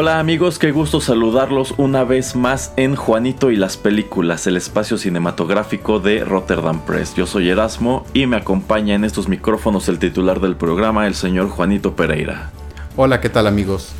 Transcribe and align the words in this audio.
Hola 0.00 0.18
amigos, 0.18 0.58
qué 0.58 0.72
gusto 0.72 1.02
saludarlos 1.02 1.74
una 1.76 2.04
vez 2.04 2.34
más 2.34 2.72
en 2.78 2.96
Juanito 2.96 3.50
y 3.50 3.56
las 3.56 3.76
películas, 3.76 4.46
el 4.46 4.56
espacio 4.56 4.96
cinematográfico 4.96 6.00
de 6.00 6.24
Rotterdam 6.24 6.80
Press. 6.86 7.14
Yo 7.14 7.26
soy 7.26 7.50
Erasmo 7.50 8.06
y 8.14 8.26
me 8.26 8.38
acompaña 8.38 8.94
en 8.94 9.04
estos 9.04 9.28
micrófonos 9.28 9.90
el 9.90 9.98
titular 9.98 10.40
del 10.40 10.56
programa, 10.56 11.06
el 11.06 11.14
señor 11.14 11.50
Juanito 11.50 11.96
Pereira. 11.96 12.50
Hola, 12.96 13.20
¿qué 13.20 13.28
tal 13.28 13.46
amigos? 13.46 13.92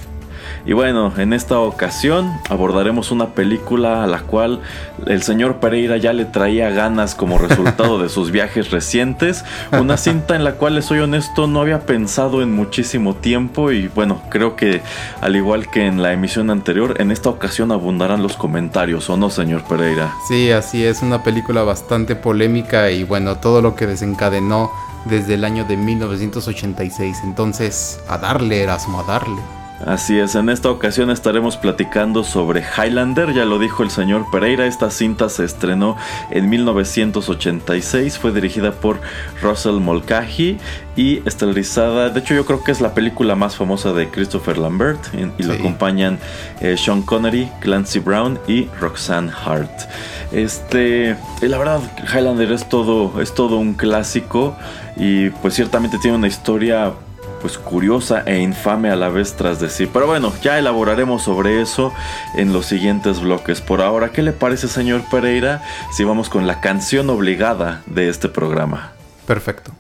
Y 0.71 0.73
bueno, 0.73 1.13
en 1.17 1.33
esta 1.33 1.59
ocasión 1.59 2.33
abordaremos 2.49 3.11
una 3.11 3.31
película 3.31 4.05
a 4.05 4.07
la 4.07 4.21
cual 4.21 4.61
el 5.09 5.21
señor 5.25 5.57
Pereira 5.57 5.97
ya 5.97 6.13
le 6.13 6.27
traía 6.27 6.71
ganas 6.71 7.17
como 7.17 7.39
resultado 7.39 8.01
de 8.01 8.09
sus 8.09 8.31
viajes 8.31 8.71
recientes. 8.71 9.45
Una 9.73 9.97
cinta 9.97 10.37
en 10.37 10.45
la 10.45 10.53
cual, 10.53 10.77
le 10.77 10.83
soy 10.83 11.01
honesto, 11.01 11.49
no 11.49 11.61
había 11.61 11.81
pensado 11.87 12.41
en 12.41 12.53
muchísimo 12.53 13.17
tiempo 13.17 13.73
y 13.73 13.89
bueno, 13.89 14.23
creo 14.31 14.55
que 14.55 14.81
al 15.21 15.35
igual 15.35 15.69
que 15.69 15.87
en 15.87 16.03
la 16.03 16.13
emisión 16.13 16.51
anterior, 16.51 16.95
en 17.01 17.11
esta 17.11 17.31
ocasión 17.31 17.73
abundarán 17.73 18.23
los 18.23 18.37
comentarios, 18.37 19.11
¿o 19.11 19.17
no, 19.17 19.29
señor 19.29 19.65
Pereira? 19.65 20.13
Sí, 20.29 20.53
así 20.53 20.85
es, 20.85 21.03
una 21.03 21.25
película 21.25 21.65
bastante 21.65 22.15
polémica 22.15 22.93
y 22.93 23.03
bueno, 23.03 23.39
todo 23.39 23.61
lo 23.61 23.75
que 23.75 23.89
desencadenó 23.89 24.71
desde 25.07 25.35
el 25.35 25.45
año 25.45 25.65
de 25.65 25.77
1986. 25.77 27.23
Entonces, 27.25 27.99
a 28.09 28.19
darle, 28.19 28.63
Erasmo, 28.63 29.01
a 29.01 29.03
darle. 29.03 29.60
Así 29.87 30.19
es, 30.19 30.35
en 30.35 30.51
esta 30.51 30.71
ocasión 30.71 31.11
estaremos 31.11 31.57
platicando 31.57 32.23
sobre 32.23 32.63
Highlander, 32.63 33.33
ya 33.33 33.47
lo 33.47 33.59
dijo 33.59 33.83
el 33.83 33.91
señor 33.91 34.27
Pereira, 34.31 34.67
esta 34.67 34.91
cinta 34.91 35.31
se 35.31 35.45
estrenó 35.45 35.97
en 36.31 36.51
1986, 36.51 38.19
fue 38.19 38.31
dirigida 38.31 38.73
por 38.73 39.01
Russell 39.41 39.77
Mulcahy 39.77 40.59
y 40.97 41.27
estelarizada, 41.27 42.11
de 42.11 42.21
hecho 42.21 42.35
yo 42.35 42.45
creo 42.45 42.63
que 42.63 42.73
es 42.73 42.83
la 42.83 42.93
película 42.93 43.37
más 43.37 43.57
famosa 43.57 43.95
de 43.95 44.11
Christopher 44.11 44.59
Lambert 44.59 45.01
y, 45.39 45.43
lo 45.43 45.55
acompañan 45.55 46.19
eh, 46.61 46.77
Sean 46.77 47.01
Connery, 47.01 47.51
Clancy 47.61 48.01
Brown 48.01 48.39
y 48.47 48.67
Roxanne 48.81 49.33
Hart. 49.45 49.89
Este, 50.31 51.17
la 51.41 51.57
verdad 51.57 51.81
Highlander 52.13 52.53
es 52.53 52.69
todo, 52.69 53.21
es 53.23 53.35
todo 53.35 53.57
un 53.57 53.73
clásico 53.73 54.55
y 54.97 55.31
pues 55.31 55.55
ciertamente 55.55 55.97
tiene 55.99 56.19
una 56.19 56.29
historia 56.29 56.93
pues 57.41 57.59
curiosa 57.59 58.23
e 58.27 58.39
infame 58.39 58.91
a 58.91 58.97
la 58.97 59.09
vez 59.09 59.35
tras 59.35 59.61
decir. 59.61 59.91
Pero 59.93 60.07
bueno, 60.07 60.33
ya 60.43 60.59
elaboraremos 60.59 61.23
sobre 61.23 61.61
eso 61.61 61.93
en 62.35 62.53
los 62.53 62.67
siguientes 62.67 63.21
bloques. 63.21 63.61
Por 63.61 63.81
ahora, 63.81 64.11
¿qué 64.11 64.23
le 64.23 64.33
parece, 64.33 64.69
señor 64.69 65.03
Pereira, 65.11 65.63
si 65.93 66.05
vamos 66.05 66.29
con 66.29 66.47
la 66.47 66.61
canción 66.61 67.11
obligada 67.11 67.83
de 67.87 68.09
este 68.09 68.29
programa? 68.29 68.93
Perfecto. 69.27 69.73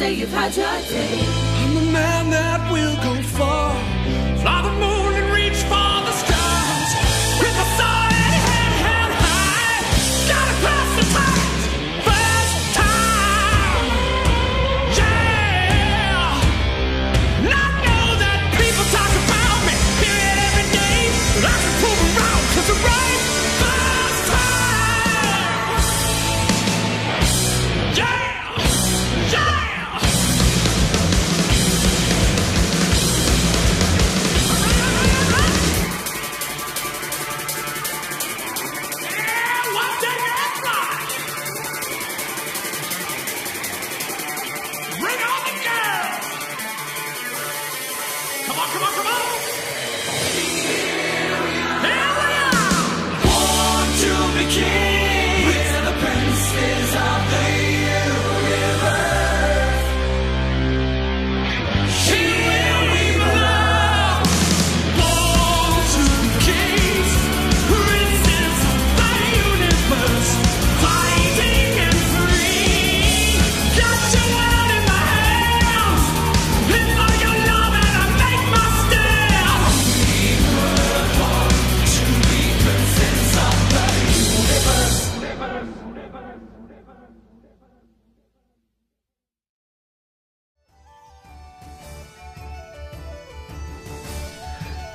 say 0.00 0.14
you've 0.14 0.32
had 0.32 0.56
your 0.56 0.64
day. 0.88 1.20
I'm 1.60 1.74
the 1.74 1.92
man 1.92 2.30
that 2.30 2.59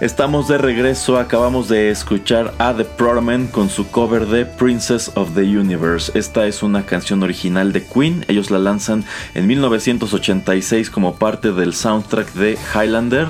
Estamos 0.06 0.48
de 0.48 0.60
regreso, 0.60 1.18
acabamos 1.18 1.68
de 1.68 1.90
escuchar 1.90 2.54
a 2.60 2.76
The 2.76 2.86
Promen 2.86 3.48
con 3.48 3.70
su 3.70 3.90
cover 3.90 4.28
de 4.28 4.46
Princess 4.46 5.12
of 5.16 5.34
the 5.34 5.42
Universe. 5.42 6.12
Esta 6.14 6.46
es 6.46 6.62
una 6.62 6.86
canción 6.86 7.24
original 7.24 7.74
de 7.74 7.84
Queen, 7.84 8.24
ellos 8.28 8.52
la 8.52 8.60
lanzan 8.60 9.04
en 9.34 9.48
1986 9.48 10.92
como 10.92 11.16
parte 11.16 11.54
del 11.54 11.74
soundtrack 11.74 12.34
de 12.34 12.56
Highlander. 12.76 13.30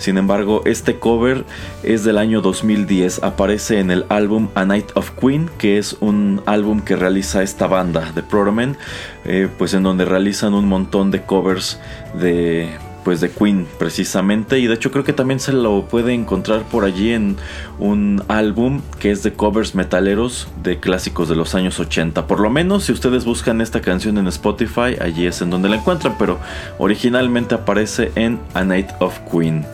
Sin 0.00 0.18
embargo, 0.18 0.62
este 0.64 0.98
cover 0.98 1.44
es 1.84 2.02
del 2.02 2.18
año 2.18 2.40
2010, 2.40 3.22
aparece 3.22 3.78
en 3.78 3.92
el 3.92 4.04
álbum 4.08 4.48
A 4.56 4.64
Night 4.64 4.90
of 4.96 5.12
Queen, 5.12 5.48
que 5.58 5.78
es 5.78 5.96
un 6.00 6.42
álbum 6.44 6.80
que 6.80 6.96
realiza 6.96 7.44
esta 7.44 7.68
banda, 7.68 8.10
The 8.16 8.24
Promen, 8.24 8.76
eh, 9.24 9.48
pues 9.56 9.74
en 9.74 9.84
donde 9.84 10.04
realizan 10.04 10.54
un 10.54 10.66
montón 10.66 11.12
de 11.12 11.22
covers 11.22 11.78
de 12.18 12.68
pues 13.06 13.20
de 13.20 13.30
Queen 13.30 13.68
precisamente. 13.78 14.58
Y 14.58 14.66
de 14.66 14.74
hecho 14.74 14.90
creo 14.90 15.04
que 15.04 15.12
también 15.12 15.38
se 15.38 15.52
lo 15.52 15.86
puede 15.86 16.12
encontrar 16.12 16.64
por 16.64 16.84
allí 16.84 17.12
en 17.12 17.36
un 17.78 18.20
álbum 18.26 18.80
que 18.98 19.12
es 19.12 19.22
de 19.22 19.32
covers 19.32 19.76
metaleros 19.76 20.48
de 20.64 20.80
clásicos 20.80 21.28
de 21.28 21.36
los 21.36 21.54
años 21.54 21.78
80 21.78 22.26
por 22.26 22.40
lo 22.40 22.50
menos 22.50 22.84
si 22.84 22.92
ustedes 22.92 23.24
buscan 23.24 23.60
esta 23.60 23.80
canción 23.80 24.18
en 24.18 24.26
Spotify 24.26 24.96
allí 25.00 25.26
es 25.26 25.40
en 25.40 25.50
donde 25.50 25.68
la 25.68 25.76
encuentran 25.76 26.16
pero 26.18 26.40
originalmente 26.78 27.54
aparece 27.54 28.10
en 28.16 28.40
A 28.54 28.64
Night 28.64 28.88
of 28.98 29.16
Queen. 29.30 29.64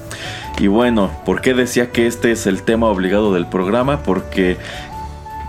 Y 0.58 0.67
bueno, 0.67 1.11
¿por 1.25 1.40
qué 1.40 1.55
decía 1.55 1.90
que 1.90 2.06
este 2.06 2.32
es 2.32 2.46
el 2.46 2.62
tema 2.64 2.88
obligado 2.88 3.32
del 3.32 3.46
programa? 3.46 4.02
Porque 4.02 4.58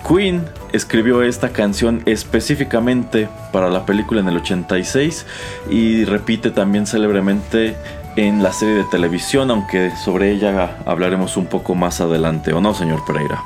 Queen 0.07 0.45
escribió 0.73 1.21
esta 1.23 1.49
canción 1.49 2.01
específicamente 2.05 3.29
para 3.51 3.69
la 3.69 3.85
película 3.85 4.19
en 4.19 4.27
el 4.27 4.37
86 4.37 5.25
y 5.69 6.03
repite 6.03 6.51
también 6.51 6.85
célebremente 6.85 7.75
en 8.15 8.43
la 8.43 8.51
serie 8.51 8.75
de 8.75 8.83
televisión, 8.85 9.49
aunque 9.51 9.91
sobre 10.03 10.31
ella 10.31 10.77
hablaremos 10.85 11.37
un 11.37 11.45
poco 11.45 11.75
más 11.75 12.01
adelante, 12.01 12.53
¿o 12.53 12.61
no, 12.61 12.73
señor 12.73 13.05
Pereira? 13.05 13.41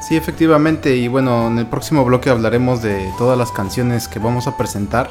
Sí, 0.00 0.16
efectivamente, 0.16 0.96
y 0.96 1.08
bueno, 1.08 1.48
en 1.48 1.58
el 1.58 1.66
próximo 1.66 2.04
bloque 2.04 2.28
hablaremos 2.28 2.82
de 2.82 3.10
todas 3.16 3.38
las 3.38 3.50
canciones 3.50 4.06
que 4.06 4.18
vamos 4.18 4.46
a 4.46 4.56
presentar 4.56 5.10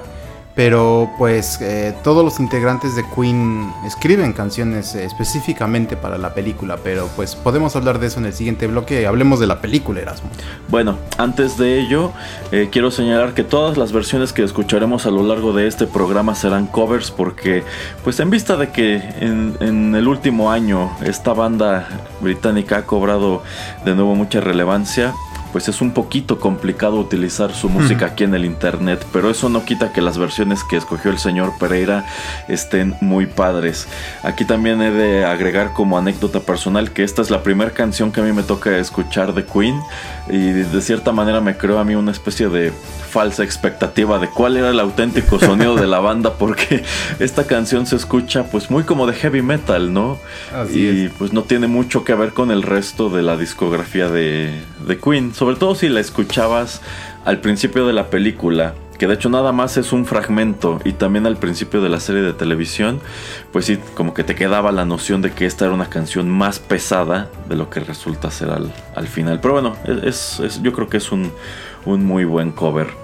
pero 0.55 1.09
pues 1.17 1.59
eh, 1.61 1.95
todos 2.03 2.23
los 2.23 2.39
integrantes 2.39 2.95
de 2.95 3.03
Queen 3.15 3.71
escriben 3.85 4.33
canciones 4.33 4.93
eh, 4.93 5.03
específicamente 5.03 5.97
para 5.97 6.17
la 6.17 6.33
película, 6.33 6.77
pero 6.83 7.09
pues 7.15 7.35
podemos 7.35 7.75
hablar 7.75 7.99
de 7.99 8.07
eso 8.07 8.19
en 8.19 8.27
el 8.27 8.33
siguiente 8.33 8.67
bloque, 8.67 9.07
hablemos 9.07 9.39
de 9.39 9.47
la 9.47 9.61
película 9.61 10.01
Erasmo. 10.01 10.29
Bueno, 10.69 10.97
antes 11.17 11.57
de 11.57 11.79
ello, 11.79 12.11
eh, 12.51 12.69
quiero 12.71 12.91
señalar 12.91 13.33
que 13.33 13.43
todas 13.43 13.77
las 13.77 13.91
versiones 13.91 14.31
que 14.31 14.43
escucharemos 14.43 15.05
a 15.05 15.11
lo 15.11 15.23
largo 15.23 15.53
de 15.53 15.67
este 15.67 15.87
programa 15.87 16.35
serán 16.35 16.67
covers 16.67 17.09
porque 17.09 17.63
pues 18.03 18.19
en 18.19 18.29
vista 18.29 18.55
de 18.55 18.69
que 18.69 18.95
en, 18.95 19.57
en 19.59 19.95
el 19.95 20.07
último 20.07 20.51
año 20.51 20.91
esta 21.03 21.33
banda 21.33 21.87
británica 22.21 22.77
ha 22.77 22.85
cobrado 22.85 23.43
de 23.85 23.95
nuevo 23.95 24.15
mucha 24.15 24.39
relevancia, 24.39 25.13
pues 25.53 25.69
es 25.69 25.81
un 25.81 25.91
poquito 25.91 26.39
complicado 26.39 26.97
utilizar 26.97 27.53
su 27.53 27.69
música 27.69 28.07
aquí 28.07 28.23
en 28.23 28.33
el 28.33 28.43
internet, 28.43 29.05
pero 29.13 29.29
eso 29.29 29.49
no 29.49 29.63
quita 29.63 29.93
que 29.93 30.01
las 30.01 30.17
versiones 30.17 30.63
que 30.63 30.77
escogió 30.77 31.11
el 31.11 31.19
señor 31.19 31.53
Pereira 31.59 32.05
estén 32.47 32.95
muy 33.01 33.27
padres. 33.27 33.87
Aquí 34.23 34.45
también 34.45 34.81
he 34.81 34.89
de 34.89 35.25
agregar 35.25 35.71
como 35.73 35.97
anécdota 35.97 36.39
personal 36.39 36.91
que 36.91 37.03
esta 37.03 37.21
es 37.21 37.29
la 37.29 37.43
primera 37.43 37.69
canción 37.69 38.11
que 38.11 38.21
a 38.21 38.23
mí 38.23 38.33
me 38.33 38.41
toca 38.41 38.77
escuchar 38.79 39.35
de 39.35 39.45
Queen 39.45 39.79
y 40.29 40.51
de 40.51 40.81
cierta 40.81 41.11
manera 41.11 41.41
me 41.41 41.57
creó 41.57 41.79
a 41.79 41.83
mí 41.83 41.95
una 41.95 42.11
especie 42.11 42.47
de 42.49 42.71
falsa 42.71 43.43
expectativa 43.43 44.19
de 44.19 44.29
cuál 44.29 44.57
era 44.57 44.69
el 44.69 44.79
auténtico 44.79 45.37
sonido 45.39 45.75
de 45.75 45.85
la 45.85 45.99
banda 45.99 46.33
porque 46.33 46.83
esta 47.19 47.45
canción 47.45 47.85
se 47.85 47.95
escucha 47.95 48.45
pues 48.45 48.71
muy 48.71 48.83
como 48.83 49.05
de 49.05 49.13
heavy 49.13 49.41
metal, 49.41 49.93
¿no? 49.93 50.17
y 50.73 51.09
pues 51.09 51.33
no 51.33 51.43
tiene 51.43 51.67
mucho 51.67 52.03
que 52.03 52.15
ver 52.15 52.31
con 52.33 52.51
el 52.51 52.63
resto 52.63 53.09
de 53.09 53.21
la 53.21 53.37
discografía 53.37 54.09
de, 54.09 54.61
de 54.87 54.97
Queen, 54.97 55.33
sobre 55.33 55.57
todo 55.57 55.75
si 55.75 55.89
la 55.89 55.99
escuchabas 55.99 56.81
al 57.25 57.39
principio 57.39 57.85
de 57.85 57.93
la 57.93 58.09
película 58.09 58.73
que 59.03 59.07
de 59.07 59.15
hecho 59.15 59.27
nada 59.27 59.51
más 59.51 59.75
es 59.75 59.91
un 59.91 60.05
fragmento 60.05 60.79
y 60.85 60.93
también 60.93 61.25
al 61.25 61.35
principio 61.35 61.81
de 61.81 61.89
la 61.89 61.99
serie 61.99 62.21
de 62.21 62.31
televisión, 62.31 63.01
pues 63.51 63.65
sí, 63.65 63.77
como 63.95 64.13
que 64.13 64.23
te 64.23 64.33
quedaba 64.33 64.71
la 64.71 64.85
noción 64.85 65.21
de 65.21 65.33
que 65.33 65.45
esta 65.45 65.65
era 65.65 65.73
una 65.73 65.89
canción 65.89 66.29
más 66.29 66.59
pesada 66.59 67.29
de 67.49 67.57
lo 67.57 67.69
que 67.69 67.81
resulta 67.81 68.31
ser 68.31 68.51
al, 68.51 68.73
al 68.95 69.07
final. 69.09 69.41
Pero 69.41 69.55
bueno, 69.55 69.75
es, 70.05 70.41
yo 70.61 70.71
creo 70.71 70.87
que 70.87 70.95
es 70.95 71.11
un, 71.11 71.33
un 71.83 72.05
muy 72.05 72.23
buen 72.23 72.53
cover. 72.53 73.03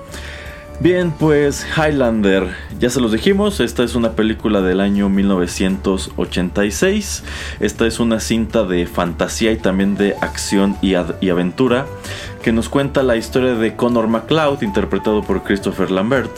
Bien, 0.81 1.11
pues 1.11 1.67
Highlander, 1.75 2.55
ya 2.79 2.89
se 2.89 3.01
los 3.01 3.11
dijimos, 3.11 3.59
esta 3.59 3.83
es 3.83 3.95
una 3.95 4.13
película 4.13 4.61
del 4.61 4.79
año 4.79 5.09
1986. 5.09 7.23
Esta 7.59 7.85
es 7.85 7.99
una 7.99 8.21
cinta 8.21 8.63
de 8.63 8.87
fantasía 8.87 9.51
y 9.51 9.57
también 9.57 9.97
de 9.97 10.15
acción 10.21 10.77
y, 10.81 10.95
aventura 10.95 11.85
que 12.41 12.51
nos 12.51 12.69
cuenta 12.69 13.03
la 13.03 13.15
historia 13.15 13.55
de 13.55 13.75
Connor 13.75 14.07
MacLeod, 14.07 14.61
interpretado 14.61 15.23
por 15.23 15.43
Christopher 15.43 15.91
Lambert. 15.91 16.31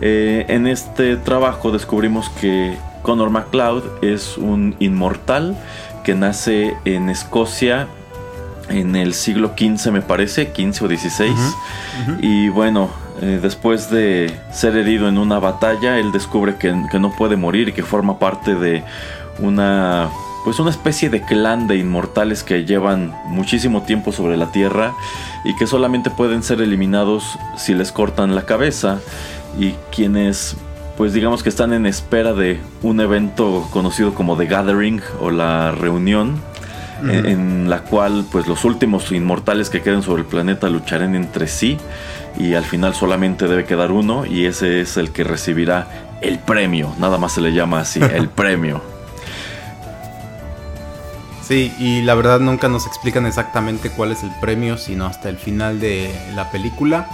Eh, 0.00 0.46
en 0.48 0.66
este 0.66 1.16
trabajo 1.16 1.70
descubrimos 1.70 2.28
que 2.40 2.76
Connor 3.02 3.30
MacLeod 3.30 4.02
es 4.02 4.36
un 4.38 4.74
inmortal 4.78 5.56
que 6.04 6.14
nace 6.14 6.76
en 6.84 7.10
Escocia 7.10 7.88
en 8.70 8.96
el 8.96 9.14
siglo 9.14 9.52
XV 9.58 9.90
me 9.90 10.00
parece, 10.00 10.52
XV 10.54 10.84
o 10.84 10.88
XVI. 10.88 11.34
Y 12.20 12.48
bueno, 12.48 12.90
eh, 13.20 13.38
después 13.42 13.90
de 13.90 14.34
ser 14.52 14.76
herido 14.76 15.08
en 15.08 15.18
una 15.18 15.38
batalla, 15.38 15.98
él 15.98 16.12
descubre 16.12 16.56
que, 16.56 16.72
no 16.72 17.10
puede 17.12 17.36
morir 17.36 17.68
y 17.68 17.72
que 17.72 17.82
forma 17.82 18.18
parte 18.18 18.54
de 18.54 18.82
una 19.38 20.08
pues 20.44 20.58
una 20.58 20.70
especie 20.70 21.10
de 21.10 21.22
clan 21.22 21.66
de 21.66 21.76
inmortales 21.76 22.42
que 22.42 22.64
llevan 22.64 23.14
muchísimo 23.26 23.82
tiempo 23.82 24.12
sobre 24.12 24.36
la 24.36 24.52
Tierra 24.52 24.94
y 25.44 25.54
que 25.56 25.66
solamente 25.66 26.10
pueden 26.10 26.42
ser 26.42 26.60
eliminados 26.60 27.38
si 27.56 27.74
les 27.74 27.92
cortan 27.92 28.34
la 28.34 28.46
cabeza 28.46 29.00
y 29.58 29.72
quienes 29.94 30.56
pues 30.96 31.14
digamos 31.14 31.42
que 31.42 31.48
están 31.48 31.72
en 31.72 31.86
espera 31.86 32.34
de 32.34 32.60
un 32.82 33.00
evento 33.00 33.66
conocido 33.72 34.14
como 34.14 34.36
The 34.36 34.46
Gathering 34.46 35.00
o 35.20 35.30
la 35.30 35.72
reunión 35.72 36.42
en, 37.08 37.70
la 37.70 37.80
cual 37.80 38.26
pues 38.30 38.46
los 38.46 38.64
últimos 38.66 39.10
inmortales 39.10 39.70
que 39.70 39.80
queden 39.80 40.02
sobre 40.02 40.22
el 40.22 40.28
planeta 40.28 40.68
lucharán 40.68 41.14
entre 41.14 41.46
sí 41.46 41.78
y 42.38 42.52
al 42.52 42.64
final 42.64 42.94
solamente 42.94 43.48
debe 43.48 43.64
quedar 43.64 43.92
uno 43.92 44.26
y 44.26 44.44
ese 44.44 44.82
es 44.82 44.98
el 44.98 45.10
que 45.10 45.24
recibirá 45.24 45.88
el 46.20 46.38
premio, 46.38 46.92
nada 46.98 47.16
más 47.16 47.32
se 47.32 47.40
le 47.40 47.52
llama 47.52 47.80
así, 47.80 48.00
el 48.00 48.28
premio. 48.36 48.82
Sí, 51.50 51.74
y 51.80 52.02
la 52.02 52.14
verdad 52.14 52.38
nunca 52.38 52.68
nos 52.68 52.86
explican 52.86 53.26
exactamente 53.26 53.90
cuál 53.90 54.12
es 54.12 54.22
el 54.22 54.30
premio, 54.40 54.78
sino 54.78 55.06
hasta 55.06 55.28
el 55.28 55.36
final 55.36 55.80
de 55.80 56.08
la 56.36 56.48
película. 56.52 57.10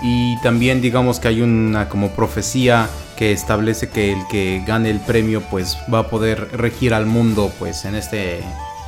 Y 0.00 0.40
también 0.40 0.80
digamos 0.80 1.18
que 1.18 1.26
hay 1.26 1.42
una 1.42 1.88
como 1.88 2.12
profecía 2.12 2.88
que 3.16 3.32
establece 3.32 3.88
que 3.88 4.12
el 4.12 4.24
que 4.30 4.62
gane 4.64 4.88
el 4.88 5.00
premio 5.00 5.40
pues 5.50 5.78
va 5.92 5.98
a 5.98 6.06
poder 6.06 6.56
regir 6.56 6.94
al 6.94 7.06
mundo 7.06 7.50
pues 7.58 7.84
en 7.84 7.96
este 7.96 8.44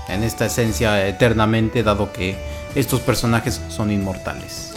en 0.08 0.22
esta 0.22 0.46
esencia 0.46 1.08
eternamente 1.08 1.82
dado 1.82 2.12
que 2.12 2.36
estos 2.76 3.00
personajes 3.00 3.60
son 3.70 3.90
inmortales. 3.90 4.74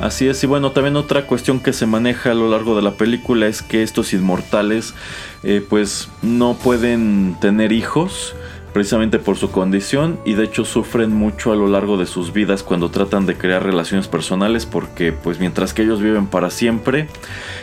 Así 0.00 0.28
es, 0.28 0.42
y 0.44 0.46
bueno, 0.46 0.72
también 0.72 0.96
otra 0.96 1.26
cuestión 1.26 1.60
que 1.60 1.74
se 1.74 1.84
maneja 1.84 2.30
a 2.30 2.34
lo 2.34 2.48
largo 2.48 2.74
de 2.74 2.80
la 2.80 2.92
película 2.92 3.48
es 3.48 3.60
que 3.60 3.82
estos 3.82 4.14
inmortales 4.14 4.94
eh, 5.42 5.62
pues 5.68 6.08
no 6.22 6.54
pueden 6.54 7.36
tener 7.38 7.72
hijos 7.72 8.34
precisamente 8.72 9.18
por 9.18 9.36
su 9.36 9.50
condición 9.50 10.18
y 10.24 10.34
de 10.34 10.44
hecho 10.44 10.64
sufren 10.64 11.12
mucho 11.12 11.52
a 11.52 11.56
lo 11.56 11.68
largo 11.68 11.96
de 11.96 12.06
sus 12.06 12.32
vidas 12.32 12.62
cuando 12.62 12.90
tratan 12.90 13.26
de 13.26 13.36
crear 13.36 13.62
relaciones 13.62 14.08
personales 14.08 14.66
porque 14.66 15.12
pues 15.12 15.40
mientras 15.40 15.74
que 15.74 15.82
ellos 15.82 16.00
viven 16.00 16.26
para 16.26 16.50
siempre 16.50 17.08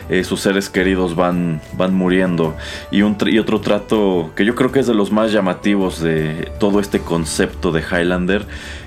eh, 0.10 0.24
sus 0.24 0.42
seres 0.42 0.70
queridos 0.70 1.16
van, 1.16 1.62
van 1.78 1.94
muriendo. 1.94 2.56
Y, 2.92 3.02
un, 3.02 3.18
y 3.26 3.40
otro 3.40 3.62
trato 3.62 4.32
que 4.36 4.46
yo 4.46 4.56
creo 4.56 4.72
que 4.72 4.80
es 4.80 4.88
de 4.88 4.94
los 4.94 5.12
más 5.12 5.32
llamativos 5.32 6.00
de 6.02 6.52
todo 6.60 6.80
este 6.80 7.00
concepto 7.00 7.72
de 7.72 7.82
Highlander 7.82 8.46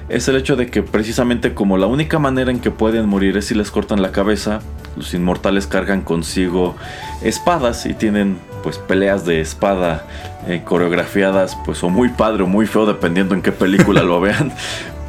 es 0.09 0.27
el 0.29 0.37
hecho 0.37 0.57
de 0.57 0.69
que 0.69 0.83
precisamente 0.83 1.55
como 1.55 1.77
la 1.77 1.87
única 1.87 2.19
manera 2.19 2.51
en 2.51 2.61
que 2.61 2.71
pueden 2.71 3.09
morir 3.09 3.37
es 3.37 3.47
si 3.47 3.55
les 3.55 3.71
cortan 3.71 4.01
la 4.01 4.11
cabeza, 4.11 4.61
los 4.97 5.13
inmortales 5.13 5.67
cargan 5.67 6.01
consigo 6.01 6.77
espadas 7.23 7.85
y 7.85 7.95
tienen 7.95 8.39
pues 8.63 8.79
peleas 8.79 9.25
de 9.25 9.41
espada 9.41 10.07
eh, 10.49 10.62
coreografiadas 10.64 11.57
pues 11.64 11.83
o 11.85 11.90
muy 11.90 12.09
padre 12.09 12.43
o 12.43 12.47
muy 12.47 12.67
feo 12.67 12.87
dependiendo 12.87 13.35
en 13.35 13.43
qué 13.43 13.52
película 13.52 14.02
lo 14.02 14.21
vean. 14.23 14.52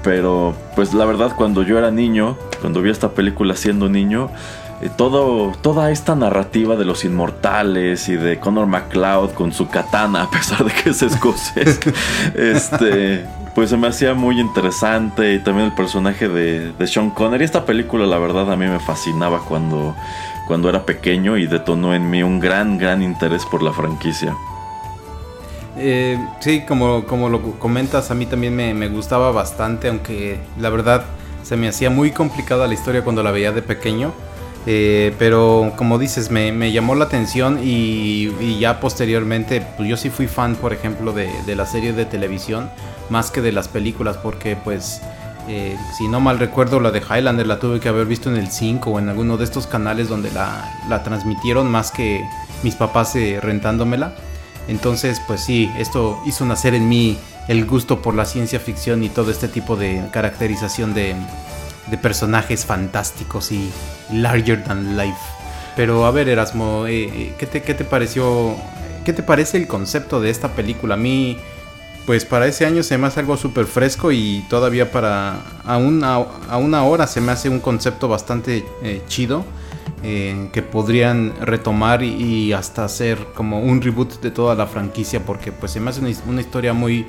Pero 0.03 0.53
pues 0.75 0.93
la 0.93 1.05
verdad 1.05 1.33
cuando 1.35 1.63
yo 1.63 1.77
era 1.77 1.91
niño, 1.91 2.37
cuando 2.61 2.81
vi 2.81 2.89
esta 2.89 3.09
película 3.09 3.55
siendo 3.55 3.89
niño, 3.89 4.29
eh, 4.81 4.89
todo, 4.95 5.51
toda 5.61 5.91
esta 5.91 6.15
narrativa 6.15 6.77
de 6.77 6.85
los 6.85 7.03
inmortales 7.03 8.07
y 8.07 8.15
de 8.15 8.39
Connor 8.39 8.65
MacLeod 8.65 9.33
con 9.33 9.51
su 9.51 9.67
katana, 9.67 10.23
a 10.23 10.29
pesar 10.29 10.63
de 10.63 10.71
que 10.71 10.91
es 10.91 11.01
escocés, 11.01 11.79
este, 12.35 13.25
pues 13.55 13.69
se 13.71 13.77
me 13.77 13.87
hacía 13.87 14.13
muy 14.13 14.39
interesante 14.39 15.33
y 15.33 15.39
también 15.39 15.67
el 15.67 15.73
personaje 15.73 16.29
de, 16.29 16.71
de 16.71 16.87
Sean 16.87 17.09
Connery. 17.09 17.43
Esta 17.43 17.65
película 17.65 18.05
la 18.05 18.19
verdad 18.19 18.49
a 18.51 18.55
mí 18.55 18.67
me 18.67 18.79
fascinaba 18.79 19.39
cuando, 19.39 19.95
cuando 20.47 20.69
era 20.69 20.85
pequeño 20.85 21.37
y 21.37 21.45
detonó 21.45 21.93
en 21.93 22.09
mí 22.09 22.23
un 22.23 22.39
gran, 22.39 22.77
gran 22.77 23.03
interés 23.03 23.45
por 23.45 23.61
la 23.61 23.73
franquicia. 23.73 24.33
Eh, 25.79 26.17
sí, 26.39 26.61
como, 26.67 27.05
como 27.05 27.29
lo 27.29 27.41
comentas, 27.57 28.11
a 28.11 28.15
mí 28.15 28.25
también 28.25 28.55
me, 28.55 28.73
me, 28.73 28.89
gustaba 28.89 29.31
bastante, 29.31 29.87
aunque 29.87 30.39
la 30.59 30.69
verdad 30.69 31.05
se 31.43 31.55
me 31.55 31.69
hacía 31.69 31.89
muy 31.89 32.11
complicada 32.11 32.67
la 32.67 32.73
historia 32.73 33.03
cuando 33.03 33.23
la 33.23 33.31
veía 33.31 33.51
de 33.51 33.61
pequeño. 33.61 34.13
Eh, 34.65 35.15
pero 35.17 35.73
como 35.77 35.97
dices, 35.97 36.31
me, 36.31 36.51
me 36.51 36.71
llamó 36.71 36.93
la 36.95 37.05
atención 37.05 37.59
y, 37.63 38.59
ya 38.59 38.79
posteriormente, 38.79 39.65
pues 39.77 39.89
yo 39.89 39.97
sí 39.97 40.09
fui 40.09 40.27
fan, 40.27 40.55
por 40.55 40.73
ejemplo, 40.73 41.13
de, 41.13 41.29
de, 41.45 41.55
la 41.55 41.65
serie 41.65 41.93
de 41.93 42.05
televisión, 42.05 42.69
más 43.09 43.31
que 43.31 43.41
de 43.41 43.51
las 43.51 43.67
películas, 43.69 44.17
porque 44.17 44.57
pues, 44.57 45.01
eh, 45.47 45.77
si 45.97 46.07
no 46.07 46.19
mal 46.19 46.39
recuerdo, 46.39 46.79
la 46.79 46.91
de 46.91 46.99
Highlander 46.99 47.47
la 47.47 47.59
tuve 47.59 47.79
que 47.79 47.89
haber 47.89 48.05
visto 48.05 48.29
en 48.29 48.35
el 48.35 48.51
5 48.51 48.89
o 48.91 48.99
en 48.99 49.09
alguno 49.09 49.37
de 49.37 49.45
estos 49.45 49.65
canales 49.65 50.09
donde 50.09 50.29
la, 50.31 50.71
la 50.89 51.03
transmitieron, 51.03 51.71
más 51.71 51.91
que 51.91 52.23
mis 52.61 52.75
papás 52.75 53.15
eh, 53.15 53.39
rentándomela. 53.41 54.13
Entonces, 54.69 55.19
pues 55.25 55.41
sí, 55.41 55.69
esto 55.77 56.21
hizo 56.25 56.45
nacer 56.45 56.75
en 56.75 56.87
mí 56.87 57.17
el 57.47 57.65
gusto 57.65 58.01
por 58.03 58.13
la 58.13 58.25
ciencia 58.25 58.59
ficción 58.59 59.03
y 59.03 59.09
todo 59.09 59.31
este 59.31 59.47
tipo 59.47 59.75
de 59.75 60.03
caracterización 60.11 60.93
de, 60.93 61.15
personajes 62.03 62.65
fantásticos 62.65 63.51
y 63.51 63.71
larger 64.13 64.63
than 64.63 64.95
life. 64.95 65.17
Pero 65.75 66.05
a 66.05 66.11
ver, 66.11 66.29
Erasmo, 66.29 66.85
eh, 66.85 67.05
eh, 67.05 67.33
¿qué, 67.39 67.47
te, 67.47 67.63
¿qué 67.63 67.73
te 67.73 67.83
pareció? 67.83 68.55
¿Qué 69.03 69.11
te 69.11 69.23
parece 69.23 69.57
el 69.57 69.65
concepto 69.65 70.21
de 70.21 70.29
esta 70.29 70.49
película? 70.49 70.93
A 70.93 70.97
mí, 70.97 71.39
pues 72.05 72.25
para 72.25 72.45
ese 72.45 72.67
año 72.67 72.83
se 72.83 72.95
me 72.99 73.07
hace 73.07 73.21
algo 73.21 73.37
súper 73.37 73.65
fresco 73.65 74.11
y 74.11 74.45
todavía 74.49 74.91
para 74.91 75.41
a 75.65 75.77
una, 75.77 76.15
a 76.47 76.57
una 76.57 76.83
hora 76.83 77.07
se 77.07 77.21
me 77.21 77.31
hace 77.31 77.49
un 77.49 77.59
concepto 77.59 78.07
bastante 78.07 78.63
eh, 78.83 79.01
chido. 79.07 79.45
Eh, 80.03 80.49
que 80.53 80.61
podrían 80.61 81.33
retomar 81.41 82.03
y, 82.03 82.53
hasta 82.53 82.85
hacer 82.85 83.17
como 83.35 83.59
un 83.61 83.81
reboot 83.81 84.21
de 84.21 84.31
toda 84.31 84.55
la 84.55 84.65
franquicia 84.65 85.25
porque 85.25 85.51
pues 85.51 85.73
se 85.73 85.79
me 85.79 85.89
hace 85.89 86.01
una, 86.25 86.41
historia 86.41 86.73
muy 86.73 87.05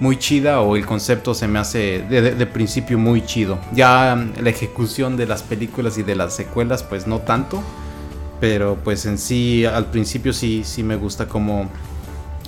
muy 0.00 0.18
chida 0.18 0.60
o 0.60 0.74
el 0.74 0.84
concepto 0.84 1.34
se 1.34 1.46
me 1.46 1.60
hace 1.60 2.04
de, 2.08 2.34
de, 2.34 2.46
principio 2.46 2.98
muy 2.98 3.24
chido. 3.24 3.58
Ya 3.72 4.16
la 4.40 4.50
ejecución 4.50 5.16
de 5.16 5.26
las 5.26 5.42
películas 5.42 5.98
y 5.98 6.02
de 6.02 6.16
las 6.16 6.34
secuelas 6.34 6.82
pues 6.82 7.06
no 7.06 7.20
tanto, 7.20 7.62
pero 8.40 8.76
pues 8.82 9.06
en 9.06 9.18
sí 9.18 9.64
al 9.64 9.86
principio 9.86 10.32
sí, 10.32 10.62
sí 10.64 10.82
me 10.82 10.96
gusta 10.96 11.28
cómo, 11.28 11.68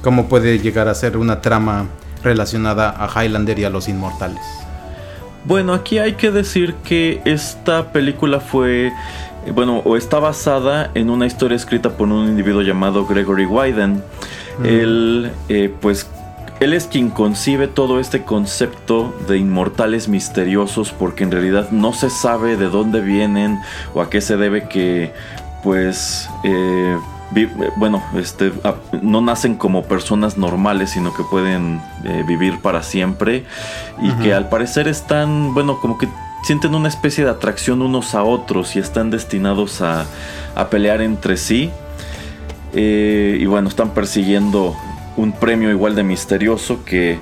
cómo 0.03 0.29
puede 0.29 0.59
llegar 0.59 0.89
a 0.89 0.95
ser 0.95 1.17
una 1.17 1.41
trama 1.41 1.87
relacionada 2.25 2.97
a 2.99 3.25
Highlander 3.25 3.59
y 3.61 3.65
a 3.65 3.71
los 3.71 3.89
inmortales. 3.89 4.43
Bueno, 5.45 5.75
aquí 5.75 5.99
hay 5.99 6.15
que 6.15 6.31
decir 6.31 6.75
que 6.77 7.21
esta 7.27 7.93
película 7.93 8.41
fue, 8.41 8.91
bueno, 9.53 9.83
o 9.85 9.97
está 9.97 10.19
basada 10.19 10.91
en 10.95 11.11
una 11.11 11.27
historia 11.27 11.57
escrita 11.57 11.91
por 11.91 12.09
un 12.09 12.29
individuo 12.29 12.63
llamado 12.63 13.07
Gregory 13.07 13.47
Wyden. 13.47 14.03
Mm. 14.59 14.65
Él, 14.65 15.33
eh, 15.49 15.75
pues, 15.81 16.09
él 16.61 16.73
es 16.73 16.87
quien 16.87 17.11
concibe 17.11 17.69
todo 17.69 18.01
este 18.01 18.23
concepto 18.23 19.15
de 19.29 19.39
inmortales 19.39 20.09
misteriosos 20.09 20.93
porque 20.93 21.25
en 21.25 21.31
realidad 21.31 21.71
no 21.71 21.93
se 21.93 22.11
sabe 22.11 22.57
de 22.57 22.69
dónde 22.69 23.01
vienen 23.01 23.61
o 23.93 24.01
a 24.01 24.09
qué 24.09 24.21
se 24.21 24.37
debe 24.37 24.69
que 24.69 25.13
pues 25.63 26.29
eh, 26.45 26.97
bueno 27.77 28.03
este 28.17 28.53
no 29.03 29.21
nacen 29.21 29.57
como 29.57 29.85
personas 29.85 30.39
normales 30.39 30.91
sino 30.91 31.13
que 31.13 31.25
pueden 31.25 31.81
eh, 32.05 32.23
vivir 32.27 32.61
para 32.61 32.83
siempre 32.83 33.45
y 34.01 34.09
uh 34.09 34.13
-huh. 34.13 34.23
que 34.23 34.35
al 34.35 34.49
parecer 34.49 34.87
están 34.87 35.55
bueno 35.55 35.81
como 35.81 35.99
que 35.99 36.09
sienten 36.45 36.75
una 36.75 36.89
especie 36.89 37.25
de 37.25 37.31
atracción 37.31 37.83
unos 37.83 38.15
a 38.15 38.23
otros 38.23 38.77
y 38.77 38.79
están 38.79 39.11
destinados 39.11 39.81
a, 39.81 40.07
a 40.55 40.71
pelear 40.71 41.01
entre 41.01 41.37
sí 41.37 41.71
eh, 42.75 43.39
y 43.41 43.47
bueno 43.47 43.69
están 43.69 43.91
persiguiendo 43.91 44.77
un 45.17 45.33
premio 45.33 45.71
igual 45.71 45.95
de 45.95 46.03
misterioso 46.03 46.85
que 46.85 47.19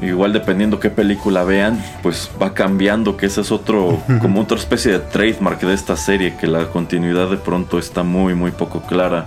igual 0.00 0.32
dependiendo 0.32 0.80
qué 0.80 0.90
película 0.90 1.44
vean, 1.44 1.82
pues 2.02 2.30
va 2.40 2.54
cambiando, 2.54 3.16
que 3.16 3.26
ese 3.26 3.42
es 3.42 3.52
otro, 3.52 4.00
como 4.20 4.40
otra 4.40 4.56
especie 4.56 4.92
de 4.92 4.98
trademark 4.98 5.60
de 5.60 5.74
esta 5.74 5.96
serie, 5.96 6.34
que 6.36 6.46
la 6.46 6.66
continuidad 6.66 7.28
de 7.28 7.36
pronto 7.36 7.78
está 7.78 8.02
muy, 8.02 8.34
muy 8.34 8.50
poco 8.50 8.82
clara. 8.82 9.26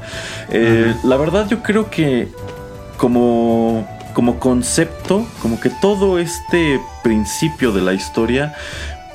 Eh, 0.50 0.94
uh 0.94 1.00
-huh. 1.00 1.10
La 1.10 1.18
verdad 1.18 1.48
yo 1.48 1.62
creo 1.62 1.90
que 1.90 2.30
como, 2.98 3.88
como 4.14 4.40
concepto, 4.40 5.26
como 5.42 5.60
que 5.60 5.70
todo 5.70 6.20
este 6.20 6.80
principio 7.04 7.72
de 7.72 7.82
la 7.82 7.94
historia, 7.94 8.54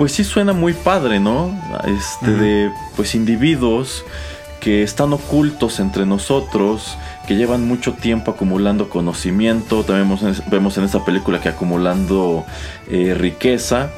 pues 0.00 0.12
sí 0.12 0.24
suena 0.24 0.54
muy 0.54 0.72
padre, 0.72 1.20
¿no? 1.20 1.54
Este, 1.84 2.30
uh 2.30 2.34
-huh. 2.34 2.40
de 2.40 2.70
pues 2.96 3.14
individuos 3.14 4.02
que 4.58 4.82
están 4.82 5.12
ocultos 5.12 5.78
entre 5.78 6.06
nosotros, 6.06 6.96
que 7.28 7.36
llevan 7.36 7.68
mucho 7.68 7.92
tiempo 7.92 8.30
acumulando 8.30 8.88
conocimiento. 8.88 9.84
También 9.84 10.08
vemos, 10.08 10.42
vemos 10.50 10.78
en 10.78 10.84
esta 10.84 11.04
película 11.04 11.42
que 11.42 11.50
acumulando 11.50 12.46
eh, 12.88 13.12
riqueza. 13.12 13.90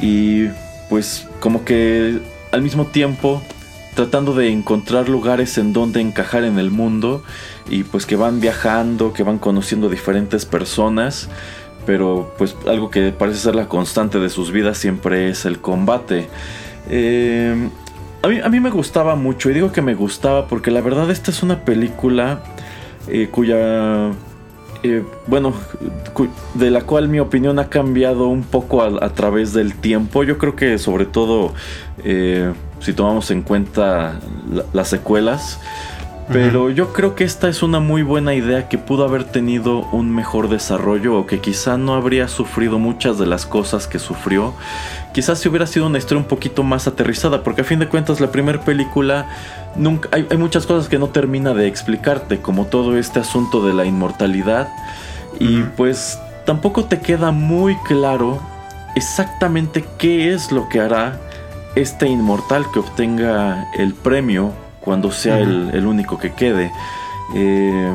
Y 0.00 0.46
pues 0.88 1.26
como 1.40 1.62
que 1.62 2.20
al 2.50 2.62
mismo 2.62 2.86
tiempo 2.86 3.42
tratando 3.94 4.32
de 4.32 4.50
encontrar 4.50 5.10
lugares 5.10 5.58
en 5.58 5.74
donde 5.74 6.00
encajar 6.00 6.44
en 6.44 6.58
el 6.58 6.70
mundo. 6.70 7.22
Y 7.68 7.82
pues 7.82 8.06
que 8.06 8.16
van 8.16 8.40
viajando, 8.40 9.12
que 9.12 9.24
van 9.24 9.38
conociendo 9.38 9.90
diferentes 9.90 10.46
personas. 10.46 11.28
Pero 11.88 12.34
pues 12.36 12.54
algo 12.66 12.90
que 12.90 13.12
parece 13.12 13.38
ser 13.38 13.54
la 13.54 13.66
constante 13.66 14.18
de 14.18 14.28
sus 14.28 14.52
vidas 14.52 14.76
siempre 14.76 15.30
es 15.30 15.46
el 15.46 15.58
combate. 15.58 16.28
Eh, 16.90 17.70
a 18.20 18.28
mí, 18.28 18.40
a 18.44 18.48
mí, 18.50 18.60
me 18.60 18.68
gustaba 18.68 19.14
mucho, 19.14 19.48
y 19.48 19.54
digo 19.54 19.72
que 19.72 19.80
me 19.80 19.94
gustaba 19.94 20.48
porque 20.48 20.70
la 20.70 20.82
verdad 20.82 21.10
esta 21.10 21.30
es 21.30 21.42
una 21.42 21.64
película 21.64 22.40
eh, 23.08 23.28
cuya... 23.30 24.10
Eh, 24.82 25.02
bueno, 25.26 25.54
de 26.54 26.70
la 26.70 26.82
cual 26.82 27.08
mi 27.08 27.20
opinión 27.20 27.58
ha 27.58 27.70
cambiado 27.70 28.28
un 28.28 28.42
poco 28.42 28.82
a, 28.82 29.08
través 29.14 29.54
del 29.54 29.72
tiempo. 29.72 30.24
Yo 30.24 30.36
creo 30.36 30.56
que 30.56 30.76
sobre 30.76 31.06
todo 31.06 31.54
eh, 32.04 32.52
si 32.80 32.92
tomamos 32.92 33.30
en 33.30 33.40
cuenta 33.40 34.20
la, 34.52 34.64
las 34.74 34.88
secuelas, 34.88 35.58
pero 36.30 36.64
uh 36.64 36.68
-huh. 36.68 36.74
yo 36.74 36.92
creo 36.92 37.14
que 37.14 37.24
esta 37.24 37.48
es 37.48 37.62
una 37.62 37.80
muy 37.80 38.02
buena 38.02 38.34
idea 38.34 38.68
que 38.68 38.78
pudo 38.78 39.04
haber 39.04 39.24
tenido 39.24 39.80
un 39.92 40.14
mejor 40.14 40.48
desarrollo 40.48 41.16
o 41.18 41.26
que 41.26 41.40
quizá 41.40 41.76
no 41.78 41.94
habría 41.94 42.28
sufrido 42.28 42.78
muchas 42.78 43.18
de 43.18 43.26
las 43.26 43.46
cosas 43.46 43.86
que 43.86 43.98
sufrió. 43.98 44.54
Quizás 45.12 45.38
si 45.38 45.48
hubiera 45.48 45.66
sido 45.66 45.86
una 45.86 45.98
historia 45.98 46.20
un 46.20 46.28
poquito 46.28 46.62
más 46.62 46.86
aterrizada, 46.86 47.42
porque 47.42 47.62
a 47.62 47.64
fin 47.64 47.78
de 47.78 47.88
cuentas 47.88 48.20
la 48.20 48.30
primera 48.30 48.60
película 48.60 49.26
nunca 49.76 50.08
hay, 50.12 50.26
hay, 50.30 50.36
muchas 50.36 50.66
cosas 50.66 50.88
que 50.88 50.98
no 50.98 51.08
termina 51.08 51.54
de 51.54 51.66
explicarte, 51.66 52.40
como 52.40 52.66
todo 52.66 52.98
este 52.98 53.20
asunto 53.20 53.66
de 53.66 53.74
la 53.74 53.84
inmortalidad 53.84 54.68
y 55.40 55.60
uh 55.60 55.64
-huh. 55.64 55.70
pues 55.76 56.18
tampoco 56.44 56.84
te 56.84 57.00
queda 57.00 57.30
muy 57.30 57.76
claro 57.86 58.40
exactamente 58.94 59.84
qué 59.98 60.32
es 60.32 60.50
lo 60.50 60.68
que 60.68 60.80
hará 60.80 61.18
este 61.74 62.08
inmortal 62.08 62.64
que 62.72 62.80
obtenga 62.80 63.66
el 63.76 63.94
premio 63.94 64.52
cuando 64.88 65.12
sea 65.12 65.36
uh 65.36 65.40
-huh. 65.40 65.42
el, 65.42 65.70
el, 65.74 65.86
único 65.86 66.18
que 66.18 66.32
quede. 66.32 66.72
Eh, 67.34 67.92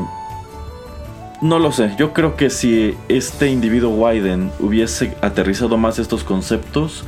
no 1.40 1.58
lo 1.58 1.72
sé, 1.72 1.92
yo 1.98 2.12
creo 2.12 2.36
que 2.36 2.50
si 2.50 2.96
este 3.08 3.48
individuo 3.48 3.90
Wyden 3.90 4.52
hubiese 4.60 5.16
aterrizado 5.20 5.76
más 5.76 5.98
estos 5.98 6.22
conceptos, 6.22 7.02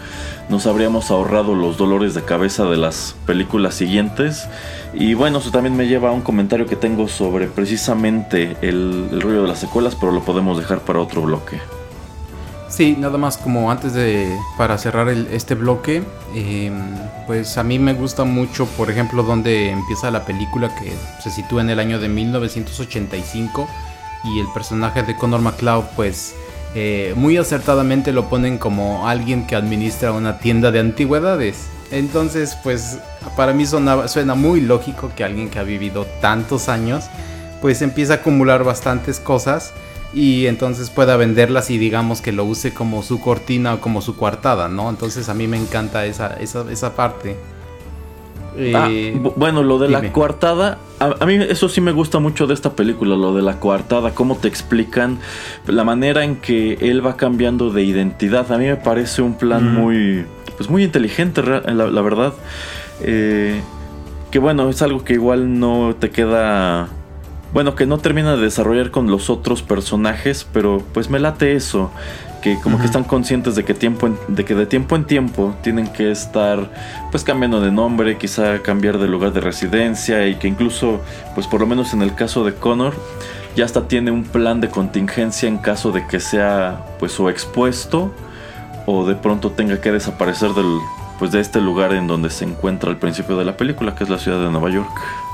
nos 0.49 0.67
habríamos 0.67 1.13
ahorrado 1.13 1.55
los 1.55 1.77
dolores 1.77 2.15
de 2.15 2.23
cabeza 2.23 2.65
de 2.65 2.79
las 2.79 3.15
películas 3.27 3.77
siguientes. 3.77 4.49
Y 4.93 5.15
bueno, 5.15 5.39
eso 5.39 5.53
también 5.53 5.77
me 5.77 5.87
lleva 5.87 6.09
a 6.09 6.13
un 6.13 6.23
comentario 6.23 6.67
que 6.67 6.75
tengo 6.75 7.07
sobre 7.07 7.47
precisamente 7.47 8.57
el, 8.63 9.09
el 9.13 9.21
rollo 9.21 9.43
de 9.43 9.49
las 9.49 9.61
secuelas, 9.61 9.95
pero 9.95 10.11
lo 10.11 10.23
podemos 10.23 10.59
dejar 10.59 10.81
para 10.81 10.99
otro 10.99 11.23
bloque. 11.23 11.61
Sí, 12.69 12.97
nada 12.99 13.17
más 13.17 13.39
como 13.39 13.71
antes 13.71 13.93
de 13.95 14.37
para 14.59 14.77
cerrar 14.77 15.09
este 15.09 15.55
bloque, 15.55 16.03
eh, 16.35 16.73
pues 17.27 17.57
a 17.59 17.63
mí 17.63 17.79
me 17.79 17.95
gusta 17.95 18.25
mucho, 18.25 18.67
por 18.67 18.91
ejemplo, 18.91 19.23
donde 19.23 19.71
empieza 19.71 20.11
la 20.11 20.25
película 20.25 20.75
que 20.75 20.93
se 21.23 21.31
sitúa 21.31 21.63
en 21.63 21.71
el 21.71 21.79
año 21.79 22.01
de 22.01 22.09
1985 22.09 23.69
y 24.25 24.41
el 24.41 24.49
personaje 24.53 25.05
de 25.05 25.17
Connor 25.17 25.41
McLeod, 25.41 25.85
pues 25.95 26.35
eh, 26.75 27.15
muy 27.17 27.37
acertadamente 27.37 28.13
lo 28.13 28.29
ponen 28.29 28.59
como 28.59 29.09
alguien 29.09 29.47
que 29.47 29.55
administra 29.55 30.11
una 30.11 30.39
tienda 30.39 30.73
de 30.73 30.81
antigüedades. 30.81 31.69
Entonces, 31.93 32.59
pues 32.65 32.99
para 33.37 33.53
mí 33.53 33.65
suena, 33.65 34.09
suena 34.09 34.35
muy 34.35 34.61
lógico 34.61 35.13
que 35.15 35.23
alguien 35.23 35.51
que 35.51 35.61
ha 35.61 35.63
vivido 35.63 36.05
tantos 36.21 36.69
años, 36.69 37.05
pues 37.63 37.81
empieza 37.81 38.15
a 38.15 38.17
acumular 38.17 38.65
bastantes 38.65 39.21
cosas 39.21 39.73
y 40.17 40.47
entonces 40.47 40.89
pueda 40.89 41.19
venderlas 41.19 41.69
y 41.69 41.77
digamos 41.77 42.23
que 42.23 42.33
lo 42.33 42.47
use 42.47 42.73
como 42.73 43.03
su 43.03 43.21
cortina 43.21 43.75
o 43.75 43.81
como 43.83 44.01
su 44.01 44.17
coartada, 44.17 44.67
¿no? 44.67 44.89
Entonces 44.89 45.29
a 45.29 45.35
mí 45.35 45.47
me 45.47 45.59
encanta 45.59 46.07
esa, 46.07 46.29
esa, 46.41 46.65
esa 46.73 46.97
parte. 46.97 47.37
Ah, 48.75 48.89
eh, 48.91 49.15
bueno, 49.37 49.63
lo 49.63 49.79
de 49.79 49.89
dime. 49.89 50.01
la 50.01 50.13
coartada, 50.13 50.79
a, 51.01 51.17
a, 51.21 51.27
mí 51.27 51.35
eso 51.35 51.69
sí 51.69 51.83
me 51.83 51.93
gusta 51.93 52.19
mucho 52.19 52.47
de 52.47 52.55
esta 52.55 52.73
película, 52.73 53.15
lo 53.15 53.35
de 53.35 53.43
la 53.43 53.61
coartada, 53.61 54.15
cómo 54.15 54.39
te 54.39 54.49
explican 54.49 55.19
la 55.67 55.85
manera 55.85 56.25
en 56.25 56.37
que 56.37 56.79
él 56.81 57.05
va 57.05 57.19
cambiando 57.19 57.69
de 57.69 57.83
identidad. 57.83 58.51
A 58.51 58.57
mí 58.57 58.65
me 58.65 58.77
parece 58.77 59.21
un 59.21 59.35
plan 59.35 59.71
mm. 59.71 59.79
muy, 59.79 60.25
pues 60.57 60.71
muy 60.71 60.83
inteligente, 60.83 61.43
la, 61.43 61.61
la 61.61 62.01
verdad. 62.01 62.33
Eh, 63.03 63.61
que 64.31 64.39
bueno, 64.39 64.71
es 64.71 64.81
algo 64.81 65.05
que 65.05 65.13
igual 65.13 65.61
no 65.61 65.95
te 66.01 66.09
queda 66.09 66.89
bueno, 67.57 67.75
que 67.75 67.87
no 67.87 67.97
termina 67.97 68.37
de 68.37 68.43
desarrollar 68.43 68.91
con 68.91 69.11
los 69.11 69.31
otros 69.31 69.63
personajes, 69.63 70.47
pero 70.53 70.85
pues 70.93 71.09
me 71.09 71.19
late 71.19 71.57
eso, 71.57 71.91
que 72.43 72.61
como 72.61 72.79
que 72.79 72.85
están 72.85 73.03
conscientes 73.03 73.55
de 73.55 73.65
que 73.65 73.73
tiempo 73.73 74.11
de 74.29 74.45
que 74.45 74.55
de 74.55 74.67
tiempo 74.67 74.95
en 74.95 75.07
tiempo 75.07 75.57
tienen 75.63 75.91
que 75.91 76.11
estar 76.11 76.71
pues 77.11 77.25
cambiando 77.25 77.63
de 77.63 77.73
nombre, 77.73 78.19
quizá 78.19 78.59
cambiar 78.61 78.99
de 78.99 79.09
lugar 79.09 79.33
de 79.33 79.41
residencia 79.41 80.27
y 80.27 80.35
que 80.35 80.49
incluso 80.49 81.01
pues 81.35 81.47
por 81.47 81.61
lo 81.61 81.67
menos 81.67 81.95
en 81.95 82.03
el 82.03 82.15
caso 82.15 82.45
de 82.45 82.53
Connor 82.53 82.93
ya 83.57 83.65
hasta 83.65 83.89
tiene 83.89 84.11
un 84.11 84.25
plan 84.25 84.61
de 84.61 84.69
contingencia 84.69 85.49
en 85.49 85.57
caso 85.57 85.93
de 85.93 86.07
que 86.07 86.21
sea 86.21 86.85
pues 86.99 87.19
o 87.19 87.31
expuesto 87.31 88.13
o 88.85 89.07
de 89.07 89.15
pronto 89.15 89.53
tenga 89.53 89.81
que 89.81 89.93
desaparecer 89.93 90.51
del 90.51 90.79
pues 91.19 91.33
de 91.33 91.41
este 91.41 91.63
lugar 91.63 91.95
en 91.95 92.07
donde 92.07 92.29
se 92.29 92.45
encuentra 92.45 92.91
al 92.91 92.99
principio 92.99 93.39
de 93.39 93.47
la 93.47 93.57
película, 93.57 93.95
que 93.95 94.05
es 94.05 94.11
la 94.11 94.19
ciudad 94.19 94.39
de 94.45 94.51
Nueva 94.51 94.69
York. 94.69 95.26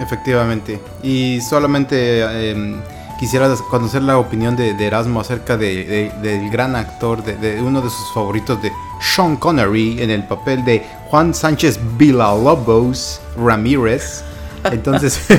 Efectivamente. 0.00 0.80
Y 1.02 1.40
solamente 1.40 2.50
em, 2.50 2.80
quisiera 3.18 3.48
conocer 3.70 4.02
la 4.02 4.18
opinión 4.18 4.56
de, 4.56 4.70
Erasmo 4.78 5.20
acerca 5.20 5.56
de, 5.56 6.12
del 6.22 6.50
gran 6.50 6.76
actor, 6.76 7.24
de, 7.24 7.60
uno 7.62 7.80
de 7.80 7.88
sus 7.88 8.12
favoritos, 8.12 8.60
de 8.62 8.72
Sean 9.00 9.36
Connery, 9.36 10.02
en 10.02 10.10
el 10.10 10.24
papel 10.24 10.64
de 10.64 10.84
Juan 11.08 11.34
Sánchez 11.34 11.80
Villalobos 11.96 13.20
Ramírez. 13.36 14.22
Entonces, 14.64 15.24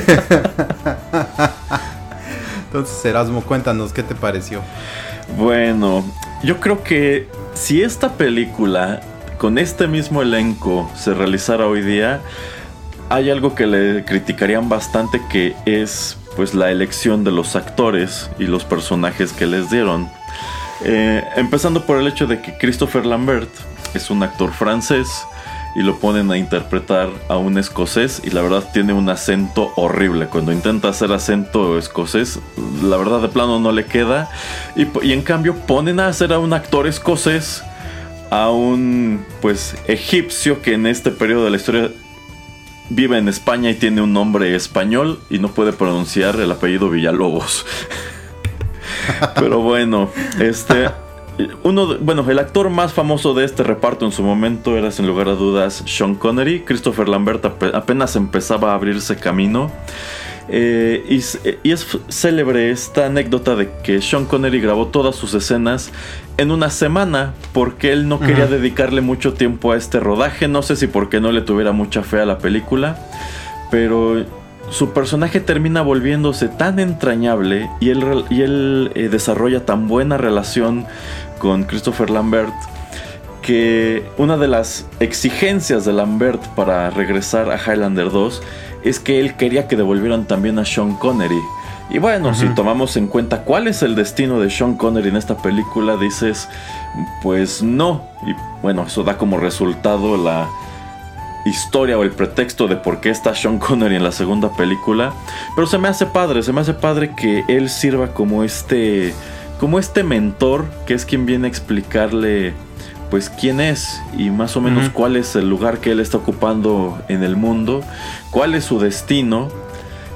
entonces 2.68 3.06
Erasmo, 3.06 3.42
cuéntanos 3.42 3.94
qué 3.94 4.04
te 4.04 4.16
pareció. 4.16 4.62
Bueno, 5.38 6.06
yo 6.44 6.60
creo 6.60 6.84
que 6.84 7.28
si 7.54 7.82
esta 7.82 8.14
película 8.14 9.02
con 9.38 9.58
este 9.58 9.88
mismo 9.88 10.22
elenco 10.22 10.90
se 10.96 11.14
realizara 11.14 11.68
hoy 11.68 11.82
día, 11.82 12.22
hay 13.10 13.30
algo 13.30 13.56
que 13.56 13.68
le 13.68 14.04
criticarían 14.06 14.70
bastante 14.70 15.22
que 15.30 15.56
es 15.66 16.18
pues 16.36 16.54
la 16.54 16.72
elección 16.72 17.24
de 17.24 17.32
los 17.32 17.56
actores 17.56 18.30
y 18.38 18.46
los 18.46 18.64
personajes 18.64 19.34
que 19.34 19.46
les 19.46 19.70
dieron. 19.70 20.10
Eh, 20.84 21.24
empezando 21.36 21.86
por 21.86 21.98
el 21.98 22.08
hecho 22.08 22.28
de 22.28 22.42
que 22.42 22.58
Christopher 22.58 23.06
Lambert 23.06 23.50
es 23.94 24.10
un 24.12 24.22
actor 24.22 24.52
francés 24.54 25.08
y 25.76 25.82
lo 25.82 25.98
ponen 26.00 26.30
a 26.32 26.38
interpretar 26.38 27.10
a 27.30 27.38
un 27.38 27.58
escocés 27.58 28.22
y 28.24 28.30
la 28.30 28.42
verdad 28.42 28.64
tiene 28.74 28.94
un 28.94 29.10
acento 29.10 29.72
horrible. 29.76 30.28
Cuando 30.28 30.52
intenta 30.52 30.90
hacer 30.90 31.12
acento 31.12 31.78
escocés, 31.78 32.40
la 32.84 32.98
verdad 32.98 33.22
de 33.22 33.30
plano 33.30 33.60
no 33.60 33.72
le 33.72 33.86
queda. 33.86 34.30
Y, 34.76 34.88
y 35.06 35.14
en 35.14 35.22
cambio 35.22 35.56
ponen 35.56 36.00
a 36.00 36.08
hacer 36.08 36.34
a 36.34 36.40
un 36.40 36.54
actor 36.54 36.88
escocés 36.88 37.64
a 38.30 38.50
un 38.50 39.26
pues 39.42 39.76
egipcio 39.88 40.62
que 40.62 40.74
en 40.74 40.86
este 40.86 41.12
periodo 41.12 41.46
de 41.46 41.52
la 41.52 41.58
historia 41.58 41.92
vive 42.90 43.18
en 43.18 43.28
España 43.28 43.70
y 43.70 43.76
tiene 43.76 44.02
un 44.02 44.14
nombre 44.14 44.56
español 44.56 45.20
y 45.30 45.40
no 45.40 45.50
puede 45.50 45.74
pronunciar 45.74 46.40
el 46.40 46.52
apellido 46.52 46.90
Villalobos. 46.90 47.66
Pero 49.36 49.60
bueno, 49.60 50.10
este 50.40 50.90
uno, 51.64 51.98
bueno, 52.00 52.26
el 52.30 52.40
actor 52.40 52.70
más 52.70 52.94
famoso 52.94 53.34
de 53.34 53.46
este 53.46 53.64
reparto 53.64 54.06
en 54.06 54.12
su 54.12 54.24
momento 54.24 54.76
era 54.76 54.92
sin 54.92 55.06
lugar 55.06 55.30
a 55.30 55.34
dudas 55.34 55.84
Sean 55.86 56.16
Connery. 56.16 56.62
Christopher 56.62 57.08
Lambert 57.08 57.46
apenas 57.46 58.16
empezaba 58.16 58.72
a 58.72 58.76
abrirse 58.76 59.18
camino. 59.18 59.72
Eh, 60.50 61.06
y, 61.10 61.18
es 61.70 62.00
célebre 62.08 62.72
esta 62.72 63.08
anécdota 63.08 63.56
de 63.56 63.70
que 63.84 64.02
Sean 64.02 64.26
Connery 64.26 64.62
grabó 64.62 64.88
todas 64.88 65.16
sus 65.16 65.34
escenas 65.34 65.92
en 66.38 66.52
una 66.52 66.70
semana 66.70 67.34
porque 67.54 67.92
él 67.92 68.08
no 68.08 68.20
quería 68.20 68.48
dedicarle 68.48 69.02
mucho 69.02 69.34
tiempo 69.34 69.72
a 69.72 69.78
este 69.78 70.00
rodaje. 70.00 70.48
No 70.48 70.62
sé 70.62 70.76
si 70.76 70.88
porque 70.88 71.20
no 71.20 71.32
le 71.32 71.42
tuviera 71.42 71.72
mucha 71.72 72.04
fe 72.04 72.22
a 72.22 72.26
la 72.26 72.38
película, 72.38 72.98
pero 73.72 74.26
su 74.70 74.92
personaje 74.92 75.40
termina 75.40 75.82
volviéndose 75.82 76.48
tan 76.48 76.80
entrañable 76.80 77.70
y 77.80 77.90
él, 77.90 78.26
y 78.30 78.42
él 78.42 78.92
eh, 78.96 79.10
desarrolla 79.10 79.66
tan 79.66 79.88
buena 79.88 80.18
relación 80.18 80.86
con 81.40 81.64
Christopher 81.64 82.10
Lambert 82.10 82.54
que 83.42 84.04
una 84.18 84.36
de 84.36 84.50
las 84.50 84.86
exigencias 85.00 85.86
de 85.86 85.94
Lambert 85.94 86.46
para 86.48 86.90
regresar 86.90 87.50
a 87.50 87.58
Highlander 87.58 88.12
2 88.12 88.42
es 88.90 89.00
que 89.00 89.20
él 89.20 89.36
quería 89.36 89.68
que 89.68 89.76
devolvieran 89.76 90.26
también 90.26 90.60
a 90.60 90.66
Sean 90.66 90.96
Connery. 90.96 91.42
Y 91.90 92.00
bueno, 92.00 92.34
si 92.34 92.48
tomamos 92.50 92.98
en 92.98 93.08
cuenta 93.08 93.44
cuál 93.44 93.68
es 93.68 93.82
el 93.82 93.96
destino 93.96 94.42
de 94.42 94.50
Sean 94.50 94.76
Connery 94.76 95.08
en 95.08 95.16
esta 95.16 95.38
película, 95.38 95.96
dices, 95.96 96.50
pues 97.22 97.64
no. 97.64 98.04
Y 98.26 98.36
bueno, 98.62 98.84
eso 98.86 99.04
da 99.04 99.18
como 99.18 99.38
resultado 99.38 100.18
la 100.18 100.50
historia 101.46 101.98
o 101.98 102.04
el 102.04 102.12
pretexto 102.12 102.68
de 102.68 102.76
por 102.76 103.00
qué 103.00 103.10
está 103.10 103.34
Sean 103.34 103.58
Connery 103.58 103.96
en 103.96 104.04
la 104.04 104.12
segunda 104.12 104.52
película. 104.52 105.14
Pero 105.56 105.66
se 105.66 105.78
me 105.78 105.88
hace 105.88 106.06
padre, 106.06 106.44
se 106.44 106.52
me 106.52 106.60
hace 106.60 106.74
padre 106.74 107.16
que 107.16 107.46
él 107.48 107.70
sirva 107.70 108.14
como 108.14 108.44
este, 108.44 109.14
como 109.58 109.80
este 109.80 110.04
mentor, 110.04 110.66
que 110.86 110.94
es 110.94 111.06
quien 111.06 111.26
viene 111.26 111.48
a 111.48 111.50
explicarle 111.50 112.54
pues 113.10 113.30
quién 113.30 113.60
es 113.60 114.02
y 114.18 114.30
más 114.30 114.58
o 114.58 114.62
menos 114.62 114.90
cuál 114.90 115.16
es 115.16 115.36
el 115.36 115.50
lugar 115.50 115.80
que 115.80 115.92
él 115.92 116.00
está 116.00 116.18
ocupando 116.18 117.02
en 117.08 117.24
el 117.24 117.36
mundo, 117.36 117.82
cuál 118.32 118.56
es 118.56 118.66
su 118.66 118.80
destino. 118.80 119.50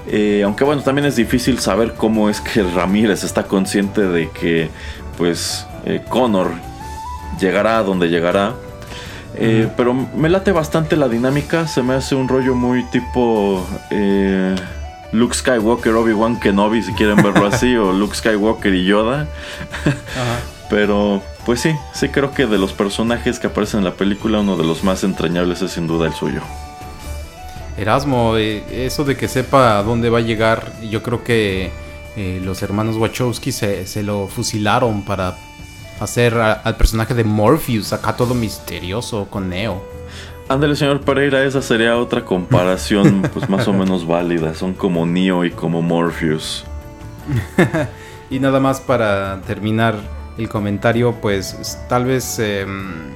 Eh, 0.07 0.41
aunque 0.43 0.63
bueno, 0.63 0.81
también 0.81 1.05
es 1.05 1.15
difícil 1.15 1.59
saber 1.59 1.93
cómo 1.93 2.29
es 2.29 2.41
que 2.41 2.63
Ramírez 2.75 3.23
está 3.23 3.43
consciente 3.43 4.01
de 4.01 4.29
que 4.29 4.69
pues 5.17 5.65
eh, 5.85 6.03
Connor 6.09 6.51
llegará 7.39 7.77
a 7.77 7.83
donde 7.83 8.09
llegará. 8.09 8.53
Eh, 9.35 9.69
pero 9.77 9.93
me 9.93 10.27
late 10.27 10.51
bastante 10.51 10.97
la 10.97 11.07
dinámica, 11.07 11.65
se 11.67 11.81
me 11.81 11.93
hace 11.93 12.15
un 12.15 12.27
rollo 12.27 12.53
muy 12.53 12.83
tipo 12.89 13.65
Luke 15.13 15.33
Skywalker, 15.33 15.93
Obi-Wan 15.93 16.39
Kenobi, 16.39 16.83
si 16.83 16.91
quieren 16.93 17.15
verlo 17.17 17.45
así, 17.45 17.75
o 17.77 17.93
Luke 17.93 18.15
Skywalker 18.15 18.73
y 18.73 18.85
Yoda. 18.85 19.27
Pero 20.71 21.21
pues 21.45 21.59
sí, 21.59 21.75
sí 21.93 22.07
creo 22.07 22.33
que 22.33 22.47
de 22.47 22.57
los 22.57 22.71
personajes 22.71 23.39
que 23.39 23.47
aparecen 23.47 23.79
en 23.79 23.83
la 23.83 23.93
película, 23.93 24.39
uno 24.39 24.55
de 24.55 24.63
los 24.63 24.85
más 24.85 25.03
entrañables 25.03 25.61
es 25.61 25.73
sin 25.73 25.85
duda 25.85 26.07
el 26.07 26.13
suyo. 26.13 26.41
Erasmo, 27.77 28.37
eh, 28.37 28.85
eso 28.85 29.03
de 29.03 29.17
que 29.17 29.27
sepa 29.27 29.77
a 29.77 29.83
dónde 29.83 30.09
va 30.09 30.19
a 30.19 30.21
llegar, 30.21 30.71
yo 30.89 31.03
creo 31.03 31.25
que 31.25 31.71
eh, 32.15 32.41
los 32.41 32.63
hermanos 32.63 32.95
Wachowski 32.95 33.51
se, 33.51 34.01
lo 34.01 34.27
fusilaron 34.27 35.03
para 35.03 35.35
hacer 35.99 36.35
al 36.35 36.77
personaje 36.77 37.13
de 37.15 37.25
Morpheus, 37.25 37.91
acá 37.91 38.15
todo 38.15 38.33
misterioso 38.33 39.27
con 39.29 39.49
Neo. 39.49 39.83
Ándale, 40.47 40.77
señor 40.77 41.01
Pereira, 41.01 41.43
esa 41.43 41.61
sería 41.61 41.97
otra 41.97 42.23
comparación 42.23 43.23
pues 43.33 43.49
más 43.49 43.67
o 43.67 43.73
menos 43.73 44.07
válida. 44.07 44.53
Son 44.53 44.73
como 44.73 45.05
Neo 45.05 45.43
y 45.43 45.51
como 45.51 45.81
Morpheus. 45.81 46.63
y 48.29 48.39
nada 48.39 48.61
más 48.61 48.79
para 48.79 49.41
terminar 49.41 50.20
el 50.43 50.49
comentario, 50.49 51.13
pues 51.21 51.77
tal 51.87 52.05
vez 52.05 52.39
em, 52.39 53.11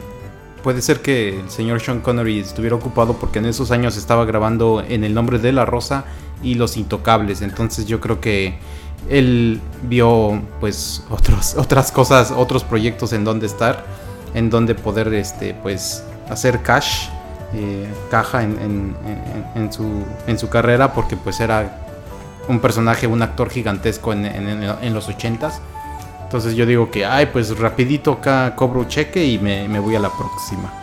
puede 0.64 0.82
ser 0.82 1.02
que 1.02 1.40
el 1.40 1.50
señor 1.50 1.82
Sean 1.82 2.02
Connery 2.02 2.40
estuviera 2.40 2.76
ocupado 2.76 3.14
porque 3.18 3.40
en 3.40 3.46
esos 3.46 3.72
años 3.72 3.98
estaba 3.98 4.26
grabando 4.26 4.84
en 4.88 5.04
el 5.04 5.14
nombre 5.14 5.40
de 5.40 5.52
la 5.52 5.66
rosa 5.66 6.06
y 6.42 6.56
los 6.56 6.78
intocables. 6.78 7.42
Entonces 7.42 7.86
yo 7.86 8.00
creo 8.00 8.20
que 8.20 8.58
él 9.10 9.62
vio 9.84 10.42
pues 10.60 11.04
otros, 11.10 11.56
otras 11.58 11.92
cosas, 11.92 12.32
otros 12.32 12.64
proyectos 12.64 13.14
en 13.14 13.24
donde 13.24 13.46
estar, 13.46 13.86
en 14.34 14.50
donde 14.50 14.76
poder 14.76 15.14
este 15.14 15.54
pues 15.54 16.04
hacer 16.30 16.62
cash, 16.62 17.10
eh, 17.54 17.88
caja 18.10 18.44
en, 18.44 19.70
su, 19.72 20.04
en 20.28 20.38
su 20.40 20.50
carrera 20.50 20.94
porque 20.94 21.16
pues 21.16 21.40
era 21.40 21.86
un 22.48 22.60
personaje, 22.60 23.08
un 23.08 23.22
actor 23.22 23.50
gigantesco 23.50 24.14
en, 24.14 24.94
los 24.94 25.08
ochentas 25.08 25.62
entonces 26.26 26.56
yo 26.56 26.66
digo 26.66 26.92
que, 26.92 27.06
ay, 27.06 27.28
pues 27.28 27.58
rapidito 27.58 28.12
acá 28.12 28.56
cobro 28.56 28.84
cheque 28.86 29.26
y 29.26 29.38
me, 29.38 29.80
voy 29.80 29.96
a 29.96 30.00
la 30.00 30.10
próxima. 30.10 30.74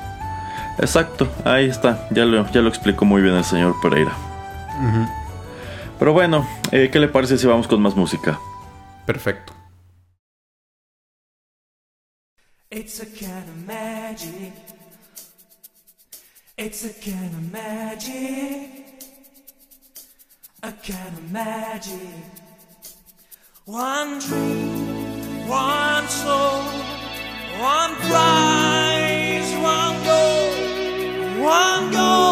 Exacto, 0.78 1.28
ahí 1.44 1.68
está, 1.68 2.09
ya 2.11 2.24
lo, 2.24 2.48
ya 2.50 2.62
lo 2.62 2.68
explicó 2.68 3.05
muy 3.05 3.20
bien 3.20 3.35
el 3.35 3.44
señor 3.44 3.74
Pereira. 3.83 4.12
Pero 5.98 6.12
bueno, 6.12 6.46
eh, 6.70 6.90
¿qué 6.92 6.98
le 6.98 7.09
parece 7.09 7.38
si 7.38 7.46
vamos 7.46 7.66
con 7.66 7.83
más 7.83 7.94
música? 7.94 8.38
Perfecto. 9.05 9.52
It's 12.70 13.00
a 13.00 13.07
kind 13.07 13.48
of 13.48 13.66
magic. 13.66 14.52
It's 16.57 16.85
a 16.85 16.92
kind 17.00 17.35
of 17.35 17.52
magic. 17.52 18.87
A 20.62 20.72
kind 20.72 21.18
of 21.18 21.31
magic. 21.31 22.00
One 23.66 24.18
dream. 24.20 25.02
One 25.53 26.09
soul, 26.09 26.62
one 27.61 27.95
prize, 28.09 29.51
one 29.57 29.97
goal, 30.09 31.45
one 31.45 31.93
golden 31.93 32.32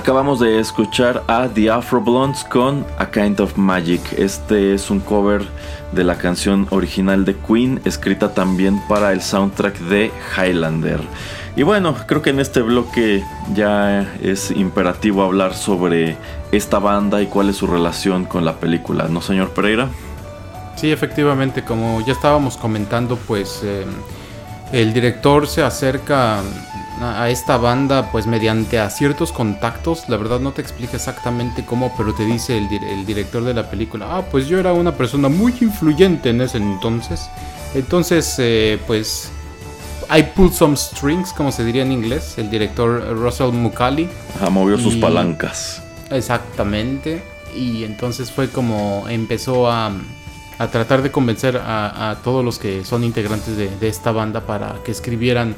Acabamos 0.00 0.40
de 0.40 0.58
escuchar 0.58 1.22
a 1.26 1.46
The 1.46 1.68
Afro 1.68 2.00
Blondes 2.00 2.42
con 2.44 2.86
A 2.96 3.10
Kind 3.10 3.38
of 3.38 3.58
Magic. 3.58 4.00
Este 4.16 4.72
es 4.72 4.88
un 4.88 4.98
cover 4.98 5.42
de 5.92 6.04
la 6.04 6.16
canción 6.16 6.66
original 6.70 7.26
de 7.26 7.36
Queen, 7.36 7.82
escrita 7.84 8.32
también 8.32 8.80
para 8.88 9.12
el 9.12 9.20
soundtrack 9.20 9.78
de 9.78 10.10
Highlander. 10.34 11.00
Y 11.54 11.64
bueno, 11.64 11.94
creo 12.06 12.22
que 12.22 12.30
en 12.30 12.40
este 12.40 12.62
bloque 12.62 13.22
ya 13.52 14.10
es 14.22 14.50
imperativo 14.50 15.22
hablar 15.22 15.52
sobre 15.52 16.16
esta 16.50 16.78
banda 16.78 17.20
y 17.20 17.26
cuál 17.26 17.50
es 17.50 17.56
su 17.56 17.66
relación 17.66 18.24
con 18.24 18.46
la 18.46 18.54
película, 18.54 19.06
¿no, 19.06 19.20
señor 19.20 19.50
Pereira? 19.50 19.90
Sí, 20.76 20.90
efectivamente, 20.90 21.62
como 21.62 22.00
ya 22.06 22.14
estábamos 22.14 22.56
comentando, 22.56 23.16
pues 23.16 23.60
eh, 23.62 23.84
el 24.72 24.94
director 24.94 25.46
se 25.46 25.62
acerca 25.62 26.40
a 27.00 27.28
esta 27.30 27.56
banda 27.56 28.10
pues 28.12 28.26
mediante 28.26 28.78
a 28.78 28.90
ciertos 28.90 29.32
contactos, 29.32 30.08
la 30.08 30.16
verdad 30.16 30.40
no 30.40 30.52
te 30.52 30.60
explica 30.62 30.96
exactamente 30.96 31.64
cómo, 31.64 31.92
pero 31.96 32.14
te 32.14 32.24
dice 32.24 32.58
el, 32.58 32.68
dir- 32.68 32.84
el 32.84 33.06
director 33.06 33.42
de 33.44 33.54
la 33.54 33.70
película, 33.70 34.06
ah, 34.16 34.22
pues 34.30 34.46
yo 34.48 34.58
era 34.58 34.72
una 34.72 34.92
persona 34.96 35.28
muy 35.28 35.54
influyente 35.60 36.30
en 36.30 36.40
ese 36.40 36.58
entonces, 36.58 37.28
entonces 37.74 38.34
eh, 38.38 38.78
pues 38.86 39.30
I 40.14 40.22
pulled 40.34 40.52
some 40.52 40.76
strings, 40.76 41.32
como 41.32 41.52
se 41.52 41.64
diría 41.64 41.82
en 41.82 41.92
inglés, 41.92 42.34
el 42.36 42.50
director 42.50 43.16
Russell 43.16 43.52
Mukali, 43.52 44.08
Ajá, 44.36 44.50
movió 44.50 44.76
sus 44.76 44.96
palancas. 44.96 45.82
Exactamente. 46.10 47.22
Y 47.54 47.84
entonces 47.84 48.30
fue 48.30 48.48
como 48.48 49.06
empezó 49.08 49.70
a, 49.70 49.92
a 50.58 50.66
tratar 50.68 51.02
de 51.02 51.12
convencer 51.12 51.56
a, 51.56 52.10
a 52.10 52.16
todos 52.16 52.44
los 52.44 52.58
que 52.58 52.84
son 52.84 53.04
integrantes 53.04 53.56
de, 53.56 53.68
de 53.76 53.88
esta 53.88 54.10
banda 54.10 54.40
para 54.40 54.74
que 54.84 54.90
escribieran, 54.90 55.54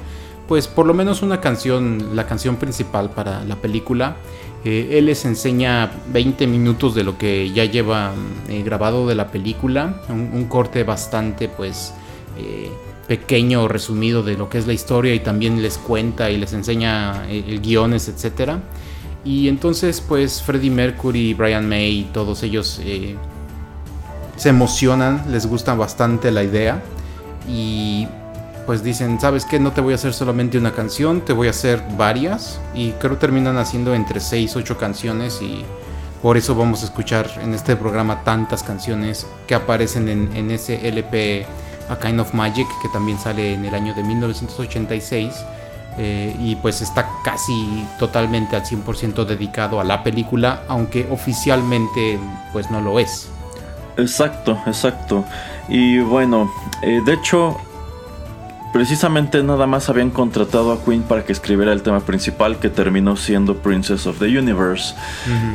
pues 0.48 0.68
por 0.68 0.86
lo 0.86 0.94
menos 0.94 1.22
una 1.22 1.40
canción, 1.40 2.14
la 2.14 2.26
canción 2.26 2.56
principal 2.56 3.10
para 3.10 3.44
la 3.44 3.56
película. 3.56 4.16
Eh, 4.64 4.98
él 4.98 5.06
les 5.06 5.24
enseña 5.24 5.90
20 6.12 6.46
minutos 6.46 6.94
de 6.94 7.02
lo 7.02 7.18
que 7.18 7.50
ya 7.50 7.64
lleva 7.64 8.12
eh, 8.48 8.62
grabado 8.62 9.08
de 9.08 9.16
la 9.16 9.30
película, 9.30 10.02
un, 10.08 10.44
corte 10.44 10.84
bastante 10.84 11.48
pues 11.48 11.92
eh, 12.38 12.70
pequeño, 13.08 13.66
resumido 13.66 14.22
de 14.22 14.36
lo 14.36 14.48
que 14.48 14.58
es 14.58 14.66
la 14.68 14.72
historia 14.72 15.14
y 15.14 15.20
también 15.20 15.62
les 15.62 15.78
cuenta 15.78 16.30
y 16.30 16.36
les 16.36 16.52
enseña 16.52 17.26
guiones, 17.60 18.08
etcétera. 18.08 18.60
Y 19.24 19.48
entonces 19.48 20.00
pues 20.00 20.42
Freddie 20.42 20.70
Mercury, 20.70 21.34
Brian 21.34 21.68
May 21.68 22.10
todos 22.12 22.42
ellos 22.44 22.80
se 24.36 24.48
emocionan, 24.48 25.24
les 25.30 25.46
gusta 25.46 25.74
bastante 25.74 26.30
la 26.30 26.44
idea 26.44 26.82
y 27.48 28.06
pues 28.66 28.82
dicen, 28.82 29.20
¿sabes 29.20 29.44
qué? 29.44 29.58
No 29.58 29.72
te 29.72 29.80
voy 29.80 29.92
a 29.92 29.96
hacer 29.96 30.12
solamente 30.12 30.58
una 30.58 30.72
canción, 30.72 31.20
te 31.20 31.32
voy 31.32 31.48
a 31.48 31.50
hacer 31.50 31.82
varias 31.96 32.60
y 32.74 32.92
creo 32.92 33.16
terminan 33.18 33.56
haciendo 33.58 33.94
entre 33.94 34.20
6, 34.20 34.56
8 34.56 34.78
canciones 34.78 35.40
y 35.42 35.64
por 36.22 36.36
eso 36.36 36.54
vamos 36.54 36.82
a 36.82 36.86
escuchar 36.86 37.28
en 37.42 37.54
este 37.54 37.74
programa 37.74 38.22
tantas 38.22 38.62
canciones 38.62 39.26
que 39.46 39.54
aparecen 39.54 40.08
en, 40.08 40.36
en 40.36 40.50
ese 40.50 40.86
LP 40.88 41.46
A 41.88 41.98
Kind 41.98 42.20
of 42.20 42.32
Magic 42.34 42.68
que 42.80 42.88
también 42.88 43.18
sale 43.18 43.54
en 43.54 43.64
el 43.64 43.74
año 43.74 43.94
de 43.94 44.04
1986 44.04 45.34
eh, 45.98 46.34
y 46.38 46.56
pues 46.56 46.80
está 46.80 47.06
casi 47.22 47.86
totalmente 47.98 48.56
al 48.56 48.64
100% 48.64 49.26
dedicado 49.26 49.78
a 49.78 49.84
la 49.84 50.02
película, 50.02 50.62
aunque 50.68 51.06
oficialmente 51.10 52.18
pues 52.52 52.70
no 52.70 52.80
lo 52.80 52.98
es. 52.98 53.28
Exacto, 53.96 54.58
exacto. 54.66 55.24
Y 55.68 55.98
bueno, 55.98 56.50
eh, 56.82 57.00
de 57.04 57.12
hecho, 57.12 57.58
precisamente 58.72 59.42
nada 59.42 59.66
más 59.66 59.88
habían 59.88 60.10
contratado 60.10 60.72
a 60.72 60.84
Queen 60.84 61.02
para 61.02 61.24
que 61.24 61.32
escribiera 61.32 61.72
el 61.72 61.82
tema 61.82 62.00
principal 62.00 62.58
que 62.58 62.70
terminó 62.70 63.16
siendo 63.16 63.56
Princess 63.56 64.06
of 64.06 64.18
the 64.18 64.26
Universe. 64.26 64.94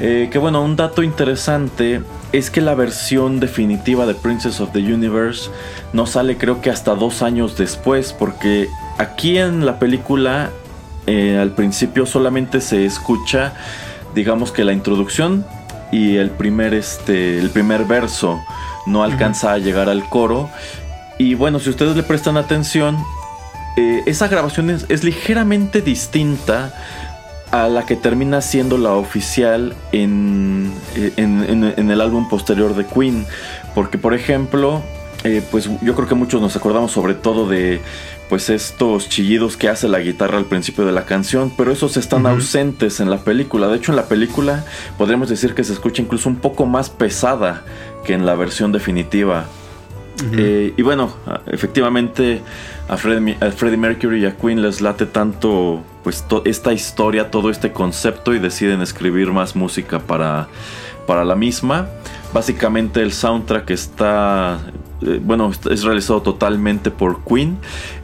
Eh, 0.02 0.30
que 0.32 0.38
bueno, 0.38 0.62
un 0.62 0.76
dato 0.76 1.04
interesante 1.04 2.02
es 2.32 2.52
que 2.52 2.62
la 2.62 2.76
versión 2.76 3.40
definitiva 3.40 4.06
de 4.06 4.14
Princess 4.14 4.60
of 4.60 4.72
the 4.72 4.80
Universe 4.80 5.50
no 5.94 6.06
sale 6.06 6.38
creo 6.38 6.62
que 6.62 6.70
hasta 6.70 6.96
dos 6.96 7.22
años 7.22 7.58
después, 7.58 8.14
porque 8.14 8.68
aquí 8.98 9.38
en 9.38 9.66
la 9.66 9.80
película 9.80 10.52
eh, 11.08 11.38
al 11.42 11.52
principio 11.52 12.06
solamente 12.06 12.62
se 12.62 12.86
escucha, 12.86 13.54
digamos 14.14 14.52
que 14.52 14.64
la 14.64 14.74
introducción 14.74 15.46
y 15.92 16.18
el 16.18 16.32
primer, 16.32 16.74
este, 16.74 17.40
el 17.40 17.50
primer 17.50 17.86
verso 17.86 18.40
no 18.86 19.04
alcanza 19.04 19.54
a 19.54 19.58
llegar 19.58 19.90
al 19.90 20.08
coro. 20.10 20.50
Y 21.18 21.34
bueno, 21.36 21.60
si 21.60 21.70
ustedes 21.70 21.96
le 21.96 22.04
prestan 22.04 22.38
atención, 22.38 22.98
eh, 23.76 24.04
esa 24.06 24.28
grabación 24.28 24.70
es, 24.70 24.86
es 24.90 25.04
ligeramente 25.04 25.82
distinta 25.82 26.74
a 27.52 27.68
la 27.70 27.86
que 27.86 27.96
termina 27.96 28.42
siendo 28.42 28.78
la 28.78 28.92
oficial 28.94 29.74
en, 29.92 30.72
eh, 30.96 31.14
en- 31.18 31.44
en- 31.50 31.74
en 31.78 31.92
el 31.92 32.02
álbum 32.02 32.28
posterior 32.30 32.76
de 32.76 32.86
Queen. 32.86 33.26
Porque, 33.74 33.98
por 33.98 34.14
ejemplo, 34.14 34.84
eh, 35.24 35.42
pues 35.50 35.70
yo 35.82 35.96
creo 35.96 36.08
que 36.08 36.16
muchos 36.16 36.42
nos 36.42 36.56
acordamos 36.56 36.92
sobre 36.92 37.14
todo 37.16 37.48
de 37.48 37.82
pues 38.30 38.50
estos 38.50 39.08
chillidos 39.08 39.56
que 39.56 39.70
hace 39.70 39.88
la 39.88 40.00
guitarra 40.00 40.38
al 40.38 40.44
principio 40.46 40.86
de 40.86 40.92
la 40.92 41.06
canción, 41.06 41.50
pero 41.56 41.72
esos 41.72 41.96
están 41.96 42.26
ausentes 42.28 43.00
en 43.00 43.10
la 43.10 43.20
película. 43.20 43.68
De 43.70 43.78
hecho, 43.78 43.94
en 43.94 43.96
la 43.96 44.06
película 44.08 44.66
podríamos 44.98 45.30
decir 45.30 45.56
que 45.56 45.64
se 45.64 45.72
escucha 45.72 46.02
incluso 46.02 46.28
un 46.28 46.36
poco 46.36 46.66
más 46.66 46.90
pesada 46.90 47.64
que 48.04 48.14
en 48.14 48.26
la 48.26 48.36
versión 48.36 48.74
definitiva. 48.74 49.46
Eh, 50.34 50.74
y 50.76 50.82
bueno, 50.82 51.14
efectivamente 51.46 52.42
a 52.88 52.98
Freddie, 52.98 53.78
Mercury 53.78 54.24
y 54.24 54.26
a 54.26 54.36
Queen 54.36 54.62
les 54.62 54.82
late 54.82 55.06
tanto 55.06 55.84
pues 56.04 56.26
esta 56.46 56.74
historia, 56.74 57.30
todo 57.30 57.50
este 57.50 57.72
concepto 57.72 58.34
y 58.34 58.40
deciden 58.40 58.82
escribir 58.82 59.32
más 59.32 59.56
música 59.56 60.00
para, 60.00 60.48
para 61.06 61.24
la 61.24 61.36
misma. 61.36 61.88
Básicamente 62.34 63.02
el 63.02 63.14
soundtrack 63.14 63.70
está, 63.70 64.60
eh, 65.02 65.20
bueno, 65.24 65.52
es 65.70 65.84
realizado 65.84 66.22
totalmente 66.22 66.92
por 66.92 67.24
Queen. 67.24 67.58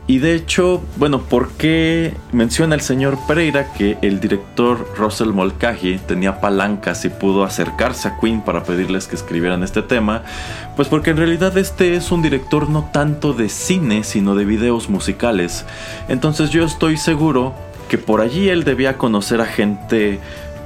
Y 0.06 0.20
de 0.20 0.36
hecho, 0.36 0.84
bueno, 0.98 1.22
¿por 1.22 1.52
qué 1.52 2.14
menciona 2.34 2.76
el 2.76 2.82
señor 2.82 3.18
Pereira 3.26 3.72
que 3.72 3.98
el 4.02 4.20
director 4.20 4.86
Russell 4.98 5.30
Mulcahy 5.30 5.98
tenía 6.06 6.42
palancas 6.42 7.06
y 7.06 7.10
pudo 7.10 7.46
acercarse 7.46 8.10
a 8.10 8.20
Queen 8.20 8.42
para 8.42 8.64
pedirles 8.64 9.08
que 9.08 9.16
escribieran 9.16 9.64
este 9.64 9.82
tema? 9.82 10.24
Pues 10.76 10.90
porque 10.90 11.12
en 11.12 11.18
realidad 11.18 11.58
este 11.58 11.96
es 11.96 12.12
un 12.12 12.22
director 12.22 12.70
no 12.70 12.90
tanto 12.92 13.32
de 13.32 13.48
cine, 13.48 14.04
sino 14.04 14.36
de 14.36 14.44
videos 14.44 14.90
musicales. 14.90 15.66
Entonces 16.10 16.50
yo 16.50 16.66
estoy 16.66 16.98
seguro 16.98 17.54
que 17.88 17.98
por 17.98 18.20
allí 18.20 18.50
él 18.50 18.66
debía 18.66 18.98
conocer 18.98 19.40
a 19.40 19.46
gente 19.46 20.20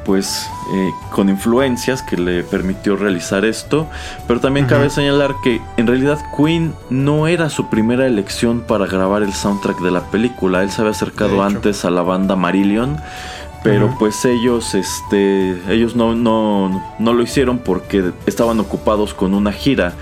pues 0.08 0.50
eh, 0.74 0.92
con 1.12 1.28
influencias 1.28 2.02
que 2.02 2.16
le 2.16 2.42
permitió 2.42 2.96
realizar 2.96 3.44
esto, 3.44 3.88
pero 4.26 4.40
también 4.40 4.66
cabe 4.66 4.90
señalar 4.90 5.36
que 5.44 5.62
en 5.76 5.86
realidad 5.86 6.18
Queen 6.36 6.74
no 6.90 7.28
era 7.28 7.50
su 7.50 7.70
primera 7.70 8.08
elección 8.08 8.62
para 8.62 8.88
grabar 8.88 9.22
el 9.22 9.34
soundtrack 9.34 9.82
de 9.82 9.92
la 9.92 10.02
película, 10.10 10.64
él 10.64 10.72
se 10.72 10.82
había 10.82 10.92
acercado 10.92 11.44
antes 11.44 11.84
a 11.84 11.90
la 11.90 12.04
banda 12.04 12.38
Marillion, 12.38 12.98
pero 13.64 13.94
pues 14.00 14.24
ellos 14.24 14.74
este 14.76 15.62
ellos 15.70 15.98
no, 15.98 16.16
no, 16.16 16.96
no 17.00 17.14
lo 17.14 17.22
hicieron 17.22 17.60
porque 17.60 18.12
estaban 18.26 18.62
ocupados 18.62 19.14
con 19.14 19.34
una 19.34 19.52
gira. 19.52 19.94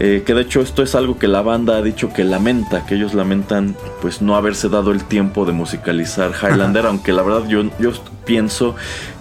Eh, 0.00 0.22
que 0.24 0.32
de 0.32 0.42
hecho 0.42 0.60
esto 0.60 0.84
es 0.84 0.94
algo 0.94 1.18
que 1.18 1.26
la 1.26 1.42
banda 1.42 1.76
ha 1.76 1.82
dicho 1.82 2.12
que 2.12 2.22
lamenta, 2.22 2.86
que 2.86 2.94
ellos 2.94 3.14
lamentan 3.14 3.74
pues 4.00 4.22
no 4.22 4.36
haberse 4.36 4.68
dado 4.68 4.92
el 4.92 5.02
tiempo 5.02 5.44
de 5.44 5.52
musicalizar 5.52 6.32
Highlander, 6.40 6.86
aunque 6.86 7.12
la 7.12 7.22
verdad 7.22 7.48
yo, 7.48 7.64
yo 7.80 7.90
pienso 8.24 8.76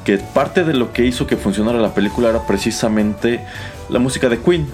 que 0.06 0.20
parte 0.20 0.64
de 0.64 0.76
lo 0.76 0.94
que 0.94 1.04
hizo 1.04 1.26
que 1.26 1.36
funcionara 1.36 1.80
la 1.80 1.96
película 1.96 2.30
era 2.30 2.46
precisamente 2.46 3.44
la 3.90 3.98
música 3.98 4.30
de 4.30 4.40
Queen. 4.40 4.68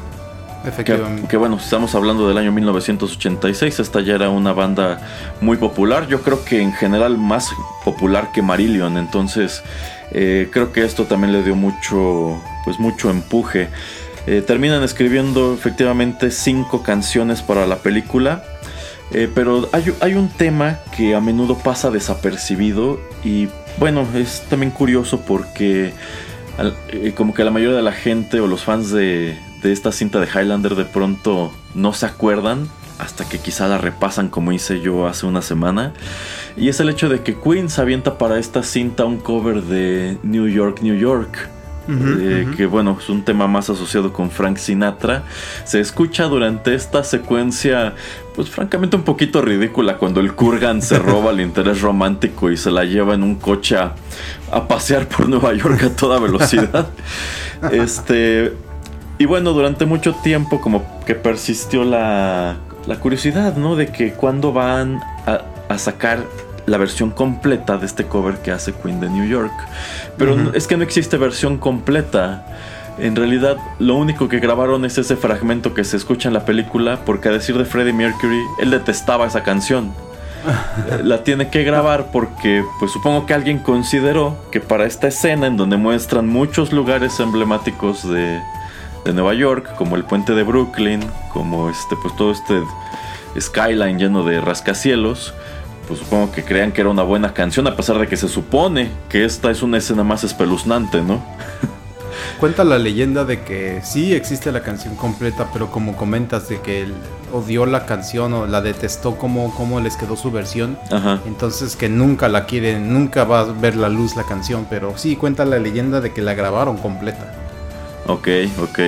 Que, 0.64 0.70
Efectivamente. 0.70 1.28
que 1.28 1.38
bueno, 1.38 1.58
estamos 1.58 1.96
hablando 1.96 2.28
del 2.28 2.38
año 2.38 2.52
1986, 2.52 3.80
esta 3.80 4.02
ya 4.02 4.16
era 4.16 4.30
una 4.30 4.54
banda 4.54 5.02
muy 5.42 5.58
popular, 5.58 6.08
yo 6.08 6.22
creo 6.22 6.44
que 6.44 6.62
en 6.62 6.74
general 6.74 7.18
más 7.18 7.50
popular 7.84 8.32
que 8.34 8.42
Marillion, 8.42 8.98
entonces 8.98 9.62
eh, 10.12 10.50
creo 10.52 10.72
que 10.72 10.86
esto 10.86 11.06
también 11.06 11.34
le 11.34 11.44
dio 11.44 11.56
mucho, 11.56 12.42
pues 12.64 12.80
mucho 12.80 13.10
empuje. 13.10 13.70
Eh, 14.26 14.42
terminan 14.46 14.84
escribiendo 14.84 15.54
efectivamente 15.54 16.32
cinco 16.32 16.84
canciones 16.84 17.42
para 17.42 17.68
la 17.68 17.78
película. 17.78 18.44
eh, 19.12 19.30
pero 19.34 19.70
hay, 19.72 20.16
un 20.16 20.30
tema 20.30 20.80
que 20.96 21.14
a 21.14 21.20
menudo 21.20 21.58
pasa 21.58 21.92
desapercibido 21.92 23.00
y 23.24 23.48
bueno, 23.78 24.08
es 24.16 24.42
también 24.50 24.72
curioso 24.72 25.22
porque 25.22 25.94
eh, 26.90 27.14
como 27.16 27.34
que 27.34 27.44
la 27.44 27.52
mayoría 27.52 27.76
de 27.76 27.84
la 27.84 27.92
gente 27.92 28.40
o 28.40 28.48
los 28.48 28.64
fans 28.64 28.92
de, 28.92 29.38
de 29.62 29.72
esta 29.72 29.92
cinta 29.92 30.20
de 30.20 30.28
Highlander 30.28 30.76
de 30.76 30.86
pronto 30.86 31.52
no 31.76 31.94
se 31.94 32.06
acuerdan 32.06 32.68
hasta 33.00 33.28
que 33.28 33.40
quizá 33.40 33.68
la 33.68 33.78
repasan 33.78 34.30
como 34.30 34.52
hice 34.52 34.80
yo 34.82 35.08
hace 35.08 35.26
una 35.26 35.42
semana. 35.42 35.94
Y 36.56 36.70
es 36.70 36.80
el 36.80 36.90
hecho 36.90 37.10
de 37.10 37.22
que 37.22 37.38
Queen 37.40 37.70
se 37.70 37.82
avienta 37.82 38.18
para 38.18 38.40
esta 38.40 38.64
cinta 38.64 39.06
un 39.06 39.18
cover 39.18 39.64
de 39.64 40.18
New 40.24 40.48
York, 40.48 40.80
New 40.82 40.96
York. 40.96 41.50
Eh, 41.88 42.48
que 42.56 42.66
bueno, 42.66 42.98
es 43.00 43.10
un 43.10 43.24
tema 43.24 43.48
más 43.48 43.70
asociado 43.70 44.14
con 44.14 44.32
Frank 44.32 44.58
Sinatra, 44.58 45.24
se 45.66 45.82
escucha 45.82 46.26
durante 46.26 46.76
esta 46.76 47.04
secuencia, 47.04 47.94
pues 48.36 48.50
francamente 48.50 48.96
un 48.96 49.04
poquito 49.04 49.42
ridícula, 49.42 49.98
cuando 49.98 50.22
el 50.22 50.34
Kurgan 50.34 50.82
se 50.82 50.98
roba 51.00 51.32
el 51.32 51.42
interés 51.42 51.82
romántico 51.82 52.50
y 52.50 52.58
se 52.58 52.72
la 52.72 52.86
lleva 52.86 53.16
en 53.16 53.24
un 53.24 53.36
coche 53.36 53.76
a, 53.76 53.96
a 54.52 54.68
pasear 54.68 55.08
por 55.08 55.28
Nueva 55.28 55.54
York 55.54 55.84
a 55.84 55.90
toda 55.90 56.20
velocidad. 56.20 56.88
este, 57.72 58.54
y 59.18 59.26
bueno, 59.26 59.52
durante 59.52 59.86
mucho 59.86 60.14
tiempo 60.14 60.62
como 60.62 60.86
que 61.06 61.16
persistió 61.16 61.84
la, 61.84 62.58
la 62.88 63.00
curiosidad, 63.00 63.58
¿no? 63.58 63.76
De 63.76 63.88
que 63.88 64.14
cuando 64.14 64.54
van 64.54 65.02
a, 65.26 65.42
a 65.68 65.78
sacar 65.78 66.26
la 66.66 66.78
versión 66.78 67.12
completa 67.12 67.78
de 67.78 67.86
este 67.86 68.06
cover 68.06 68.38
que 68.38 68.52
hace 68.52 68.74
Queen 68.74 69.00
de 69.00 69.10
New 69.10 69.28
York. 69.28 69.54
Pero 70.18 70.54
es 70.54 70.68
que 70.68 70.78
no 70.78 70.84
existe 70.84 71.18
versión 71.18 71.58
completa. 71.58 72.46
En 73.00 73.16
realidad, 73.16 73.58
lo 73.80 73.96
único 73.96 74.30
que 74.30 74.40
grabaron 74.40 74.86
es 74.86 74.98
ese 74.98 75.16
fragmento 75.16 75.74
que 75.74 75.84
se 75.84 75.98
escucha 75.98 76.28
en 76.28 76.34
la 76.34 76.46
película, 76.46 77.00
porque 77.06 77.30
a 77.30 77.32
decir 77.32 77.58
de 77.58 77.66
Freddie 77.66 77.94
Mercury, 77.94 78.40
él 78.62 78.70
detestaba 78.70 79.26
esa 79.26 79.44
canción. 79.44 79.94
La 81.04 81.24
tiene 81.24 81.50
que 81.50 81.64
grabar 81.64 82.12
porque, 82.12 82.64
pues 82.80 82.92
supongo 82.92 83.26
que 83.26 83.34
alguien 83.34 83.60
consideró 83.60 84.38
que 84.52 84.60
para 84.60 84.86
esta 84.86 85.08
escena 85.08 85.48
en 85.48 85.58
donde 85.58 85.78
muestran 85.78 86.28
muchos 86.28 86.72
lugares 86.74 87.20
emblemáticos 87.20 88.08
de, 88.08 88.40
de 89.06 89.14
Nueva 89.14 89.34
York, 89.34 89.76
como 89.76 89.96
el 89.96 90.04
puente 90.04 90.34
de 90.34 90.44
Brooklyn, 90.44 91.02
como 91.32 91.70
este, 91.70 91.96
pues 92.02 92.16
todo 92.16 92.32
este 92.32 92.62
skyline 93.40 93.98
lleno 93.98 94.24
de 94.24 94.42
rascacielos, 94.42 95.34
pues 95.88 96.00
supongo 96.00 96.32
que 96.32 96.44
crean 96.44 96.72
que 96.72 96.82
era 96.82 96.90
una 96.90 97.04
buena 97.04 97.34
canción, 97.34 97.68
a 97.68 97.76
pesar 97.76 97.98
de 98.00 98.08
que 98.08 98.18
se 98.18 98.28
supone 98.28 98.90
que 99.10 99.26
esta 99.26 99.52
es 99.52 99.62
una 99.62 99.78
escena 99.78 100.04
más 100.04 100.24
espeluznante, 100.24 101.02
¿no? 101.02 101.22
Cuenta 102.40 102.64
la 102.64 102.78
leyenda 102.78 103.26
de 103.26 103.42
que 103.42 103.82
sí 103.84 104.14
existe 104.14 104.52
la 104.52 104.62
canción 104.62 104.96
completa, 104.96 105.50
pero 105.52 105.72
como 105.72 105.96
comentas 105.96 106.50
de 106.50 106.60
que 106.62 106.82
él 106.82 106.94
odió 107.32 107.66
la 107.66 107.86
canción 107.86 108.34
o 108.34 108.48
la 108.48 108.62
detestó 108.62 109.18
como, 109.18 109.54
como 109.56 109.80
les 109.80 109.96
quedó 109.96 110.16
su 110.16 110.32
versión, 110.32 110.78
Ajá. 110.92 111.20
entonces 111.26 111.76
que 111.76 111.90
nunca 111.90 112.28
la 112.30 112.46
quiere, 112.46 112.80
nunca 112.80 113.24
va 113.24 113.42
a 113.42 113.44
ver 113.46 113.76
la 113.76 113.90
luz 113.90 114.16
la 114.16 114.24
canción, 114.24 114.68
pero 114.70 114.98
sí 114.98 115.16
cuenta 115.16 115.46
la 115.46 115.58
leyenda 115.58 116.02
de 116.02 116.14
que 116.14 116.22
la 116.22 116.34
grabaron 116.34 116.78
completa. 116.78 117.34
Ok, 118.08 118.28
ok. 118.62 118.80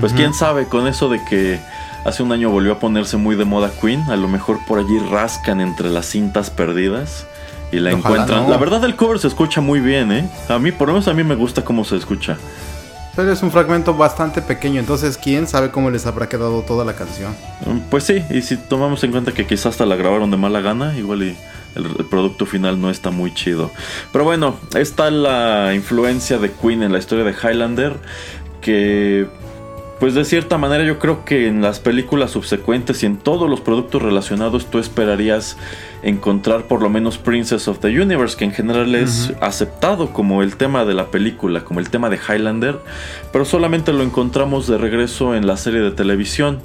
Pues 0.00 0.12
quién 0.12 0.32
sabe, 0.32 0.66
con 0.66 0.86
eso 0.86 1.08
de 1.08 1.22
que 1.24 1.58
hace 2.04 2.22
un 2.22 2.32
año 2.32 2.50
volvió 2.50 2.72
a 2.72 2.78
ponerse 2.78 3.16
muy 3.16 3.36
de 3.36 3.44
moda 3.44 3.70
Queen, 3.80 4.02
a 4.10 4.16
lo 4.16 4.28
mejor 4.28 4.58
por 4.66 4.78
allí 4.78 4.98
rascan 5.10 5.60
entre 5.60 5.90
las 5.90 6.06
cintas 6.06 6.50
perdidas 6.50 7.26
y 7.72 7.78
la 7.78 7.90
Ojalá 7.94 7.98
encuentran. 8.14 8.42
no. 8.44 8.50
La 8.50 8.56
verdad 8.56 8.84
el 8.84 8.96
cover 8.96 9.18
se 9.18 9.28
escucha 9.28 9.60
muy 9.60 9.80
bien, 9.80 10.10
¿eh? 10.12 10.28
A 10.48 10.58
mí, 10.58 10.72
por 10.72 10.88
lo 10.88 10.94
menos 10.94 11.08
a 11.08 11.14
mí 11.14 11.22
me 11.24 11.34
gusta 11.36 11.62
cómo 11.64 11.84
se 11.84 11.96
escucha. 11.96 12.36
Pero 13.16 13.32
es 13.32 13.42
un 13.42 13.50
fragmento 13.50 13.92
bastante 13.94 14.40
pequeño, 14.40 14.78
entonces 14.80 15.18
quién 15.18 15.46
sabe 15.48 15.70
cómo 15.70 15.90
les 15.90 16.06
habrá 16.06 16.28
quedado 16.28 16.62
toda 16.62 16.84
la 16.84 16.94
canción. 16.94 17.32
Mm, 17.66 17.78
Pues 17.90 18.04
sí, 18.04 18.22
y 18.30 18.42
si 18.42 18.56
tomamos 18.56 19.02
en 19.04 19.10
cuenta 19.10 19.32
que 19.32 19.46
quizás 19.46 19.66
hasta 19.66 19.84
la 19.84 19.96
grabaron 19.96 20.30
de 20.30 20.36
mala 20.36 20.60
gana, 20.60 20.96
igual 20.96 21.24
y 21.24 21.36
el, 21.74 21.86
el 21.98 22.04
producto 22.06 22.46
final 22.46 22.80
no 22.80 22.88
está 22.88 23.10
muy 23.10 23.34
chido. 23.34 23.70
Pero 24.12 24.24
bueno, 24.24 24.56
está 24.74 25.10
la 25.10 25.74
influencia 25.74 26.38
de 26.38 26.50
Queen 26.52 26.82
en 26.84 26.92
la 26.92 26.98
historia 26.98 27.24
de 27.24 27.32
Highlander, 27.32 27.96
que 28.60 29.26
pues 30.00 30.14
de 30.14 30.24
cierta 30.24 30.56
manera 30.56 30.82
yo 30.82 30.98
creo 30.98 31.26
que 31.26 31.46
en 31.46 31.60
las 31.60 31.78
películas 31.78 32.30
subsecuentes 32.30 33.02
y 33.02 33.06
en 33.06 33.18
todos 33.18 33.50
los 33.50 33.60
productos 33.60 34.00
relacionados 34.00 34.70
tú 34.70 34.78
esperarías 34.78 35.58
encontrar 36.02 36.62
por 36.62 36.80
lo 36.80 36.88
menos 36.88 37.18
Princess 37.18 37.68
of 37.68 37.80
the 37.80 37.88
Universe, 37.88 38.34
que 38.34 38.46
en 38.46 38.52
general 38.52 38.94
es 38.94 39.34
aceptado 39.42 40.14
como 40.14 40.42
el 40.42 40.56
tema 40.56 40.86
de 40.86 40.94
la 40.94 41.08
película, 41.08 41.64
como 41.64 41.80
el 41.80 41.90
tema 41.90 42.08
de 42.08 42.16
Highlander, 42.16 42.78
pero 43.30 43.44
solamente 43.44 43.92
lo 43.92 44.02
encontramos 44.02 44.66
de 44.66 44.78
regreso 44.78 45.34
en 45.34 45.46
la 45.46 45.58
serie 45.58 45.80
de 45.80 45.90
televisión, 45.90 46.60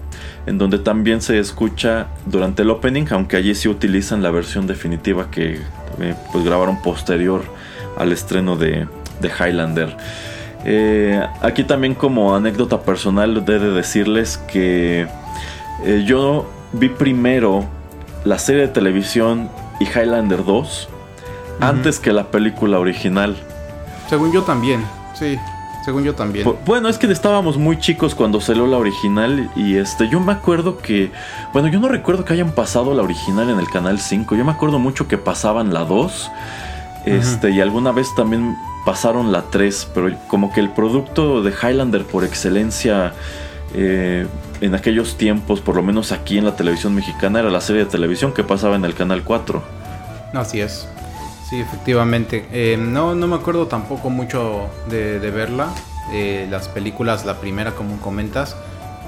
en 0.46 0.58
donde 0.58 0.80
también 0.80 1.20
se 1.22 1.38
escucha 1.38 2.08
durante 2.26 2.62
el 2.62 2.70
opening, 2.70 3.06
aunque 3.10 3.36
allí 3.36 3.54
sí 3.54 3.68
utilizan 3.68 4.24
la 4.24 4.32
versión 4.32 4.66
definitiva 4.66 5.30
que 5.30 5.60
eh, 6.00 6.16
pues 6.32 6.46
grabaron 6.46 6.82
posterior 6.82 7.44
al 7.98 8.14
estreno 8.14 8.56
de, 8.56 8.88
de 9.20 9.28
Highlander. 9.30 9.98
Eh, 10.66 11.24
aquí 11.42 11.64
también 11.64 11.94
como 11.94 12.36
anécdota 12.36 12.82
personal 12.82 13.38
he 13.38 13.42
de 13.42 13.60
decirles 13.72 14.38
que 14.52 15.08
eh, 15.84 16.04
yo 16.06 16.50
vi 16.74 16.90
primero 16.90 17.66
la 18.24 18.40
serie 18.40 18.62
de 18.64 18.68
televisión 18.70 19.50
y 19.80 19.84
Highlander 19.86 20.44
2 20.44 20.90
antes 21.62 22.00
que 22.00 22.12
la 22.12 22.32
película 22.32 22.80
original. 22.80 23.36
Según 24.10 24.32
yo 24.32 24.42
también, 24.44 24.84
sí, 25.14 25.38
según 25.86 26.04
yo 26.04 26.16
también. 26.16 26.46
Bu- 26.46 26.56
Bueno, 26.66 26.90
es 26.90 26.98
que 26.98 27.06
estábamos 27.12 27.58
muy 27.58 27.78
chicos 27.78 28.16
cuando 28.16 28.42
salió 28.42 28.66
la 28.66 28.78
original 28.78 29.50
y 29.56 29.76
este 29.78 30.10
yo 30.10 30.20
me 30.20 30.32
acuerdo 30.34 30.78
que 30.80 31.12
bueno, 31.54 31.68
yo 31.68 31.80
no 31.80 31.88
recuerdo 31.90 32.26
que 32.26 32.34
hayan 32.34 32.52
pasado 32.52 32.94
la 32.96 33.04
original 33.04 33.50
en 33.52 33.60
el 33.60 33.70
canal 33.70 34.00
5, 34.00 34.36
yo 34.36 34.44
me 34.44 34.52
acuerdo 34.52 34.80
mucho 34.80 35.08
que 35.08 35.18
pasaban 35.20 35.74
la 35.74 35.86
2. 35.86 36.32
Este, 37.06 37.52
y 37.52 37.62
alguna 37.62 37.92
vez 37.92 38.08
también 38.16 38.58
pasaron 38.86 39.32
la 39.32 39.44
3, 39.50 39.90
pero 39.94 40.16
como 40.28 40.54
que 40.54 40.60
el 40.60 40.70
producto 40.70 41.42
de 41.42 41.52
Highlander 41.52 42.06
por 42.06 42.24
excelencia 42.24 43.14
eh, 43.74 44.28
en 44.62 44.76
aquellos 44.76 45.18
tiempos, 45.18 45.60
por 45.60 45.76
lo 45.76 45.84
menos 45.84 46.12
aquí 46.12 46.38
en 46.38 46.46
la 46.46 46.56
televisión 46.56 46.94
mexicana, 46.96 47.40
era 47.40 47.50
la 47.50 47.62
serie 47.62 47.86
de 47.86 47.92
televisión 47.92 48.34
que 48.34 48.44
pasaba 48.44 48.76
en 48.76 48.86
el 48.86 48.94
canal 48.94 49.24
4. 49.24 49.62
Así 50.34 50.62
es. 50.62 50.88
Sí, 51.50 51.60
efectivamente. 51.60 52.48
Eh, 52.52 52.78
no, 52.80 53.16
no 53.16 53.28
me 53.28 53.36
acuerdo 53.36 53.68
tampoco 53.68 54.10
mucho 54.10 54.70
de, 54.90 55.20
verla. 55.20 55.70
Eh, 56.14 56.48
las 56.50 56.70
películas, 56.70 57.26
la 57.26 57.40
primera 57.40 57.72
como 57.72 58.00
comentas, 58.00 58.56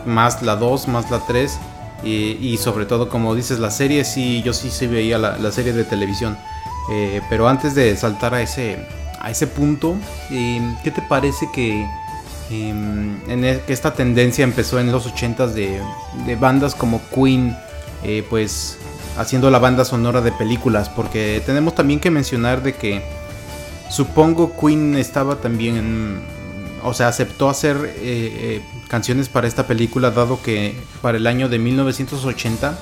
más 0.06 0.42
la 0.42 0.56
2, 0.56 0.88
más 0.88 1.10
la 1.12 1.20
3. 1.20 1.60
Y, 2.04 2.38
y 2.40 2.58
sobre 2.58 2.86
todo, 2.86 3.10
como 3.10 3.34
dices, 3.34 3.60
la 3.60 3.72
serie, 3.72 4.04
sí, 4.04 4.42
yo 4.44 4.54
sí, 4.54 4.70
sí 4.70 4.86
veía 4.86 5.18
la, 5.18 5.38
la 5.38 5.52
serie 5.52 5.74
de 5.74 5.84
televisión. 5.84 6.38
Eh, 6.90 7.22
pero 7.30 7.48
antes 7.48 7.76
de 7.76 7.96
saltar 7.98 8.34
a 8.34 8.42
ese, 8.42 8.88
a 9.19 9.32
ese 9.32 9.47
punto, 9.47 9.95
¿qué 10.30 10.91
te 10.91 11.01
parece 11.01 11.49
que, 11.53 11.86
em, 12.49 13.17
en 13.30 13.43
e- 13.43 13.62
que 13.65 13.73
esta 13.73 13.93
tendencia 13.93 14.43
empezó 14.43 14.80
en 14.80 14.91
los 14.91 15.06
80s 15.06 15.53
de, 15.53 15.82
bandas 16.39 16.75
como 16.75 17.01
Queen, 17.13 17.56
eh, 18.03 18.25
pues 18.30 18.77
haciendo 19.17 19.49
la 19.49 19.60
banda 19.60 19.86
sonora 19.86 20.21
de 20.21 20.32
películas? 20.32 20.89
Porque 20.89 21.41
tenemos 21.45 21.75
también 21.75 21.99
que 21.99 22.12
mencionar 22.12 22.63
de 22.63 22.73
que 22.73 23.01
supongo 23.89 24.56
Queen 24.60 24.95
estaba 24.95 25.38
también, 25.38 26.19
o 26.84 26.93
sea, 26.93 27.08
aceptó 27.08 27.49
hacer 27.49 27.77
eh, 27.77 27.93
eh, 28.01 28.62
canciones 28.88 29.30
para 29.30 29.47
esta 29.47 29.67
película, 29.67 30.12
dado 30.12 30.41
que 30.41 30.75
para 31.01 31.17
el 31.17 31.27
año 31.27 31.49
de 31.49 31.60
1980 31.60 32.77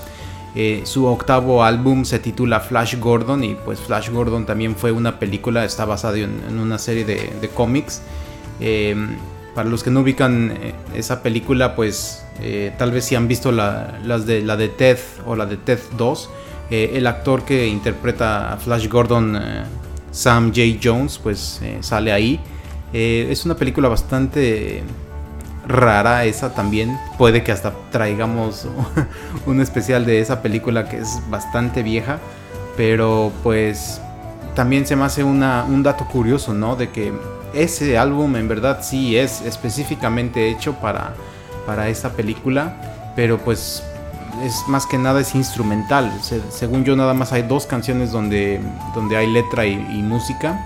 eh, 0.55 0.81
su 0.85 1.05
octavo 1.05 1.63
álbum 1.63 2.05
se 2.05 2.19
titula 2.19 2.59
Flash 2.59 2.97
Gordon 2.97 3.43
y 3.43 3.55
pues 3.55 3.79
Flash 3.79 4.09
Gordon 4.09 4.45
también 4.45 4.75
fue 4.75 4.91
una 4.91 5.19
película, 5.19 5.65
está 5.65 5.85
basada 5.85 6.17
en, 6.17 6.57
una 6.57 6.77
serie 6.77 7.05
de, 7.05 7.49
cómics. 7.53 8.01
Eh, 8.59 8.95
para 9.55 9.69
los 9.69 9.83
que 9.83 9.89
no 9.89 10.01
ubican 10.01 10.51
eh, 10.61 10.73
esa 10.93 11.23
película, 11.23 11.75
pues 11.75 12.25
eh, 12.41 12.73
tal 12.77 12.91
vez 12.91 13.05
si 13.05 13.15
han 13.15 13.27
visto 13.27 13.51
la, 13.51 13.97
las 14.03 14.25
de, 14.25 14.41
la 14.43 14.57
de 14.57 14.67
Ted 14.67 14.99
o 15.25 15.35
la 15.35 15.45
de 15.45 15.55
Ted 15.55 15.79
2, 15.97 16.29
eh, 16.69 16.91
el 16.95 17.07
actor 17.07 17.45
que 17.45 17.65
interpreta 17.65 18.51
a 18.51 18.57
Flash 18.57 18.89
Gordon, 18.89 19.39
Sam 20.11 20.49
J. 20.53 20.77
Jones, 20.83 21.17
pues 21.17 21.61
sale 21.79 22.11
ahí. 22.11 22.39
Es 22.93 23.45
una 23.45 23.55
película 23.55 23.89
bastante 23.89 24.81
rara 25.67 26.25
esa 26.25 26.53
también. 26.53 26.97
Puede 27.17 27.43
que 27.43 27.51
hasta 27.51 27.73
traigamos 27.91 28.67
un 29.45 29.61
especial 29.61 30.05
de 30.05 30.19
esa 30.19 30.41
película 30.41 30.87
que 30.89 30.97
es 30.99 31.19
bastante 31.29 31.83
vieja. 31.83 32.19
Pero 32.77 33.31
pues 33.43 34.01
también 34.55 34.85
se 34.85 34.95
me 34.95 35.05
hace 35.05 35.23
un 35.23 35.83
dato 35.83 36.05
curioso, 36.05 36.53
¿no? 36.53 36.75
De 36.75 36.89
que 36.89 37.13
ese 37.53 37.97
álbum 37.97 38.35
en 38.35 38.47
verdad 38.49 38.79
sí 38.81 39.17
es 39.17 39.41
específicamente 39.41 40.49
hecho 40.49 40.73
para, 40.75 41.13
para 41.65 41.87
esta 41.89 42.09
película. 42.09 42.75
Pero 43.15 43.37
pues 43.37 43.81
es 44.43 44.63
más 44.67 44.85
que 44.85 44.97
nada 44.97 45.21
es 45.21 45.33
instrumental. 45.35 46.11
Se- 46.21 46.41
según 46.51 46.83
yo 46.83 46.97
nada 46.97 47.13
más 47.13 47.31
hay 47.31 47.43
dos 47.43 47.65
canciones 47.65 48.11
donde, 48.11 48.59
donde 48.93 49.15
hay 49.15 49.27
letra 49.27 49.65
y 49.65 49.77
música. 50.03 50.65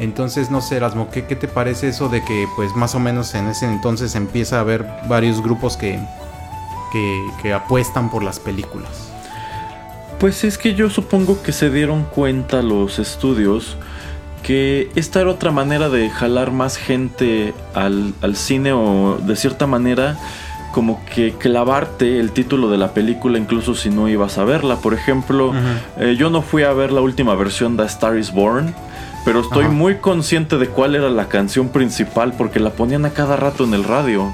Entonces, 0.00 0.50
no 0.50 0.62
sé, 0.62 0.76
Erasmo, 0.76 1.10
¿qué, 1.10 1.26
¿qué 1.26 1.36
te 1.36 1.46
parece 1.46 1.88
eso 1.88 2.08
de 2.08 2.24
que, 2.24 2.48
pues, 2.56 2.74
más 2.74 2.94
o 2.94 2.98
menos 2.98 3.34
en 3.34 3.48
ese 3.48 3.66
entonces 3.66 4.14
empieza 4.14 4.56
a 4.56 4.60
haber 4.60 4.86
varios 5.08 5.42
grupos 5.42 5.76
que, 5.76 6.00
que, 6.90 7.26
que 7.42 7.52
apuestan 7.52 8.10
por 8.10 8.22
las 8.24 8.40
películas? 8.40 9.12
Pues 10.18 10.42
es 10.44 10.58
que 10.58 10.74
yo 10.74 10.90
supongo 10.90 11.42
que 11.42 11.52
se 11.52 11.70
dieron 11.70 12.04
cuenta 12.04 12.62
los 12.62 12.98
estudios 12.98 13.76
que 14.42 14.90
esta 14.94 15.20
era 15.20 15.30
otra 15.30 15.50
manera 15.50 15.88
de 15.88 16.08
jalar 16.08 16.50
más 16.50 16.76
gente 16.76 17.54
al, 17.74 18.14
al 18.22 18.36
cine 18.36 18.72
o 18.72 19.18
de 19.22 19.36
cierta 19.36 19.66
manera 19.66 20.18
como 20.72 21.04
que 21.04 21.32
clavarte 21.32 22.20
el 22.20 22.32
título 22.32 22.70
de 22.70 22.78
la 22.78 22.94
película 22.94 23.38
incluso 23.38 23.74
si 23.74 23.90
no 23.90 24.08
ibas 24.08 24.38
a 24.38 24.44
verla. 24.44 24.76
Por 24.76 24.94
ejemplo, 24.94 25.52
eh, 25.98 26.16
yo 26.18 26.30
no 26.30 26.42
fui 26.42 26.62
a 26.62 26.72
ver 26.72 26.92
la 26.92 27.00
última 27.00 27.34
versión 27.34 27.76
de 27.76 27.82
A 27.82 27.86
Star 27.86 28.16
is 28.16 28.32
Born 28.32 28.74
pero 29.24 29.40
estoy 29.40 29.64
Ajá. 29.64 29.72
muy 29.72 29.96
consciente 29.96 30.56
de 30.58 30.68
cuál 30.68 30.94
era 30.94 31.10
la 31.10 31.28
canción 31.28 31.68
principal 31.68 32.32
porque 32.36 32.60
la 32.60 32.70
ponían 32.70 33.04
a 33.04 33.10
cada 33.10 33.36
rato 33.36 33.64
en 33.64 33.74
el 33.74 33.84
radio. 33.84 34.32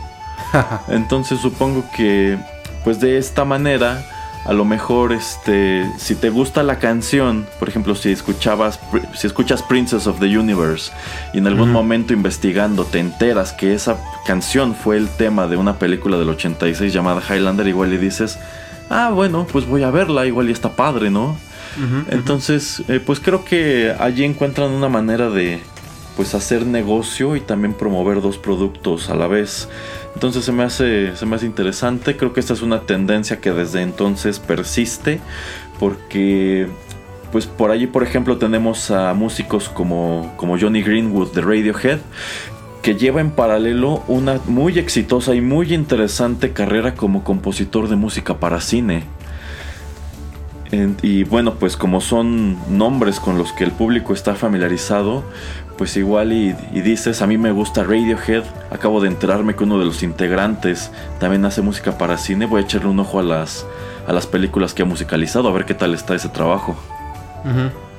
Entonces 0.89 1.41
supongo 1.41 1.85
que 1.97 2.39
pues 2.85 3.01
de 3.01 3.19
esta 3.19 3.45
manera 3.45 4.05
a 4.45 4.53
lo 4.53 4.65
mejor 4.65 5.13
este 5.13 5.85
si 5.99 6.15
te 6.15 6.31
gusta 6.31 6.63
la 6.63 6.79
canción, 6.79 7.47
por 7.59 7.69
ejemplo, 7.69 7.97
si 7.97 8.13
escuchabas 8.13 8.79
si 9.15 9.27
escuchas 9.27 9.61
Princess 9.63 10.07
of 10.07 10.21
the 10.21 10.39
Universe 10.39 10.93
y 11.35 11.39
en 11.39 11.49
algún 11.49 11.73
momento 11.73 12.13
investigando 12.13 12.85
te 12.85 13.01
enteras 13.01 13.53
que 13.53 13.75
esa 13.75 13.97
canción 14.25 14.77
fue 14.77 14.99
el 14.99 15.09
tema 15.09 15.49
de 15.49 15.57
una 15.57 15.81
película 15.81 16.17
del 16.17 16.29
86 16.29 16.93
llamada 16.93 17.21
Highlander, 17.29 17.67
igual 17.67 17.93
y 17.93 17.97
dices, 17.97 18.39
"Ah, 18.89 19.11
bueno, 19.13 19.49
pues 19.51 19.67
voy 19.67 19.83
a 19.83 19.91
verla, 19.91 20.27
igual 20.27 20.49
y 20.49 20.53
está 20.53 20.77
padre, 20.77 21.11
¿no?" 21.11 21.37
Entonces, 22.11 22.83
eh, 22.89 23.01
pues 23.05 23.21
creo 23.21 23.45
que 23.45 23.95
allí 23.99 24.25
encuentran 24.25 24.71
una 24.71 24.89
manera 24.89 25.31
de 25.31 25.61
pues 26.17 26.35
hacer 26.35 26.65
negocio 26.65 27.37
y 27.37 27.41
también 27.41 27.75
promover 27.75 28.23
dos 28.23 28.39
productos 28.39 29.11
a 29.11 29.15
la 29.15 29.27
vez. 29.27 29.69
Entonces 30.15 30.45
se 30.45 30.53
me 30.53 30.63
hace 30.63 31.15
se 31.15 31.27
me 31.27 31.37
hace 31.37 31.47
interesante, 31.47 32.17
creo 32.17 32.33
que 32.33 32.41
esta 32.41 32.55
es 32.55 32.63
una 32.63 32.81
tendencia 32.81 33.41
que 33.41 33.53
desde 33.53 33.83
entonces 33.83 34.39
persiste 34.39 35.21
porque 35.79 36.69
pues 37.33 37.47
por 37.47 37.71
allí, 37.71 37.87
por 37.87 38.03
ejemplo, 38.03 38.39
tenemos 38.39 38.91
a 38.91 39.13
músicos 39.13 39.69
como 39.69 40.33
como 40.39 40.59
Johnny 40.59 40.83
Greenwood 40.83 41.33
de 41.33 41.43
Radiohead 41.43 41.99
que 42.83 42.95
lleva 42.95 43.21
en 43.21 43.33
paralelo 43.33 44.05
una 44.07 44.41
muy 44.47 44.79
exitosa 44.79 45.35
y 45.35 45.41
muy 45.41 45.75
interesante 45.75 46.53
carrera 46.53 46.95
como 46.95 47.25
compositor 47.25 47.89
de 47.89 47.97
música 47.97 48.39
para 48.39 48.61
cine. 48.61 49.03
En- 50.73 50.97
y 51.03 51.25
bueno, 51.25 51.55
pues 51.55 51.77
como 51.77 52.01
son 52.01 52.57
nombres 52.77 53.21
con 53.21 53.39
los 53.39 53.53
que 53.53 53.65
el 53.65 53.71
público 53.73 54.13
está 54.13 54.35
familiarizado, 54.35 55.23
pues 55.79 55.97
igual 55.97 56.33
y, 56.33 56.57
y 56.73 56.81
dices, 56.81 57.23
a 57.23 57.27
mí 57.27 57.39
me 57.39 57.53
gusta 57.53 57.83
Radiohead, 57.85 58.43
acabo 58.71 59.01
de 59.01 59.09
enterarme 59.09 59.55
que 59.55 59.65
uno 59.65 59.79
de 59.79 59.85
los 59.85 60.03
integrantes 60.03 60.91
también 61.21 61.45
hace 61.45 61.63
música 61.63 61.99
para 61.99 62.17
cine, 62.19 62.47
voy 62.47 62.63
a 62.63 62.65
echarle 62.65 62.89
un 62.89 62.99
ojo 62.99 63.19
a 63.19 63.23
las, 63.23 63.67
a 64.07 64.13
las 64.13 64.27
películas 64.27 64.75
que 64.75 64.83
ha 64.83 64.87
musicalizado, 64.87 65.49
a 65.49 65.53
ver 65.53 65.65
qué 65.67 65.75
tal 65.75 65.95
está 65.95 66.15
ese 66.15 66.29
trabajo. 66.31 66.77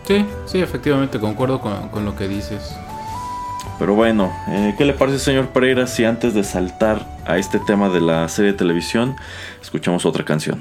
Sí, 0.05 0.25
sí, 0.45 0.59
efectivamente, 0.59 1.19
concuerdo 1.19 1.59
con, 1.61 1.89
con 1.89 2.03
lo 2.03 2.15
que 2.15 2.27
dices. 2.27 2.75
Pero 3.79 3.93
bueno, 3.93 4.31
eh, 4.47 4.73
¿qué 4.77 4.85
le 4.85 4.93
parece 4.93 5.19
señor 5.19 5.49
Pereira 5.49 5.85
si 5.87 6.03
antes 6.03 6.33
de 6.33 6.43
saltar 6.43 7.05
a 7.25 7.37
este 7.37 7.59
tema 7.59 7.89
de 7.89 8.01
la 8.01 8.27
serie 8.27 8.51
de 8.53 8.57
televisión, 8.57 9.15
escuchamos 9.61 10.05
otra 10.05 10.25
canción? 10.25 10.59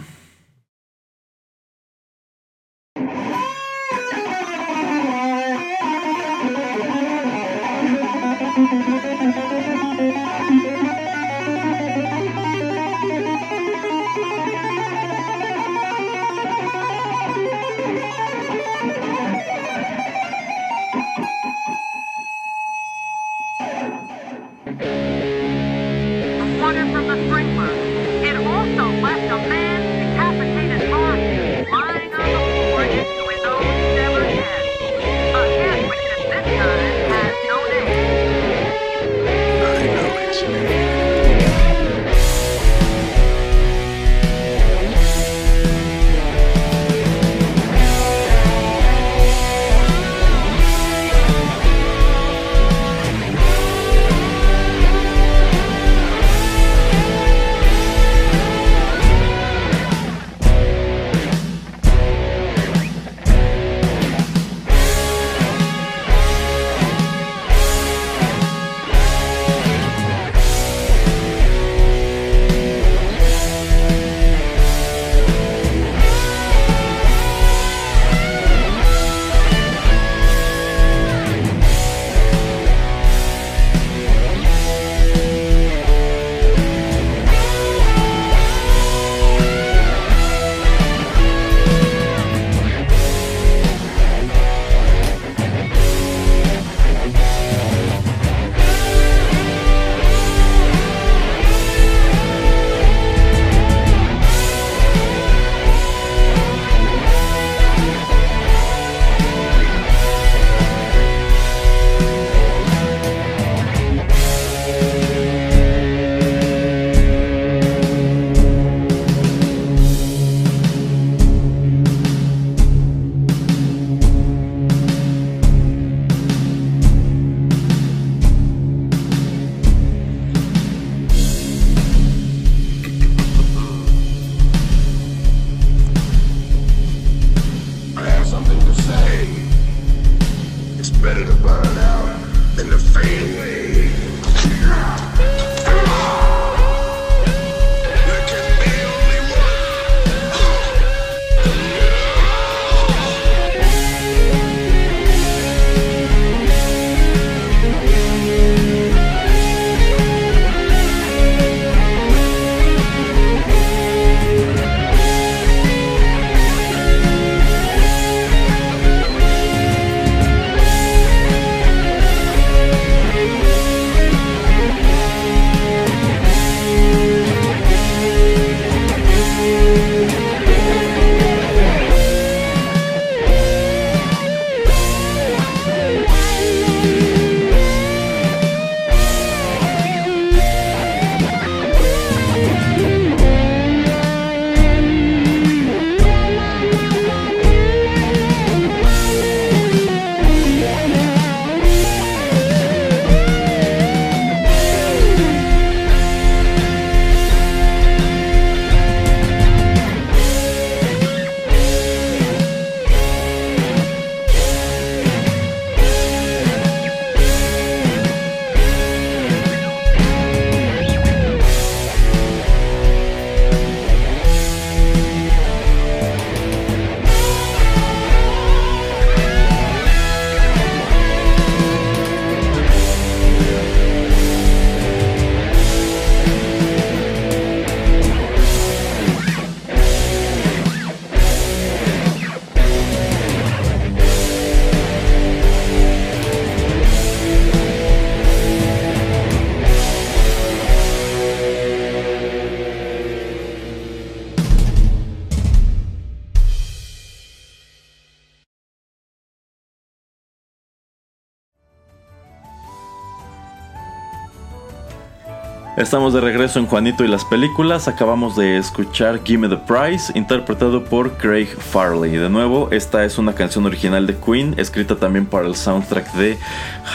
Estamos 265.77 266.15
de 266.15 266.23
regreso 266.23 266.59
en 266.59 266.67
Juanito 266.67 267.05
y 267.05 267.09
las 267.09 267.27
películas. 267.27 267.87
Acabamos 267.87 268.35
de 268.35 268.57
escuchar 268.57 269.21
Gimme 269.23 269.47
the 269.47 269.59
Prize, 269.59 270.11
interpretado 270.15 270.83
por 270.83 271.19
Craig 271.19 271.49
Farley. 271.49 272.13
De 272.13 272.31
nuevo, 272.31 272.71
esta 272.71 273.05
es 273.05 273.19
una 273.19 273.35
canción 273.35 273.67
original 273.67 274.07
de 274.07 274.17
Queen, 274.17 274.55
escrita 274.57 274.97
también 274.97 275.27
para 275.27 275.47
el 275.47 275.55
soundtrack 275.55 276.11
de 276.15 276.39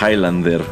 Highlander. 0.01 0.63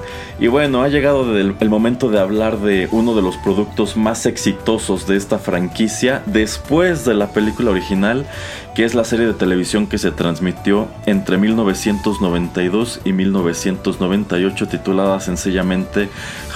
Y 0.42 0.48
bueno, 0.48 0.84
ha 0.84 0.88
llegado 0.88 1.38
el, 1.38 1.70
momento 1.70 2.10
de 2.10 2.18
hablar 2.18 2.60
de 2.60 2.88
uno 2.92 3.14
de 3.14 3.22
los 3.22 3.36
productos 3.36 3.98
más 3.98 4.26
exitosos 4.26 5.06
de 5.06 5.18
esta 5.18 5.38
franquicia 5.38 6.24
después 6.28 7.04
de 7.04 7.14
la 7.14 7.28
película 7.34 7.72
original, 7.72 8.26
que 8.74 8.86
es 8.86 8.96
la 8.96 9.04
serie 9.04 9.26
de 9.26 9.34
televisión 9.34 9.86
que 9.86 9.98
se 9.98 10.12
transmitió 10.12 10.88
entre 11.06 11.38
1992 11.38 13.02
y 13.04 13.12
1998 13.12 14.68
titulada 14.70 15.20
sencillamente 15.20 16.08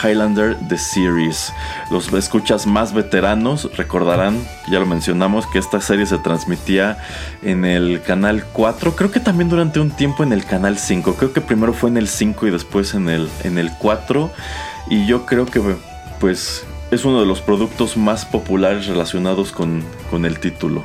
Highlander 0.01 0.55
The 0.69 0.77
Series. 0.77 1.51
Los 1.91 2.11
escuchas 2.13 2.65
más 2.65 2.93
veteranos 2.93 3.69
recordarán, 3.75 4.47
ya 4.71 4.79
lo 4.79 4.85
mencionamos, 4.85 5.45
que 5.47 5.59
esta 5.59 5.81
serie 5.81 6.05
se 6.05 6.19
transmitía 6.19 6.99
en 7.41 7.65
el 7.65 8.01
canal 8.01 8.45
4, 8.53 8.95
creo 8.95 9.11
que 9.11 9.19
también 9.19 9.49
durante 9.49 9.81
un 9.81 9.91
tiempo 9.91 10.23
en 10.23 10.31
el 10.31 10.45
canal 10.45 10.77
5, 10.77 11.15
creo 11.15 11.33
que 11.33 11.41
primero 11.41 11.73
fue 11.73 11.89
en 11.89 11.97
el 11.97 12.07
5 12.07 12.47
y 12.47 12.51
después 12.51 12.93
en 12.93 13.09
el, 13.09 13.27
en 13.43 13.57
el 13.57 13.72
4 13.79 14.31
y 14.89 15.05
yo 15.05 15.25
creo 15.25 15.45
que 15.45 15.61
pues 16.19 16.63
es 16.91 17.05
uno 17.05 17.19
de 17.19 17.25
los 17.25 17.41
productos 17.41 17.97
más 17.97 18.25
populares 18.25 18.87
relacionados 18.87 19.51
con, 19.51 19.83
con 20.11 20.25
el 20.25 20.39
título. 20.39 20.83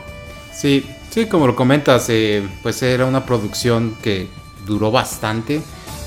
Sí, 0.53 0.86
sí, 1.11 1.26
como 1.26 1.47
lo 1.47 1.55
comentas, 1.55 2.07
eh, 2.09 2.43
pues 2.62 2.82
era 2.82 3.05
una 3.07 3.24
producción 3.26 3.97
que 4.03 4.28
duró 4.66 4.91
bastante. 4.91 5.61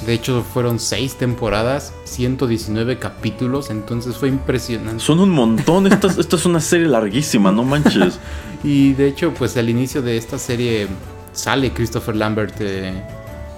De 0.06 0.14
hecho, 0.14 0.44
fueron 0.54 0.80
seis 0.80 1.14
temporadas, 1.16 1.94
119 2.06 2.98
capítulos, 2.98 3.70
entonces 3.70 4.18
fue 4.18 4.30
impresionante. 4.30 5.04
Son 5.04 5.20
un 5.20 5.30
montón, 5.30 5.86
esta, 5.86 6.08
es- 6.08 6.18
esta 6.18 6.36
es 6.38 6.46
una 6.46 6.60
serie 6.60 6.88
larguísima, 6.88 7.52
no 7.52 7.64
manches. 7.64 8.20
Y 8.64 8.94
de 8.94 9.08
hecho, 9.08 9.34
pues 9.34 9.58
al 9.58 9.70
inicio 9.70 10.02
de 10.04 10.18
esta 10.18 10.38
serie 10.38 10.88
sale 11.34 11.72
Christopher 11.74 12.16
Lambert, 12.16 12.56
eh, 12.60 12.94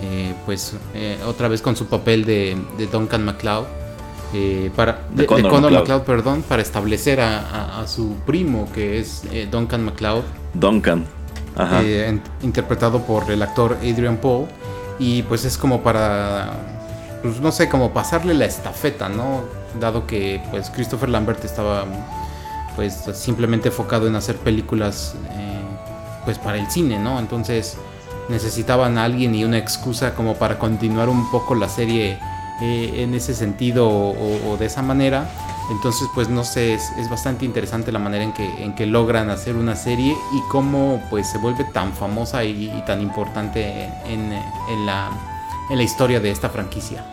eh, 0.04 0.34
pues 0.46 0.74
eh, 0.94 1.18
otra 1.26 1.48
vez 1.48 1.62
con 1.62 1.76
su 1.76 1.86
papel 1.88 2.26
de, 2.26 2.58
de 2.78 2.88
Duncan 2.88 3.24
MacLeod. 3.24 3.66
eh, 4.34 4.70
para, 4.76 5.00
De 5.12 5.22
de, 5.22 5.26
Connor 5.28 5.44
de 5.44 5.50
Connor 5.50 5.72
MacLeod. 5.72 5.82
MacLeod, 5.90 6.02
perdón, 6.04 6.44
para 6.48 6.62
establecer 6.62 7.22
a, 7.22 7.40
a- 7.40 7.82
a 7.82 7.88
su 7.88 8.16
primo, 8.26 8.68
que 8.74 9.00
es 9.00 9.24
eh, 9.32 9.48
Duncan 9.50 9.84
MacLeod, 9.86 10.24
Duncan. 10.56 11.06
Ajá. 11.56 11.82
eh, 11.84 12.08
en- 12.10 12.22
interpretado 12.42 13.02
por 13.04 13.30
el 13.32 13.42
actor 13.42 13.78
Adrian 13.82 14.18
Paul. 14.18 14.48
Y 15.00 15.24
pues 15.24 15.46
es 15.46 15.58
como 15.58 15.82
para, 15.82 16.52
pues 17.22 17.40
no 17.40 17.52
sé, 17.52 17.68
como 17.70 17.92
pasarle 17.94 18.34
la 18.34 18.46
estafeta, 18.46 19.10
¿no? 19.10 19.42
Dado 19.80 20.06
que 20.06 20.40
pues 20.52 20.70
Christopher 20.70 21.10
Lambert 21.10 21.44
estaba 21.46 21.86
pues 22.76 22.94
simplemente 23.14 23.70
enfocado 23.70 24.08
en 24.08 24.16
hacer 24.16 24.36
películas 24.38 25.16
eh, 25.32 25.62
pues 26.26 26.38
para 26.40 26.58
el 26.58 26.70
cine, 26.72 26.98
¿no? 27.00 27.20
Entonces 27.20 27.78
necesitaban 28.30 28.98
alguien 28.98 29.36
y 29.36 29.44
una 29.44 29.58
excusa 29.58 30.16
como 30.16 30.36
para 30.36 30.60
continuar 30.60 31.10
un 31.10 31.30
poco 31.32 31.56
la 31.56 31.70
serie 31.70 32.18
eh, 32.62 32.92
en 32.98 33.14
ese 33.14 33.34
sentido 33.34 33.90
o, 33.90 34.58
de 34.58 34.66
esa 34.66 34.82
manera. 34.82 35.30
Entonces, 35.72 36.08
pues 36.14 36.30
no 36.30 36.44
sé, 36.44 36.74
es, 36.74 36.92
es 36.98 37.10
bastante 37.10 37.46
interesante 37.46 37.92
la 37.92 38.00
manera 38.00 38.24
en 38.24 38.34
que, 38.34 38.64
en 38.64 38.76
que 38.76 38.86
logran 38.86 39.30
hacer 39.30 39.56
una 39.56 39.76
serie 39.76 40.12
y 40.12 40.50
cómo 40.52 41.02
pues 41.10 41.30
se 41.30 41.38
vuelve 41.38 41.64
tan 41.74 41.94
famosa 41.94 42.44
y, 42.44 42.66
y 42.66 42.84
tan 42.86 43.02
importante 43.02 43.86
en, 44.06 44.34
en 44.34 44.86
la, 44.86 45.10
en 45.70 45.78
la 45.78 45.84
historia 45.84 46.20
de 46.20 46.32
esta 46.32 46.50
franquicia. 46.50 47.04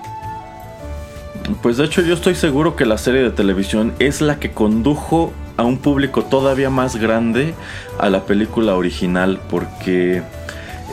Pues 1.63 1.77
de 1.77 1.85
hecho 1.85 2.03
yo 2.03 2.15
estoy 2.15 2.35
seguro 2.35 2.77
que 2.77 2.87
la 2.87 2.99
serie 2.99 3.23
de 3.23 3.31
televisión 3.31 3.95
es 3.99 4.21
la 4.21 4.39
que 4.39 4.53
condujo 4.53 5.33
a 5.57 5.65
un 5.65 5.79
público 5.79 6.25
todavía 6.25 6.71
más 6.71 6.97
grande 6.97 7.55
a 7.99 8.09
la 8.09 8.25
película 8.25 8.75
original 8.77 9.41
porque 9.51 10.23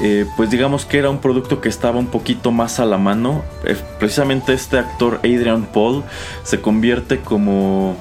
eh, 0.02 0.26
pues 0.36 0.50
digamos 0.50 0.86
que 0.86 1.00
era 1.00 1.10
un 1.10 1.20
producto 1.20 1.60
que 1.60 1.70
estaba 1.70 1.98
un 1.98 2.08
poquito 2.08 2.52
más 2.52 2.80
a 2.80 2.86
la 2.86 2.98
mano. 2.98 3.44
Eh, 3.66 3.76
precisamente 4.00 4.54
este 4.54 4.78
actor 4.78 5.20
Adrian 5.24 5.66
Paul 5.66 6.04
se 6.44 6.62
convierte 6.62 7.20
como 7.20 7.98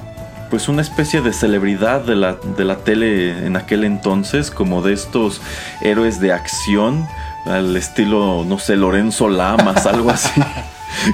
pues 0.49 0.69
una 0.69 0.81
especie 0.81 1.21
de 1.21 1.33
celebridad 1.33 2.01
de 2.01 2.15
la, 2.15 2.35
de 2.35 2.63
la 2.63 2.77
tele 2.77 3.45
en 3.45 3.55
aquel 3.55 3.83
entonces, 3.83 4.49
como 4.51 4.81
de 4.81 4.93
estos 4.93 5.41
héroes 5.81 6.21
de 6.21 6.31
acción, 6.31 7.05
al 7.45 7.75
estilo, 7.75 8.45
no 8.47 8.57
sé, 8.59 8.75
Lorenzo 8.75 9.29
Lamas, 9.29 9.85
algo 9.85 10.09
así. 10.09 10.41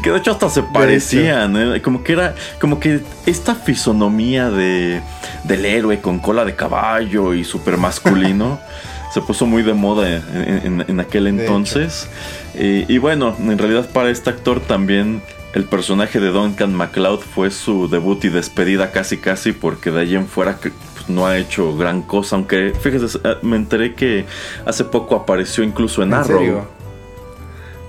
Que 0.02 0.12
de 0.12 0.20
hecho 0.20 0.32
hasta 0.32 0.50
se 0.50 0.64
parecían, 0.64 1.58
¿eh? 1.58 1.82
como 1.82 2.04
que 2.04 2.14
era, 2.14 2.36
como 2.62 2.80
que 2.80 3.02
esta 3.26 3.54
fisonomía 3.54 4.50
de, 4.50 5.02
del 5.44 5.66
héroe 5.66 6.00
con 6.00 6.20
cola 6.20 6.46
de 6.46 6.56
caballo 6.56 7.34
y 7.34 7.44
súper 7.44 7.78
masculino 7.78 8.60
se 9.14 9.22
puso 9.22 9.46
muy 9.46 9.62
de 9.64 9.74
moda 9.74 10.10
en, 10.10 10.62
en- 10.82 10.86
en 10.88 11.00
aquel 11.00 11.28
entonces. 11.28 12.10
Y, 12.58 12.92
y 12.94 12.98
bueno, 12.98 13.36
en 13.40 13.58
realidad 13.58 13.90
para 13.92 14.10
este 14.10 14.30
actor 14.30 14.60
también 14.60 15.22
el 15.54 15.66
personaje 15.66 16.20
de 16.20 16.30
Duncan 16.30 16.74
MacLeod 16.74 17.20
fue 17.20 17.52
su 17.52 17.88
debut 17.88 18.24
y 18.26 18.30
despedida 18.30 18.92
casi 18.92 19.18
casi 19.18 19.52
porque 19.52 19.92
de 19.92 20.02
ahí 20.02 20.16
en 20.16 20.26
fuera 20.28 20.58
que, 20.58 20.72
pues, 20.72 21.10
no 21.10 21.28
ha 21.28 21.38
hecho 21.38 21.78
gran 21.78 22.02
cosa, 22.02 22.38
aunque 22.38 22.74
fíjese, 22.82 23.20
eh, 23.24 23.36
me 23.44 23.56
enteré 23.58 23.94
que 23.94 24.26
hace 24.66 24.84
poco 24.84 25.16
apareció 25.16 25.64
incluso 25.64 26.02
en, 26.02 26.08
¿En 26.10 26.14
Arrow. 26.16 26.40
serio? 26.40 26.68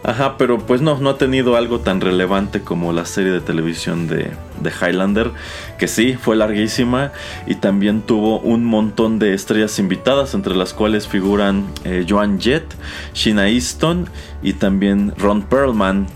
Ajá, 0.04 0.36
pero 0.36 0.58
pues 0.58 0.82
no, 0.82 0.98
no 0.98 1.08
ha 1.08 1.16
tenido 1.16 1.56
algo 1.56 1.80
tan 1.80 2.02
relevante 2.02 2.60
como 2.60 2.92
la 2.92 3.06
serie 3.06 3.32
de 3.32 3.40
televisión 3.40 4.06
de, 4.06 4.32
de 4.60 4.70
Highlander, 4.70 5.30
que 5.78 5.88
sí, 5.88 6.12
fue 6.12 6.36
larguísima 6.36 7.10
y 7.46 7.54
también 7.54 8.02
tuvo 8.02 8.38
un 8.40 8.66
montón 8.66 9.18
de 9.18 9.32
estrellas 9.32 9.78
invitadas, 9.78 10.34
entre 10.34 10.54
las 10.56 10.74
cuales 10.74 11.08
figuran 11.08 11.64
eh, 11.84 12.04
Joan 12.06 12.38
Jett, 12.38 12.66
Sheena 13.14 13.48
Easton 13.48 14.06
y 14.42 14.52
también 14.52 15.14
Ron 15.16 15.40
Perlman. 15.40 16.06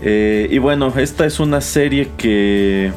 Eh, 0.00 0.48
y 0.50 0.58
bueno, 0.58 0.92
esta 0.96 1.24
es 1.24 1.38
una 1.38 1.60
serie 1.60 2.10
que... 2.16 2.90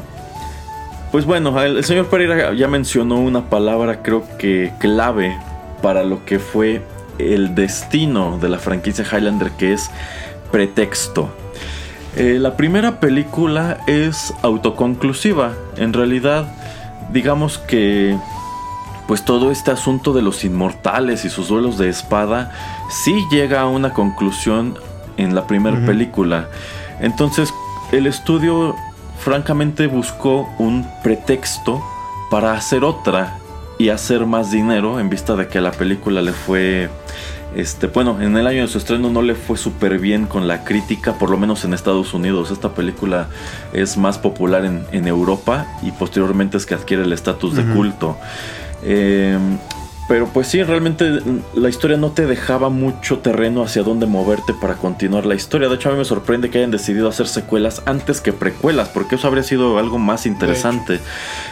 Pues 1.12 1.26
bueno, 1.26 1.62
el, 1.62 1.76
el 1.76 1.84
señor 1.84 2.08
Pereira 2.08 2.52
ya 2.54 2.66
mencionó 2.66 3.20
una 3.20 3.48
palabra 3.48 4.02
creo 4.02 4.24
que 4.36 4.72
clave 4.80 5.38
para 5.80 6.02
lo 6.02 6.24
que 6.24 6.40
fue 6.40 6.82
el 7.18 7.54
destino 7.54 8.38
de 8.38 8.48
la 8.48 8.58
franquicia 8.58 9.04
Highlander, 9.04 9.52
que 9.52 9.72
es 9.72 9.90
pretexto. 10.50 11.28
Eh, 12.16 12.38
la 12.40 12.56
primera 12.56 13.00
película 13.00 13.78
es 13.86 14.34
autoconclusiva. 14.42 15.52
En 15.76 15.92
realidad, 15.92 16.46
digamos 17.12 17.58
que 17.58 18.16
pues 19.06 19.24
todo 19.24 19.50
este 19.50 19.70
asunto 19.70 20.12
de 20.12 20.20
los 20.20 20.44
inmortales 20.44 21.24
y 21.24 21.30
sus 21.30 21.48
duelos 21.48 21.78
de 21.78 21.88
espada 21.88 22.52
sí 22.90 23.24
llega 23.30 23.62
a 23.62 23.66
una 23.66 23.94
conclusión 23.94 24.78
en 25.16 25.34
la 25.34 25.46
primera 25.46 25.84
película. 25.86 26.48
Entonces, 27.00 27.52
el 27.90 28.06
estudio 28.06 28.76
francamente 29.18 29.86
buscó 29.86 30.46
un 30.58 30.86
pretexto 31.02 31.82
para 32.30 32.52
hacer 32.52 32.84
otra 32.84 33.38
y 33.78 33.90
hacer 33.90 34.26
más 34.26 34.50
dinero 34.50 35.00
en 35.00 35.08
vista 35.08 35.36
de 35.36 35.48
que 35.48 35.60
la 35.60 35.70
película 35.70 36.20
le 36.20 36.32
fue 36.32 36.90
este, 37.54 37.86
bueno, 37.86 38.20
en 38.20 38.36
el 38.36 38.46
año 38.46 38.62
de 38.62 38.68
su 38.68 38.78
estreno 38.78 39.08
no 39.10 39.22
le 39.22 39.34
fue 39.34 39.56
súper 39.56 39.98
bien 39.98 40.26
con 40.26 40.46
la 40.46 40.64
crítica, 40.64 41.14
por 41.14 41.30
lo 41.30 41.38
menos 41.38 41.64
en 41.64 41.72
Estados 41.72 42.12
Unidos. 42.12 42.50
Esta 42.50 42.74
película 42.74 43.28
es 43.72 43.96
más 43.96 44.18
popular 44.18 44.64
en, 44.64 44.84
en 44.92 45.06
Europa 45.08 45.66
y 45.82 45.90
posteriormente 45.92 46.56
es 46.58 46.66
que 46.66 46.74
adquiere 46.74 47.04
el 47.04 47.12
estatus 47.12 47.56
de 47.56 47.64
culto. 47.64 48.18
Eh, 48.82 49.38
pero 50.08 50.26
pues 50.26 50.48
sí, 50.48 50.62
realmente 50.62 51.20
la 51.54 51.68
historia 51.68 51.98
no 51.98 52.12
te 52.12 52.26
dejaba 52.26 52.70
mucho 52.70 53.18
terreno 53.18 53.62
hacia 53.62 53.82
dónde 53.82 54.06
moverte 54.06 54.54
para 54.54 54.74
continuar 54.74 55.26
la 55.26 55.34
historia. 55.34 55.68
De 55.68 55.74
hecho, 55.74 55.90
a 55.90 55.92
mí 55.92 55.98
me 55.98 56.04
sorprende 56.06 56.48
que 56.48 56.58
hayan 56.58 56.70
decidido 56.70 57.10
hacer 57.10 57.28
secuelas 57.28 57.82
antes 57.84 58.22
que 58.22 58.32
precuelas, 58.32 58.88
porque 58.88 59.16
eso 59.16 59.28
habría 59.28 59.42
sido 59.42 59.78
algo 59.78 59.98
más 59.98 60.24
interesante. 60.24 61.00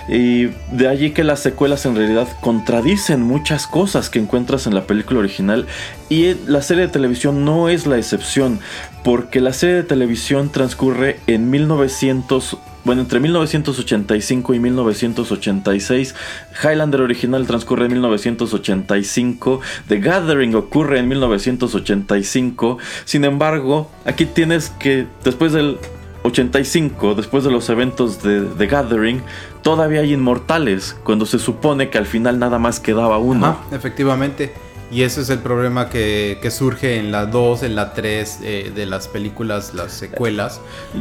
Y 0.08 0.46
de 0.72 0.88
allí 0.88 1.10
que 1.10 1.22
las 1.22 1.40
secuelas 1.40 1.84
en 1.84 1.96
realidad 1.96 2.28
contradicen 2.40 3.20
muchas 3.20 3.66
cosas 3.66 4.08
que 4.08 4.18
encuentras 4.18 4.66
en 4.66 4.74
la 4.74 4.86
película 4.86 5.20
original. 5.20 5.66
Y 6.08 6.34
la 6.46 6.62
serie 6.62 6.86
de 6.86 6.92
televisión 6.92 7.44
no 7.44 7.68
es 7.68 7.86
la 7.86 7.98
excepción, 7.98 8.58
porque 9.04 9.42
la 9.42 9.52
serie 9.52 9.76
de 9.76 9.82
televisión 9.82 10.48
transcurre 10.50 11.20
en 11.26 11.50
1900. 11.50 12.56
Bueno, 12.86 13.02
entre 13.02 13.18
1985 13.18 14.54
y 14.54 14.60
1986, 14.60 16.14
Highlander 16.62 17.00
original 17.00 17.44
transcurre 17.44 17.86
en 17.86 17.92
1985, 17.94 19.60
The 19.88 19.98
Gathering 19.98 20.54
ocurre 20.54 21.00
en 21.00 21.08
1985, 21.08 22.78
sin 23.04 23.24
embargo, 23.24 23.90
aquí 24.04 24.24
tienes 24.24 24.70
que 24.70 25.08
después 25.24 25.52
del 25.52 25.78
85, 26.22 27.16
después 27.16 27.42
de 27.42 27.50
los 27.50 27.68
eventos 27.70 28.22
de 28.22 28.42
The 28.42 28.66
Gathering, 28.68 29.20
todavía 29.62 30.02
hay 30.02 30.12
inmortales, 30.12 30.96
cuando 31.02 31.26
se 31.26 31.40
supone 31.40 31.90
que 31.90 31.98
al 31.98 32.06
final 32.06 32.38
nada 32.38 32.60
más 32.60 32.78
quedaba 32.78 33.18
uno. 33.18 33.46
Ajá, 33.46 33.58
efectivamente. 33.72 34.52
Y 34.90 35.02
ese 35.02 35.20
es 35.20 35.30
el 35.30 35.40
problema 35.40 35.88
que, 35.88 36.38
que 36.40 36.50
surge 36.50 36.98
en 36.98 37.10
la 37.10 37.26
2, 37.26 37.64
en 37.64 37.74
la 37.74 37.92
3 37.92 38.38
eh, 38.42 38.72
de 38.74 38.86
las 38.86 39.08
películas, 39.08 39.74
las 39.74 39.92
secuelas. 39.92 40.60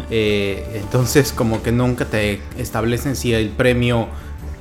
Eh, 0.10 0.82
entonces 0.82 1.32
como 1.32 1.62
que 1.62 1.72
nunca 1.72 2.06
te 2.06 2.42
establecen 2.58 3.16
si 3.16 3.34
el 3.34 3.50
premio... 3.50 4.08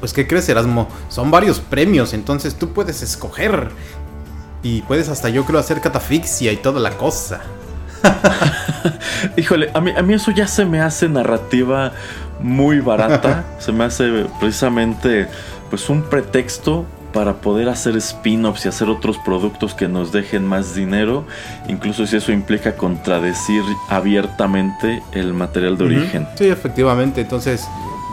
Pues 0.00 0.12
¿qué 0.12 0.26
crees 0.26 0.46
Erasmo? 0.50 0.88
Son 1.08 1.30
varios 1.30 1.60
premios, 1.60 2.12
entonces 2.12 2.56
tú 2.56 2.74
puedes 2.74 3.02
escoger. 3.02 3.70
Y 4.62 4.82
puedes 4.82 5.08
hasta 5.08 5.30
yo 5.30 5.46
creo 5.46 5.58
hacer 5.58 5.80
catafixia 5.80 6.52
y 6.52 6.58
toda 6.58 6.78
la 6.80 6.90
cosa. 6.90 7.40
Híjole, 9.36 9.70
a 9.72 9.80
mí, 9.80 9.92
a 9.96 10.02
mí 10.02 10.12
eso 10.12 10.30
ya 10.32 10.46
se 10.46 10.66
me 10.66 10.82
hace 10.82 11.08
narrativa 11.08 11.92
muy 12.40 12.80
barata. 12.80 13.44
se 13.58 13.72
me 13.72 13.84
hace 13.84 14.26
precisamente 14.38 15.28
pues 15.70 15.88
un 15.88 16.02
pretexto 16.02 16.84
para 17.14 17.34
poder 17.34 17.68
hacer 17.68 17.96
spin-offs 17.96 18.66
y 18.66 18.68
hacer 18.68 18.88
otros 18.90 19.16
productos 19.18 19.72
que 19.72 19.88
nos 19.88 20.10
dejen 20.10 20.44
más 20.44 20.74
dinero, 20.74 21.24
incluso 21.68 22.06
si 22.06 22.16
eso 22.16 22.32
implica 22.32 22.76
contradecir 22.76 23.62
abiertamente 23.88 25.02
el 25.12 25.32
material 25.32 25.78
de 25.78 25.84
origen. 25.84 26.28
Sí, 26.34 26.46
efectivamente. 26.46 27.20
Entonces, 27.20 27.66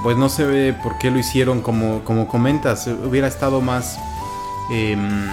pues 0.04 0.16
no 0.18 0.30
se 0.30 0.46
ve 0.46 0.74
por 0.84 1.00
qué 1.00 1.10
lo 1.10 1.18
hicieron 1.18 1.62
como, 1.62 2.04
como 2.06 2.28
comentas. 2.28 2.88
Hubiera 2.88 3.28
estado 3.28 3.60
más... 3.60 3.98
em, 4.72 5.28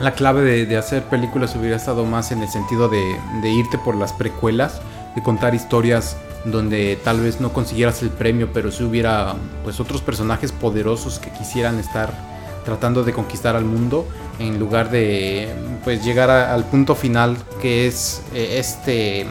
la 0.00 0.12
clave 0.12 0.42
de, 0.42 0.66
de 0.66 0.76
hacer 0.76 1.04
películas 1.04 1.54
hubiera 1.54 1.76
estado 1.76 2.04
más 2.04 2.32
en 2.32 2.42
el 2.42 2.48
sentido 2.48 2.88
de, 2.88 3.16
de 3.40 3.50
irte 3.50 3.78
por 3.78 3.94
las 3.94 4.12
precuelas, 4.12 4.80
de 5.14 5.22
contar 5.22 5.54
historias 5.54 6.16
donde 6.44 6.98
tal 7.04 7.20
vez 7.20 7.40
no 7.40 7.52
consiguieras 7.52 8.02
el 8.02 8.10
premio, 8.10 8.52
pero 8.52 8.72
si 8.72 8.82
hubiera 8.82 9.34
pues 9.62 9.78
otros 9.78 10.02
personajes 10.02 10.50
poderosos 10.50 11.20
que 11.20 11.30
quisieran 11.30 11.78
estar 11.78 12.12
tratando 12.64 13.02
de 13.04 13.12
conquistar 13.12 13.56
al 13.56 13.64
mundo 13.64 14.06
en 14.38 14.58
lugar 14.58 14.90
de 14.90 15.48
pues 15.84 16.04
llegar 16.04 16.30
a- 16.30 16.54
al 16.54 16.64
punto 16.64 16.94
final 16.94 17.36
que 17.60 17.86
es 17.86 18.22
eh, 18.34 18.58
este 18.58 19.26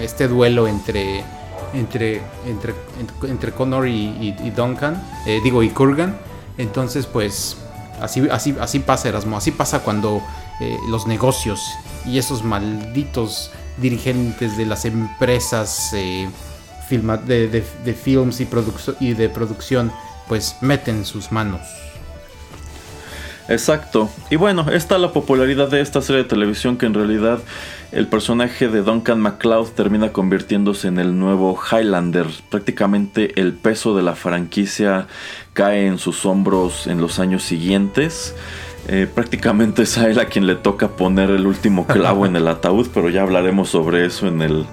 este 0.00 0.28
duelo 0.28 0.68
entre 0.68 1.24
entre 1.74 2.20
entre 2.46 2.74
entre, 3.28 3.52
Connor 3.52 3.88
y, 3.88 4.34
Duncan 4.54 5.02
eh, 5.26 5.40
digo 5.42 5.62
y 5.62 5.70
Kurgan. 5.70 6.16
Entonces 6.58 7.06
pues 7.06 7.56
así 8.00 8.26
así 8.30 8.54
así 8.60 8.78
pasa 8.80 9.08
Erasmo 9.08 9.36
así 9.36 9.50
pasa 9.50 9.80
cuando 9.80 10.22
eh, 10.60 10.76
los 10.88 11.06
negocios 11.06 11.60
y 12.04 12.18
esos 12.18 12.44
malditos 12.44 13.50
dirigentes 13.78 14.56
de 14.56 14.64
las 14.66 14.84
empresas 14.84 15.90
eh, 15.92 16.28
de, 16.88 17.94
films 17.94 18.40
y, 18.40 18.48
y 19.00 19.12
de 19.14 19.28
producción 19.28 19.92
pues 20.28 20.56
meten 20.60 21.04
sus 21.04 21.30
manos 21.32 21.60
Exacto. 23.48 24.10
Y 24.30 24.36
bueno, 24.36 24.70
está 24.70 24.98
la 24.98 25.12
popularidad 25.12 25.68
de 25.68 25.80
esta 25.80 26.02
serie 26.02 26.24
de 26.24 26.28
televisión 26.28 26.76
que 26.76 26.86
en 26.86 26.94
realidad 26.94 27.38
el 27.92 28.08
personaje 28.08 28.68
de 28.68 28.82
Duncan 28.82 29.20
MacLeod 29.20 29.68
termina 29.70 30.12
convirtiéndose 30.12 30.88
en 30.88 30.98
el 30.98 31.18
nuevo 31.18 31.56
Highlander. 31.56 32.26
Prácticamente 32.50 33.40
el 33.40 33.52
peso 33.52 33.96
de 33.96 34.02
la 34.02 34.16
franquicia 34.16 35.06
cae 35.52 35.86
en 35.86 35.98
sus 35.98 36.26
hombros 36.26 36.86
en 36.86 37.00
los 37.00 37.18
años 37.18 37.44
siguientes. 37.44 38.34
Eh, 38.88 39.08
prácticamente 39.12 39.82
es 39.82 39.98
a 39.98 40.08
él 40.08 40.18
a 40.18 40.26
quien 40.26 40.46
le 40.46 40.54
toca 40.54 40.88
poner 40.88 41.30
el 41.30 41.46
último 41.46 41.86
clavo 41.86 42.26
en 42.26 42.36
el 42.36 42.46
ataúd, 42.46 42.88
pero 42.94 43.08
ya 43.08 43.22
hablaremos 43.22 43.68
sobre 43.68 44.06
eso 44.06 44.28
en 44.28 44.42
el, 44.42 44.66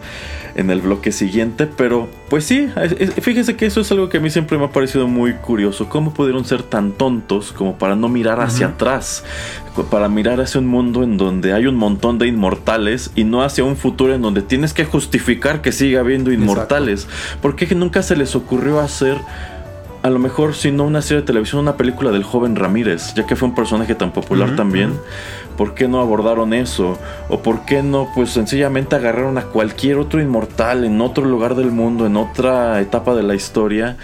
en 0.55 0.69
el 0.69 0.81
bloque 0.81 1.11
siguiente. 1.11 1.67
Pero 1.67 2.09
pues 2.29 2.45
sí, 2.45 2.67
es- 2.81 2.95
es- 2.99 3.13
fíjese 3.23 3.55
que 3.55 3.65
eso 3.65 3.81
es 3.81 3.91
algo 3.91 4.09
que 4.09 4.17
a 4.17 4.19
mí 4.19 4.29
siempre 4.29 4.57
me 4.57 4.65
ha 4.65 4.71
parecido 4.71 5.07
muy 5.07 5.33
curioso. 5.33 5.89
¿Cómo 5.89 6.13
pudieron 6.13 6.45
ser 6.45 6.63
tan 6.63 6.91
tontos 6.91 7.51
como 7.51 7.77
para 7.77 7.95
no 7.95 8.09
mirar 8.09 8.39
hacia 8.41 8.67
atrás? 8.67 9.23
Para 9.89 10.07
mirar 10.09 10.39
hacia 10.39 10.59
un 10.59 10.67
mundo 10.67 11.01
en 11.03 11.17
donde 11.17 11.51
hay 11.53 11.65
un 11.65 11.75
montón 11.75 12.19
de 12.19 12.27
inmortales 12.27 13.11
y 13.15 13.23
no 13.23 13.41
hacia 13.41 13.63
un 13.63 13.75
futuro 13.75 14.13
en 14.13 14.21
donde 14.21 14.41
tienes 14.43 14.73
que 14.73 14.85
justificar 14.85 15.61
que 15.61 15.71
siga 15.71 15.99
habiendo 16.01 16.31
inmortales. 16.31 17.07
¿Por 17.41 17.55
qué 17.55 17.73
nunca 17.73 18.03
se 18.03 18.15
les 18.15 18.35
ocurrió 18.35 18.79
hacer 18.79 19.17
a 20.03 20.09
lo 20.09 20.19
mejor 20.19 20.53
si 20.53 20.69
no 20.69 20.83
una 20.83 21.01
serie 21.01 21.21
de 21.21 21.27
televisión, 21.27 21.61
una 21.61 21.77
película 21.77 22.11
del 22.11 22.23
joven 22.23 22.57
Ramírez, 22.57 23.13
ya 23.15 23.25
que 23.25 23.37
fue 23.37 23.47
un 23.47 23.55
personaje 23.55 23.95
tan 23.95 24.11
popular 24.11 24.53
también. 24.57 24.99
¿Por 25.57 25.75
qué 25.75 25.87
no 25.87 26.01
abordaron 26.01 26.53
eso? 26.53 26.99
¿O 27.29 27.41
por 27.41 27.63
qué 27.63 27.81
no, 27.83 28.09
pues 28.13 28.31
sencillamente 28.31 28.97
agarraron 28.97 29.37
a 29.37 29.43
cualquier 29.43 29.97
otro 29.97 30.21
inmortal 30.21 30.83
en 30.83 30.99
otro 30.99 31.23
lugar 31.23 31.55
del 31.55 31.71
mundo, 31.71 32.05
en 32.05 32.17
otra 32.17 32.81
etapa 32.81 33.15
de 33.15 33.23
la 33.23 33.33
historia? 33.33 33.95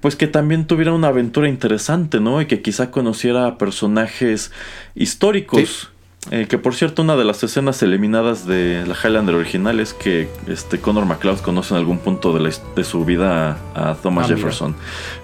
Pues 0.00 0.16
que 0.16 0.26
también 0.26 0.66
tuviera 0.66 0.92
una 0.92 1.08
aventura 1.08 1.48
interesante, 1.48 2.20
¿no? 2.20 2.42
Y 2.42 2.46
que 2.46 2.60
quizá 2.60 2.90
conociera 2.90 3.46
a 3.46 3.56
personajes 3.56 4.52
históricos. 4.94 5.88
Eh, 6.30 6.46
que 6.48 6.56
por 6.56 6.74
cierto, 6.74 7.02
una 7.02 7.16
de 7.16 7.24
las 7.24 7.42
escenas 7.42 7.82
eliminadas 7.82 8.46
de 8.46 8.84
la 8.86 8.94
Highlander 8.94 9.34
original 9.34 9.80
es 9.80 9.92
que 9.92 10.28
este 10.46 10.78
Connor 10.78 11.04
McLeod 11.04 11.40
conoce 11.40 11.74
en 11.74 11.80
algún 11.80 11.98
punto 11.98 12.32
de, 12.32 12.40
la 12.40 12.50
de 12.76 12.84
su 12.84 13.04
vida 13.04 13.58
a, 13.74 13.90
a 13.90 13.94
Thomas 13.96 14.30
Ah, 14.30 14.34
mira. 14.34 14.74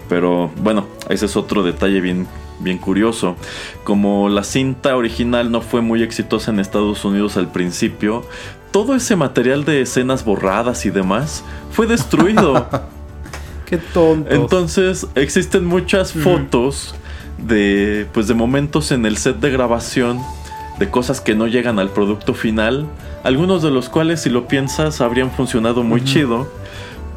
Pero 0.08 0.50
bueno, 0.62 0.86
ese 1.08 1.26
es 1.26 1.36
otro 1.36 1.62
detalle 1.62 2.00
bien, 2.00 2.26
bien 2.60 2.78
curioso. 2.78 3.36
Como 3.84 4.28
la 4.28 4.44
cinta 4.44 4.96
original 4.96 5.50
no 5.50 5.60
fue 5.60 5.80
muy 5.80 6.02
exitosa 6.02 6.50
en 6.50 6.60
Estados 6.60 7.04
Unidos 7.04 7.36
al 7.36 7.50
principio, 7.50 8.24
todo 8.70 8.94
ese 8.94 9.16
material 9.16 9.64
de 9.64 9.82
escenas 9.82 10.24
borradas 10.24 10.86
y 10.86 10.90
demás 10.90 11.44
fue 11.70 11.86
destruido. 11.86 12.66
qué 13.66 13.78
tonto 13.78 14.30
Entonces 14.30 15.06
existen 15.14 15.64
muchas 15.64 16.12
fotos 16.12 16.94
de 17.38 18.06
pues 18.12 18.26
de 18.26 18.34
momentos 18.34 18.90
en 18.92 19.06
el 19.06 19.16
set 19.16 19.36
de 19.36 19.50
grabación 19.50 20.20
de 20.78 20.90
cosas 20.90 21.20
que 21.20 21.34
no 21.34 21.46
llegan 21.46 21.78
al 21.78 21.90
producto 21.90 22.34
final, 22.34 22.86
algunos 23.24 23.62
de 23.62 23.70
los 23.70 23.88
cuales 23.88 24.22
si 24.22 24.30
lo 24.30 24.46
piensas 24.46 25.00
habrían 25.00 25.30
funcionado 25.30 25.82
muy 25.82 26.04
chido, 26.04 26.48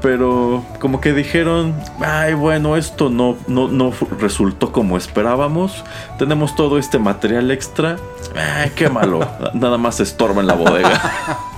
pero 0.01 0.63
como 0.79 0.99
que 1.01 1.13
dijeron, 1.13 1.75
ay 1.99 2.33
bueno, 2.33 2.75
esto 2.75 3.09
no, 3.09 3.37
no, 3.47 3.67
no 3.67 3.93
resultó 4.19 4.71
como 4.71 4.97
esperábamos, 4.97 5.83
tenemos 6.17 6.55
todo 6.55 6.77
este 6.77 6.99
material 6.99 7.51
extra, 7.51 7.97
ay, 8.35 8.71
qué 8.75 8.89
malo, 8.89 9.19
nada 9.53 9.77
más 9.77 9.99
estorba 9.99 10.41
en 10.41 10.47
la 10.47 10.55
bodega. 10.55 11.01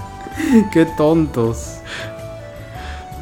qué 0.72 0.86
tontos 0.98 1.80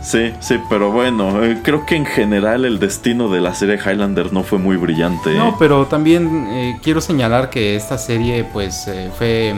Sí, 0.02 0.34
sí, 0.40 0.60
pero 0.68 0.92
bueno, 0.92 1.44
eh, 1.44 1.60
creo 1.64 1.86
que 1.86 1.96
en 1.96 2.08
general 2.08 2.66
el 2.66 2.80
destino 2.80 3.30
de 3.30 3.40
la 3.40 3.54
serie 3.54 3.76
Highlander 3.76 4.34
no 4.34 4.42
fue 4.42 4.58
muy 4.58 4.76
brillante. 4.76 5.32
No, 5.36 5.50
¿eh? 5.50 5.56
pero 5.60 5.86
también 5.86 6.48
eh, 6.50 6.80
quiero 6.82 7.02
señalar 7.02 7.52
que 7.52 7.76
esta 7.76 8.00
serie 8.00 8.44
pues 8.44 8.88
eh, 8.88 9.12
fue 9.16 9.54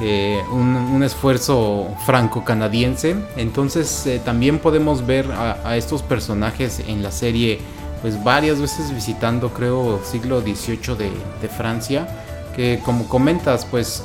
eh, 0.00 0.42
un, 0.52 1.02
esfuerzo 1.02 1.88
franco-canadiense. 2.04 3.16
Entonces 3.36 4.06
eh, 4.06 4.20
también 4.22 4.58
podemos 4.58 5.06
ver 5.06 5.30
a, 5.32 5.76
estos 5.76 6.02
personajes 6.02 6.80
en 6.86 7.02
la 7.02 7.10
serie 7.10 7.60
pues 8.02 8.22
varias 8.22 8.60
veces 8.60 8.94
visitando 8.94 9.50
creo 9.54 10.00
siglo 10.04 10.40
XVIII 10.42 10.96
de, 11.40 11.48
Francia. 11.48 12.06
Que 12.54 12.80
como 12.84 13.08
comentas 13.08 13.64
pues 13.64 14.02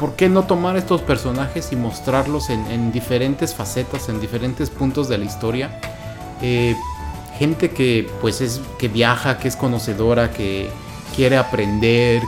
¿por 0.00 0.14
qué 0.14 0.28
no 0.28 0.44
tomar 0.44 0.76
estos 0.76 1.02
personajes 1.02 1.70
y 1.72 1.76
mostrarlos 1.76 2.50
en, 2.50 2.66
en 2.66 2.90
diferentes 2.90 3.54
facetas, 3.54 4.08
en 4.08 4.20
diferentes 4.20 4.70
puntos 4.70 5.08
de 5.08 5.18
la 5.18 5.24
historia? 5.24 5.80
Eh, 6.42 6.74
gente 7.38 7.70
que 7.70 8.08
pues 8.20 8.40
es 8.40 8.60
que 8.78 8.88
viaja, 8.88 9.38
que 9.38 9.48
es 9.48 9.56
conocedora, 9.56 10.32
que 10.32 10.68
quiere 11.14 11.36
aprender, 11.36 12.22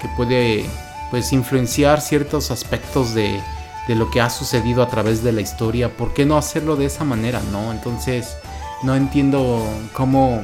que 0.00 0.08
puede 0.16 0.66
pues 1.12 1.30
influenciar 1.34 2.00
ciertos 2.00 2.50
aspectos 2.50 3.12
de, 3.12 3.38
de 3.86 3.94
lo 3.94 4.10
que 4.10 4.22
ha 4.22 4.30
sucedido 4.30 4.82
a 4.82 4.88
través 4.88 5.22
de 5.22 5.30
la 5.30 5.42
historia. 5.42 5.94
¿Por 5.94 6.14
qué 6.14 6.24
no 6.24 6.38
hacerlo 6.38 6.74
de 6.74 6.86
esa 6.86 7.04
manera, 7.04 7.42
no? 7.52 7.70
Entonces 7.70 8.34
no 8.82 8.96
entiendo 8.96 9.62
cómo, 9.92 10.40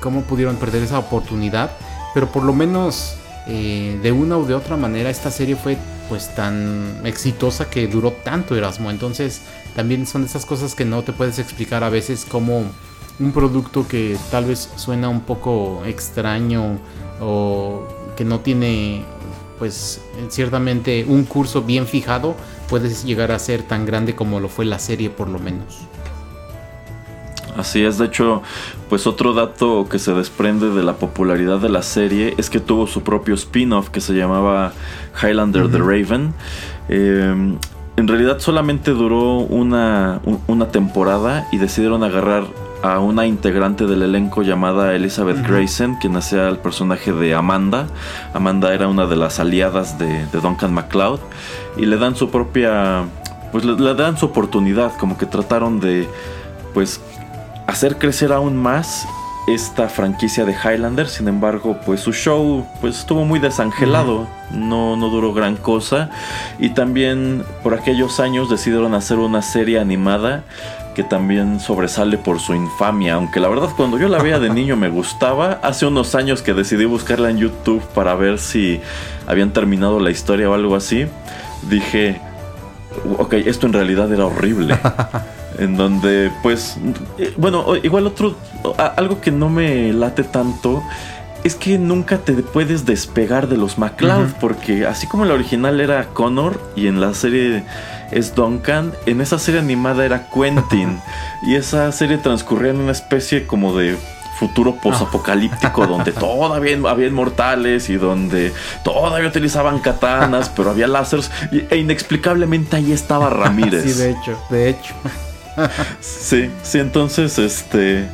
cómo 0.00 0.22
pudieron 0.22 0.56
perder 0.56 0.84
esa 0.84 0.98
oportunidad, 0.98 1.72
pero 2.14 2.32
por 2.32 2.44
lo 2.44 2.54
menos 2.54 3.16
eh, 3.46 4.00
de 4.02 4.10
una 4.10 4.38
u 4.38 4.46
de 4.46 4.54
otra 4.54 4.78
manera 4.78 5.10
esta 5.10 5.30
serie 5.30 5.54
fue 5.54 5.76
pues 6.08 6.34
tan 6.34 7.02
exitosa 7.04 7.68
que 7.68 7.86
duró 7.86 8.12
tanto 8.24 8.56
Erasmo. 8.56 8.90
Entonces 8.90 9.42
también 9.76 10.06
son 10.06 10.24
esas 10.24 10.46
cosas 10.46 10.74
que 10.74 10.86
no 10.86 11.02
te 11.02 11.12
puedes 11.12 11.38
explicar 11.38 11.84
a 11.84 11.90
veces 11.90 12.24
como 12.24 12.62
un 13.18 13.32
producto 13.32 13.86
que 13.86 14.16
tal 14.30 14.46
vez 14.46 14.70
suena 14.76 15.10
un 15.10 15.20
poco 15.20 15.82
extraño 15.84 16.78
o 17.20 17.86
que 18.16 18.24
no 18.24 18.40
tiene 18.40 19.04
pues 19.60 20.00
ciertamente 20.30 21.04
un 21.06 21.22
curso 21.24 21.62
bien 21.62 21.86
fijado 21.86 22.34
puedes 22.68 23.04
llegar 23.04 23.30
a 23.30 23.38
ser 23.38 23.62
tan 23.62 23.86
grande 23.86 24.16
como 24.16 24.40
lo 24.40 24.48
fue 24.48 24.64
la 24.64 24.80
serie 24.80 25.10
por 25.10 25.28
lo 25.28 25.38
menos. 25.38 25.78
Así 27.56 27.84
es, 27.84 27.98
de 27.98 28.06
hecho, 28.06 28.42
pues 28.88 29.06
otro 29.06 29.34
dato 29.34 29.86
que 29.90 29.98
se 29.98 30.14
desprende 30.14 30.70
de 30.70 30.82
la 30.82 30.94
popularidad 30.94 31.58
de 31.58 31.68
la 31.68 31.82
serie 31.82 32.34
es 32.38 32.48
que 32.48 32.60
tuvo 32.60 32.86
su 32.86 33.02
propio 33.02 33.34
spin-off 33.34 33.90
que 33.90 34.00
se 34.00 34.14
llamaba 34.14 34.72
Highlander 35.20 35.68
the 35.70 35.78
Raven. 35.78 36.32
Eh, 36.88 37.56
en 37.96 38.08
realidad 38.08 38.38
solamente 38.38 38.92
duró 38.92 39.38
una, 39.40 40.20
un- 40.24 40.40
una 40.46 40.68
temporada 40.68 41.48
y 41.52 41.58
decidieron 41.58 42.02
agarrar 42.04 42.44
a 42.82 42.98
una 42.98 43.26
integrante 43.26 43.86
del 43.86 44.02
elenco 44.02 44.42
llamada 44.42 44.94
Elizabeth 44.94 45.46
Grayson, 45.46 45.96
quien 45.96 46.16
hacía 46.16 46.48
el 46.48 46.58
personaje 46.58 47.12
de 47.12 47.34
Amanda. 47.34 47.86
Amanda 48.32 48.72
era 48.72 48.88
una 48.88 49.06
de 49.06 49.16
las 49.16 49.38
aliadas 49.40 49.98
de, 49.98 50.26
de 50.26 50.40
Duncan 50.40 50.72
MacLeod 50.72 51.20
y 51.76 51.86
le 51.86 51.98
dan 51.98 52.16
su 52.16 52.30
propia, 52.30 53.04
pues 53.52 53.64
le, 53.64 53.74
le 53.74 53.94
dan 53.94 54.16
su 54.16 54.26
oportunidad, 54.26 54.96
como 54.96 55.18
que 55.18 55.26
trataron 55.26 55.80
de, 55.80 56.08
pues, 56.72 57.00
hacer 57.66 57.98
crecer 57.98 58.32
aún 58.32 58.56
más 58.56 59.06
esta 59.46 59.88
franquicia 59.88 60.44
de 60.44 60.52
Highlander. 60.52 61.08
Sin 61.08 61.28
embargo, 61.28 61.78
pues 61.84 62.00
su 62.00 62.12
show 62.12 62.66
pues 62.80 62.98
estuvo 62.98 63.24
muy 63.24 63.40
desangelado. 63.40 64.26
No, 64.50 64.96
no 64.96 65.08
duró 65.08 65.32
gran 65.32 65.56
cosa. 65.56 66.10
Y 66.58 66.70
también 66.70 67.44
por 67.62 67.74
aquellos 67.74 68.20
años 68.20 68.50
decidieron 68.50 68.94
hacer 68.94 69.18
una 69.18 69.42
serie 69.42 69.78
animada 69.78 70.44
que 70.94 71.02
también 71.02 71.60
sobresale 71.60 72.18
por 72.18 72.40
su 72.40 72.54
infamia. 72.54 73.14
Aunque 73.14 73.40
la 73.40 73.48
verdad 73.48 73.70
cuando 73.76 73.98
yo 73.98 74.08
la 74.08 74.18
veía 74.22 74.38
de 74.38 74.50
niño 74.54 74.76
me 74.76 74.88
gustaba. 74.88 75.60
Hace 75.62 75.86
unos 75.86 76.14
años 76.14 76.42
que 76.42 76.54
decidí 76.54 76.84
buscarla 76.84 77.30
en 77.30 77.38
YouTube 77.38 77.82
para 77.94 78.14
ver 78.14 78.38
si 78.38 78.80
habían 79.26 79.52
terminado 79.52 80.00
la 80.00 80.10
historia 80.10 80.50
o 80.50 80.54
algo 80.54 80.76
así. 80.76 81.06
Dije, 81.68 82.20
ok, 83.18 83.34
esto 83.34 83.66
en 83.66 83.72
realidad 83.72 84.12
era 84.12 84.26
horrible. 84.26 84.78
en 85.58 85.76
donde, 85.76 86.30
pues, 86.42 86.78
eh, 87.18 87.34
bueno, 87.36 87.76
igual 87.82 88.06
otro, 88.06 88.36
algo 88.96 89.20
que 89.20 89.30
no 89.30 89.50
me 89.50 89.92
late 89.92 90.24
tanto 90.24 90.82
es 91.44 91.54
que 91.54 91.78
nunca 91.78 92.18
te 92.18 92.34
puedes 92.34 92.84
despegar 92.84 93.48
de 93.48 93.56
los 93.56 93.78
MacLeod, 93.78 94.32
porque 94.40 94.86
así 94.86 95.06
como 95.06 95.24
la 95.24 95.34
original 95.34 95.80
era 95.80 96.06
Connor 96.08 96.60
y 96.76 96.86
en 96.86 97.00
la 97.00 97.14
serie 97.14 97.64
es 98.10 98.34
Duncan, 98.34 98.92
en 99.06 99.20
esa 99.20 99.38
serie 99.38 99.60
animada 99.60 100.04
era 100.04 100.28
Quentin 100.28 101.00
y 101.42 101.54
esa 101.54 101.90
serie 101.92 102.18
transcurría 102.18 102.72
en 102.72 102.80
una 102.80 102.92
especie 102.92 103.46
como 103.46 103.76
de 103.76 103.96
futuro 104.38 104.76
posapocalíptico 104.76 105.86
donde 105.86 106.12
todavía 106.12 106.78
había 106.86 107.06
inmortales 107.06 107.90
y 107.90 107.96
donde 107.96 108.52
todavía 108.82 109.28
utilizaban 109.28 109.80
katanas, 109.80 110.48
pero 110.56 110.70
había 110.70 110.88
láseres 110.88 111.30
e 111.52 111.76
inexplicablemente 111.76 112.76
ahí 112.76 112.92
estaba 112.92 113.30
Ramírez. 113.30 113.84
Sí, 113.84 113.98
de 113.98 114.10
hecho, 114.10 114.38
de 114.50 114.70
hecho. 114.70 114.94
Sí, 116.00 116.50
sí, 116.62 116.78
entonces, 116.78 117.38
este, 117.38 118.08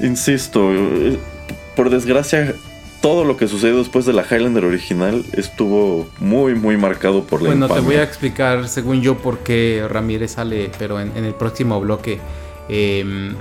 insisto, 0.00 0.72
eh, 0.72 1.18
por 1.76 1.90
desgracia, 1.90 2.54
todo 3.00 3.24
lo 3.24 3.36
que 3.36 3.46
sucedió 3.48 3.78
después 3.78 4.04
de 4.06 4.12
la 4.12 4.22
Highlander 4.28 4.64
original 4.64 5.24
estuvo 5.32 6.08
muy, 6.18 6.54
muy 6.54 6.76
marcado 6.76 7.24
por 7.24 7.42
la 7.42 7.48
Bueno, 7.50 7.68
te 7.68 7.80
voy 7.80 7.96
a 7.96 8.02
explicar, 8.02 8.68
según 8.68 9.02
yo, 9.02 9.16
por 9.18 9.38
qué 9.38 9.86
Ramírez 9.88 10.32
sale, 10.32 10.70
pero 10.78 11.00
en, 11.00 11.16
en 11.16 11.24
el 11.24 11.34
próximo 11.34 11.80
bloque. 11.80 12.18
Em, 12.68 13.34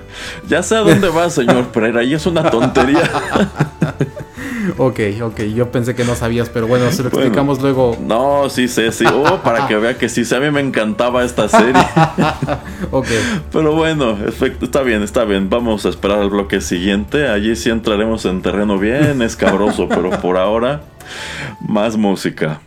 Ya 0.47 0.64
sé 0.64 0.76
a 0.76 0.80
dónde 0.80 1.10
va, 1.16 1.30
señor 1.30 1.68
Pereira, 1.68 2.03
y 2.03 2.14
es 2.14 2.26
una 2.26 2.49
tontería. 2.49 3.01
ok, 4.78 4.99
ok, 5.22 5.39
yo 5.55 5.72
pensé 5.72 5.95
que 5.95 6.03
no 6.03 6.15
sabías, 6.15 6.49
pero 6.49 6.68
bueno, 6.68 6.91
se 6.91 7.03
lo 7.03 7.09
Bueno. 7.09 7.26
explicamos 7.26 7.61
luego. 7.61 7.97
No, 8.01 8.49
sí 8.49 8.68
sé, 8.68 8.91
sí. 8.91 9.05
Oh, 9.13 9.38
para 9.43 9.68
que 9.68 9.76
vea 9.78 9.97
que 9.97 10.09
sí, 10.09 10.26
sí, 10.26 10.36
a 10.36 10.39
mí 10.39 10.49
me 10.51 10.61
encantaba 10.61 11.24
esta 11.24 11.47
serie. 11.47 11.74
Ok, 12.91 13.07
Pero 13.51 13.74
bueno, 13.74 14.18
está 14.28 14.82
bien, 14.82 15.03
está 15.03 15.26
bien. 15.26 15.49
Vamos 15.49 15.86
a 15.86 15.89
esperar 15.89 16.20
al 16.20 16.30
bloque 16.30 16.61
siguiente. 16.61 17.28
Allí 17.28 17.55
sí 17.55 17.70
entraremos 17.70 18.26
en 18.26 18.41
terreno 18.41 18.78
bien 18.78 19.22
escabroso, 19.22 19.88
pero 19.89 20.09
por 20.22 20.38
ahora, 20.38 20.82
más 21.68 21.97
música. 21.97 22.61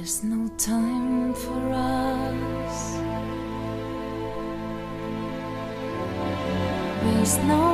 There's 0.00 0.24
no 0.24 0.48
time 0.56 1.34
for 1.34 1.60
us. 1.74 2.78
There's 7.04 7.36
no 7.44 7.66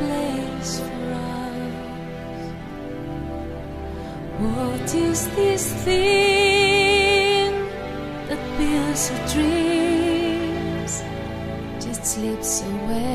place 0.00 0.80
for 0.80 1.04
us. 1.20 2.40
What 4.40 4.94
is 4.94 5.28
this 5.36 5.64
thing 5.84 7.52
that 8.30 8.42
builds 8.56 9.02
your 9.10 9.22
dreams? 9.34 10.94
Just 11.84 12.02
slips 12.06 12.62
away 12.62 13.09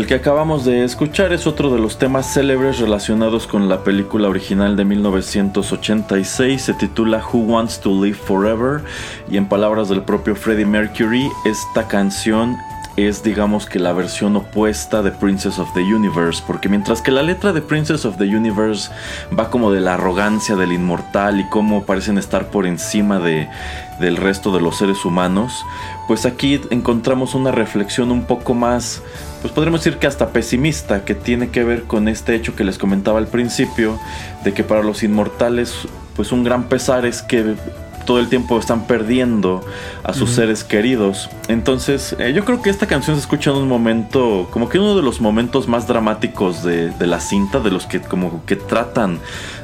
El 0.00 0.06
que 0.06 0.14
acabamos 0.14 0.64
de 0.64 0.82
escuchar 0.82 1.30
es 1.34 1.46
otro 1.46 1.68
de 1.68 1.78
los 1.78 1.98
temas 1.98 2.32
célebres 2.32 2.78
relacionados 2.78 3.46
con 3.46 3.68
la 3.68 3.84
película 3.84 4.30
original 4.30 4.74
de 4.74 4.86
1986. 4.86 6.62
Se 6.62 6.72
titula 6.72 7.22
Who 7.22 7.40
Wants 7.40 7.80
to 7.80 8.02
Live 8.02 8.16
Forever 8.16 8.80
y 9.30 9.36
en 9.36 9.46
palabras 9.46 9.90
del 9.90 10.02
propio 10.02 10.34
Freddie 10.34 10.64
Mercury, 10.64 11.28
esta 11.44 11.86
canción 11.86 12.56
es 12.96 13.22
digamos 13.22 13.66
que 13.66 13.78
la 13.78 13.92
versión 13.92 14.36
opuesta 14.36 15.02
de 15.02 15.10
Princess 15.10 15.58
of 15.58 15.72
the 15.74 15.80
Universe, 15.80 16.42
porque 16.46 16.70
mientras 16.70 17.02
que 17.02 17.10
la 17.10 17.22
letra 17.22 17.52
de 17.52 17.60
Princess 17.60 18.04
of 18.06 18.16
the 18.16 18.24
Universe 18.24 18.90
va 19.38 19.50
como 19.50 19.70
de 19.70 19.80
la 19.80 19.94
arrogancia 19.94 20.56
del 20.56 20.72
inmortal 20.72 21.40
y 21.40 21.48
cómo 21.50 21.84
parecen 21.84 22.16
estar 22.16 22.48
por 22.48 22.66
encima 22.66 23.18
de, 23.18 23.48
del 24.00 24.16
resto 24.16 24.50
de 24.52 24.60
los 24.60 24.78
seres 24.78 25.04
humanos, 25.04 25.64
pues 26.10 26.26
aquí 26.26 26.60
encontramos 26.70 27.36
una 27.36 27.52
reflexión 27.52 28.10
un 28.10 28.24
poco 28.24 28.52
más, 28.52 29.00
pues 29.42 29.54
podríamos 29.54 29.84
decir 29.84 30.00
que 30.00 30.08
hasta 30.08 30.30
pesimista, 30.30 31.04
que 31.04 31.14
tiene 31.14 31.50
que 31.50 31.62
ver 31.62 31.84
con 31.84 32.08
este 32.08 32.34
hecho 32.34 32.56
que 32.56 32.64
les 32.64 32.78
comentaba 32.78 33.20
al 33.20 33.28
principio, 33.28 33.96
de 34.42 34.52
que 34.52 34.64
para 34.64 34.82
los 34.82 35.04
inmortales, 35.04 35.72
pues 36.16 36.32
un 36.32 36.42
gran 36.42 36.64
pesar 36.64 37.06
es 37.06 37.22
que 37.22 37.54
todo 38.06 38.18
el 38.18 38.28
tiempo 38.28 38.58
están 38.58 38.88
perdiendo 38.88 39.64
a 40.02 40.12
sus 40.12 40.30
seres 40.30 40.64
queridos. 40.64 41.30
Entonces, 41.46 42.16
eh, 42.18 42.32
yo 42.32 42.44
creo 42.44 42.60
que 42.60 42.70
esta 42.70 42.88
canción 42.88 43.14
se 43.14 43.20
escucha 43.20 43.50
en 43.50 43.58
un 43.58 43.68
momento, 43.68 44.48
como 44.50 44.68
que 44.68 44.80
uno 44.80 44.96
de 44.96 45.02
los 45.02 45.20
momentos 45.20 45.68
más 45.68 45.86
dramáticos 45.86 46.64
de, 46.64 46.90
de 46.90 47.06
la 47.06 47.20
cinta, 47.20 47.60
de 47.60 47.70
los 47.70 47.86
que 47.86 48.00
como 48.00 48.44
que 48.46 48.56
tratan 48.56 49.20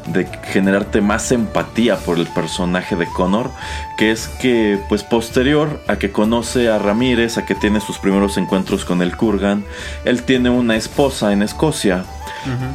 de 0.07 0.27
generarte 0.45 1.01
más 1.01 1.33
empatía 1.33 1.97
por 1.97 2.19
el 2.19 2.27
personaje 2.27 2.97
de 2.97 3.07
Connor, 3.07 3.51
que 3.97 4.11
es 4.11 4.29
que 4.29 4.79
pues 4.89 5.03
posterior 5.03 5.83
a 5.89 5.97
que 5.97 6.13
conoce 6.13 6.69
a 6.69 6.79
Ramírez, 6.79 7.39
a 7.39 7.45
que 7.45 7.55
tiene 7.55 7.81
sus 7.81 7.99
primeros 7.99 8.37
encuentros 8.37 8.85
con 8.85 9.03
el 9.03 9.17
Kurgan, 9.17 9.65
él 10.05 10.23
tiene 10.23 10.51
una 10.51 10.77
esposa 10.77 11.33
en 11.33 11.43
Escocia, 11.43 12.05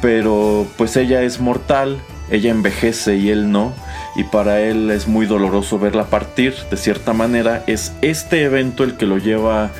pero 0.01 0.67
pues 0.77 0.97
ella 0.97 1.21
es 1.21 1.39
mortal, 1.39 2.01
ella 2.29 2.51
envejece 2.51 3.17
y 3.17 3.29
él 3.29 3.51
no, 3.51 3.73
y 4.15 4.23
para 4.25 4.59
él 4.61 4.91
es 4.91 5.07
muy 5.07 5.25
doloroso 5.25 5.79
verla 5.79 6.05
partir, 6.05 6.53
de 6.69 6.77
cierta 6.77 7.13
manera 7.13 7.63
es 7.67 7.93
este 8.01 8.43
evento 8.43 8.83
el 8.83 8.97
que 8.97 9.05
lo 9.05 9.17
lleva 9.17 9.71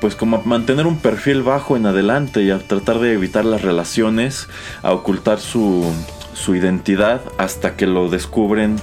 pues 0.00 0.16
como 0.16 0.36
a 0.36 0.42
mantener 0.44 0.88
un 0.88 0.98
perfil 0.98 1.42
bajo 1.42 1.76
en 1.76 1.86
adelante 1.86 2.42
y 2.42 2.50
a 2.50 2.58
tratar 2.58 2.98
de 2.98 3.12
evitar 3.12 3.44
las 3.44 3.62
relaciones, 3.62 4.48
a 4.82 4.90
ocultar 4.90 5.38
su, 5.38 5.92
su 6.34 6.54
identidad 6.54 7.20
hasta 7.38 7.76
que 7.76 7.86
lo 7.86 8.08
descubren 8.08 8.76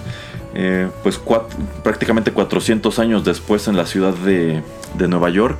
eh, 0.55 0.89
pues 1.03 1.21
prácticamente 1.83 2.31
400 2.31 2.97
años 2.97 3.23
después 3.23 3.67
en 3.67 3.77
la 3.77 3.85
ciudad 3.85 4.15
de, 4.15 4.63
de 4.97 5.07
Nueva 5.07 5.29
York 5.29 5.59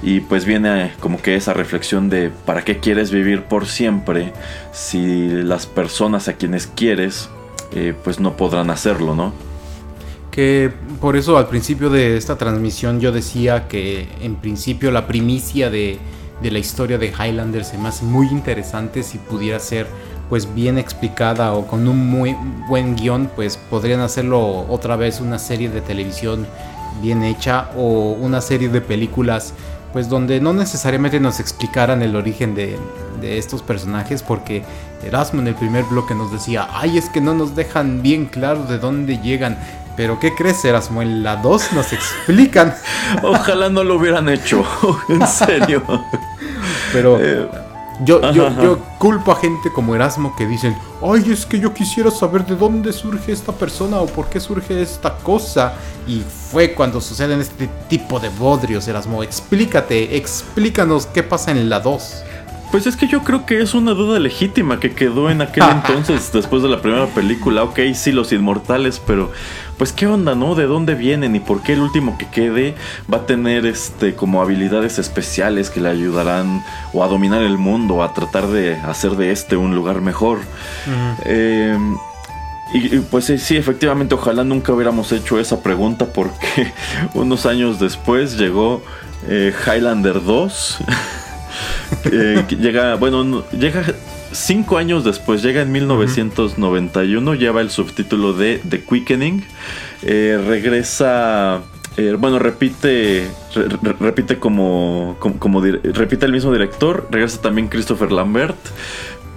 y 0.00 0.20
pues 0.20 0.44
viene 0.44 0.92
como 1.00 1.20
que 1.20 1.34
esa 1.34 1.54
reflexión 1.54 2.08
de 2.08 2.30
para 2.46 2.62
qué 2.64 2.78
quieres 2.78 3.10
vivir 3.10 3.42
por 3.42 3.66
siempre 3.66 4.32
si 4.72 5.28
las 5.28 5.66
personas 5.66 6.28
a 6.28 6.34
quienes 6.34 6.68
quieres 6.68 7.28
eh, 7.72 7.94
pues 8.04 8.20
no 8.20 8.36
podrán 8.36 8.70
hacerlo, 8.70 9.14
¿no? 9.16 9.32
Que 10.30 10.70
por 11.00 11.16
eso 11.16 11.36
al 11.36 11.48
principio 11.48 11.90
de 11.90 12.16
esta 12.16 12.38
transmisión 12.38 13.00
yo 13.00 13.10
decía 13.10 13.66
que 13.66 14.08
en 14.20 14.36
principio 14.36 14.92
la 14.92 15.08
primicia 15.08 15.68
de, 15.68 15.98
de 16.40 16.50
la 16.52 16.60
historia 16.60 16.96
de 16.96 17.08
Highlander 17.08 17.64
se 17.64 17.76
me 17.76 17.88
hace 17.88 18.04
muy 18.04 18.28
interesante 18.28 19.02
si 19.02 19.18
pudiera 19.18 19.58
ser 19.58 19.88
pues 20.28 20.54
bien 20.54 20.78
explicada 20.78 21.52
o 21.52 21.66
con 21.66 21.88
un 21.88 22.08
muy 22.10 22.36
buen 22.68 22.96
guion 22.96 23.30
pues 23.34 23.56
podrían 23.56 24.00
hacerlo 24.00 24.66
otra 24.68 24.96
vez 24.96 25.20
una 25.20 25.38
serie 25.38 25.70
de 25.70 25.80
televisión 25.80 26.46
bien 27.00 27.22
hecha 27.22 27.70
o 27.76 28.12
una 28.12 28.40
serie 28.40 28.68
de 28.68 28.80
películas 28.80 29.54
pues 29.92 30.08
donde 30.08 30.40
no 30.40 30.52
necesariamente 30.52 31.18
nos 31.18 31.40
explicaran 31.40 32.02
el 32.02 32.14
origen 32.14 32.54
de, 32.54 32.76
de 33.20 33.38
estos 33.38 33.62
personajes 33.62 34.22
porque 34.22 34.62
Erasmo 35.02 35.40
en 35.40 35.48
el 35.48 35.54
primer 35.54 35.84
bloque 35.84 36.14
nos 36.14 36.30
decía, 36.32 36.68
ay 36.72 36.98
es 36.98 37.08
que 37.08 37.20
no 37.20 37.34
nos 37.34 37.54
dejan 37.54 38.02
bien 38.02 38.26
claro 38.26 38.64
de 38.64 38.78
dónde 38.78 39.18
llegan, 39.18 39.58
pero 39.96 40.18
¿qué 40.20 40.34
crees 40.34 40.64
Erasmo? 40.64 41.02
En 41.02 41.22
la 41.22 41.36
2 41.36 41.72
nos 41.72 41.92
explican, 41.92 42.74
Ojalá 43.22 43.68
no 43.68 43.84
lo 43.84 43.96
hubieran 43.96 44.28
hecho, 44.28 44.64
en 45.08 45.26
serio. 45.26 45.82
pero 46.92 47.18
Eh, 47.20 47.48
yo, 48.04 48.32
yo, 48.32 48.46
ajá, 48.46 48.62
yo 48.62 48.78
culpo 48.98 49.32
a 49.32 49.36
gente 49.36 49.72
como 49.72 49.94
Erasmo 49.94 50.34
que 50.36 50.46
dicen, 50.46 50.76
ay 51.02 51.30
es 51.30 51.44
que 51.46 51.58
yo 51.58 51.72
quisiera 51.74 52.10
saber 52.10 52.44
de 52.44 52.56
dónde 52.56 52.92
surge 52.92 53.32
esta 53.32 53.52
persona 53.52 53.98
o 54.00 54.06
por 54.06 54.28
qué 54.28 54.40
surge 54.40 54.80
esta 54.80 55.16
cosa. 55.18 55.74
Y 56.06 56.22
fue 56.50 56.74
cuando 56.74 57.00
suceden 57.00 57.40
este 57.40 57.68
tipo 57.88 58.18
de 58.18 58.28
bodrios, 58.30 58.88
Erasmo. 58.88 59.22
Explícate, 59.22 60.16
explícanos 60.16 61.06
qué 61.06 61.22
pasa 61.22 61.50
en 61.50 61.68
la 61.68 61.80
2. 61.80 62.24
Pues 62.70 62.86
es 62.86 62.96
que 62.96 63.08
yo 63.08 63.22
creo 63.22 63.46
que 63.46 63.62
es 63.62 63.72
una 63.72 63.92
duda 63.92 64.18
legítima 64.18 64.78
que 64.78 64.92
quedó 64.92 65.30
en 65.30 65.40
aquel 65.40 65.64
entonces, 65.72 66.30
después 66.32 66.62
de 66.62 66.68
la 66.68 66.82
primera 66.82 67.06
película. 67.06 67.64
Ok, 67.64 67.80
sí, 67.94 68.12
los 68.12 68.32
inmortales, 68.32 69.00
pero 69.04 69.32
pues 69.78 69.92
qué 69.92 70.06
onda, 70.06 70.34
¿no? 70.34 70.54
¿De 70.54 70.64
dónde 70.64 70.94
vienen 70.94 71.34
y 71.34 71.40
por 71.40 71.62
qué 71.62 71.72
el 71.72 71.80
último 71.80 72.18
que 72.18 72.26
quede 72.26 72.74
va 73.12 73.18
a 73.18 73.26
tener 73.26 73.64
este 73.64 74.14
como 74.14 74.42
habilidades 74.42 74.98
especiales 74.98 75.70
que 75.70 75.80
le 75.80 75.88
ayudarán 75.88 76.62
o 76.92 77.02
a 77.02 77.08
dominar 77.08 77.42
el 77.42 77.56
mundo, 77.56 78.02
a 78.02 78.12
tratar 78.12 78.48
de 78.48 78.74
hacer 78.76 79.12
de 79.12 79.30
este 79.30 79.56
un 79.56 79.74
lugar 79.74 80.00
mejor? 80.02 80.40
Eh, 81.24 81.78
y, 82.74 82.96
y, 82.96 83.00
pues 83.10 83.24
sí, 83.24 83.38
sí, 83.38 83.56
efectivamente, 83.56 84.14
ojalá 84.14 84.44
nunca 84.44 84.72
hubiéramos 84.72 85.10
hecho 85.12 85.40
esa 85.40 85.62
pregunta 85.62 86.06
porque 86.12 86.72
unos 87.14 87.46
años 87.46 87.80
después 87.80 88.36
llegó 88.36 88.82
eh, 89.26 89.54
Highlander 89.66 90.22
2. 90.22 90.78
eh, 92.04 92.44
llega, 92.60 92.94
bueno, 92.96 93.24
no- 93.24 93.44
llega 93.50 93.82
cinco 94.32 94.76
años 94.78 95.04
después, 95.04 95.42
llega 95.42 95.62
en 95.62 95.72
1991, 95.72 97.34
lleva 97.34 97.60
el 97.60 97.70
subtítulo 97.70 98.32
de 98.32 98.60
The 98.68 98.82
Quickening. 98.84 99.44
eh, 100.02 100.40
regresa, 100.46 101.60
eh, 101.96 102.14
bueno, 102.18 102.38
repite, 102.38 103.26
re- 103.54 103.68
re- 103.82 103.96
repite 103.98 104.38
como, 104.38 105.16
como, 105.18 105.60
repite 105.60 106.26
el 106.26 106.32
mismo 106.32 106.52
director, 106.52 107.08
regresa 107.10 107.40
también 107.40 107.68
Christopher 107.68 108.12
Lambert. 108.12 108.56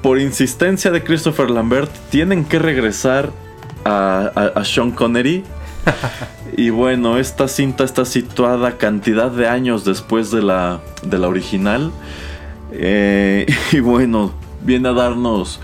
Por 0.03 0.19
insistencia 0.19 0.91
de 0.91 1.03
Christopher 1.03 1.49
Lambert, 1.51 1.91
tienen 2.09 2.43
que 2.45 2.59
regresar 2.59 3.31
a, 3.85 4.31
a- 4.35 4.59
a 4.59 4.65
Sean 4.65 4.91
Connery. 4.91 5.43
Y 6.57 6.69
bueno, 6.69 7.17
esta 7.17 7.47
cinta 7.47 7.85
está 7.85 8.03
situada 8.03 8.77
cantidad 8.77 9.31
de 9.31 9.47
años 9.47 9.85
después 9.85 10.31
de 10.31 10.41
la, 10.41 10.81
de 11.01 11.17
la 11.17 11.29
original. 11.29 11.91
Eh, 12.71 13.45
y 13.71 13.79
bueno, 13.79 14.31
viene 14.61 14.89
a 14.89 14.93
darnos 14.93 15.59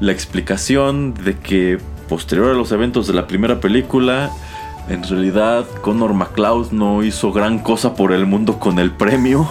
la 0.00 0.12
explicación 0.12 1.14
de 1.14 1.38
que 1.38 1.78
posterior 2.08 2.50
a 2.50 2.54
los 2.54 2.72
eventos 2.72 3.06
de 3.06 3.14
la 3.14 3.26
primera 3.26 3.60
película, 3.60 4.30
en 4.88 5.02
realidad 5.02 5.64
Connor 5.80 6.12
McLeod 6.12 6.72
no 6.72 7.02
hizo 7.02 7.32
gran 7.32 7.58
cosa 7.58 7.94
por 7.94 8.12
el 8.12 8.26
mundo 8.26 8.58
con 8.58 8.78
el 8.78 8.90
premio, 8.90 9.48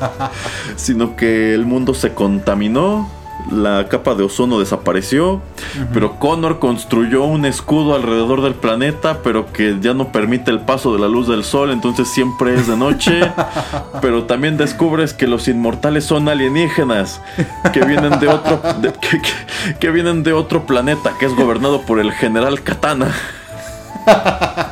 sino 0.76 1.16
que 1.16 1.54
el 1.54 1.64
mundo 1.64 1.94
se 1.94 2.14
contaminó, 2.14 3.08
la 3.50 3.86
capa 3.88 4.14
de 4.14 4.22
ozono 4.24 4.58
desapareció, 4.58 5.40
pero 5.92 6.18
Connor 6.18 6.58
construyó 6.58 7.24
un 7.24 7.44
escudo 7.44 7.94
alrededor 7.94 8.42
del 8.42 8.54
planeta, 8.54 9.18
pero 9.22 9.52
que 9.52 9.76
ya 9.80 9.94
no 9.94 10.12
permite 10.12 10.50
el 10.50 10.60
paso 10.60 10.92
de 10.92 11.00
la 11.00 11.08
luz 11.08 11.28
del 11.28 11.44
sol, 11.44 11.70
entonces 11.70 12.08
siempre 12.08 12.54
es 12.54 12.66
de 12.66 12.76
noche, 12.76 13.20
pero 14.02 14.24
también 14.24 14.56
descubres 14.56 15.14
que 15.14 15.26
los 15.26 15.48
inmortales 15.48 16.04
son 16.04 16.28
alienígenas, 16.28 17.20
que 17.72 17.84
vienen 17.84 18.18
de 18.20 18.28
otro, 18.28 18.60
de- 18.80 18.92
que, 18.92 19.20
que- 19.20 19.74
que 19.78 19.90
vienen 19.90 20.22
de 20.22 20.32
otro 20.32 20.66
planeta, 20.66 21.12
que 21.18 21.26
es 21.26 21.34
gobernado 21.34 21.82
por 21.82 21.98
el 22.00 22.12
general 22.12 22.62
Katana. 22.62 23.12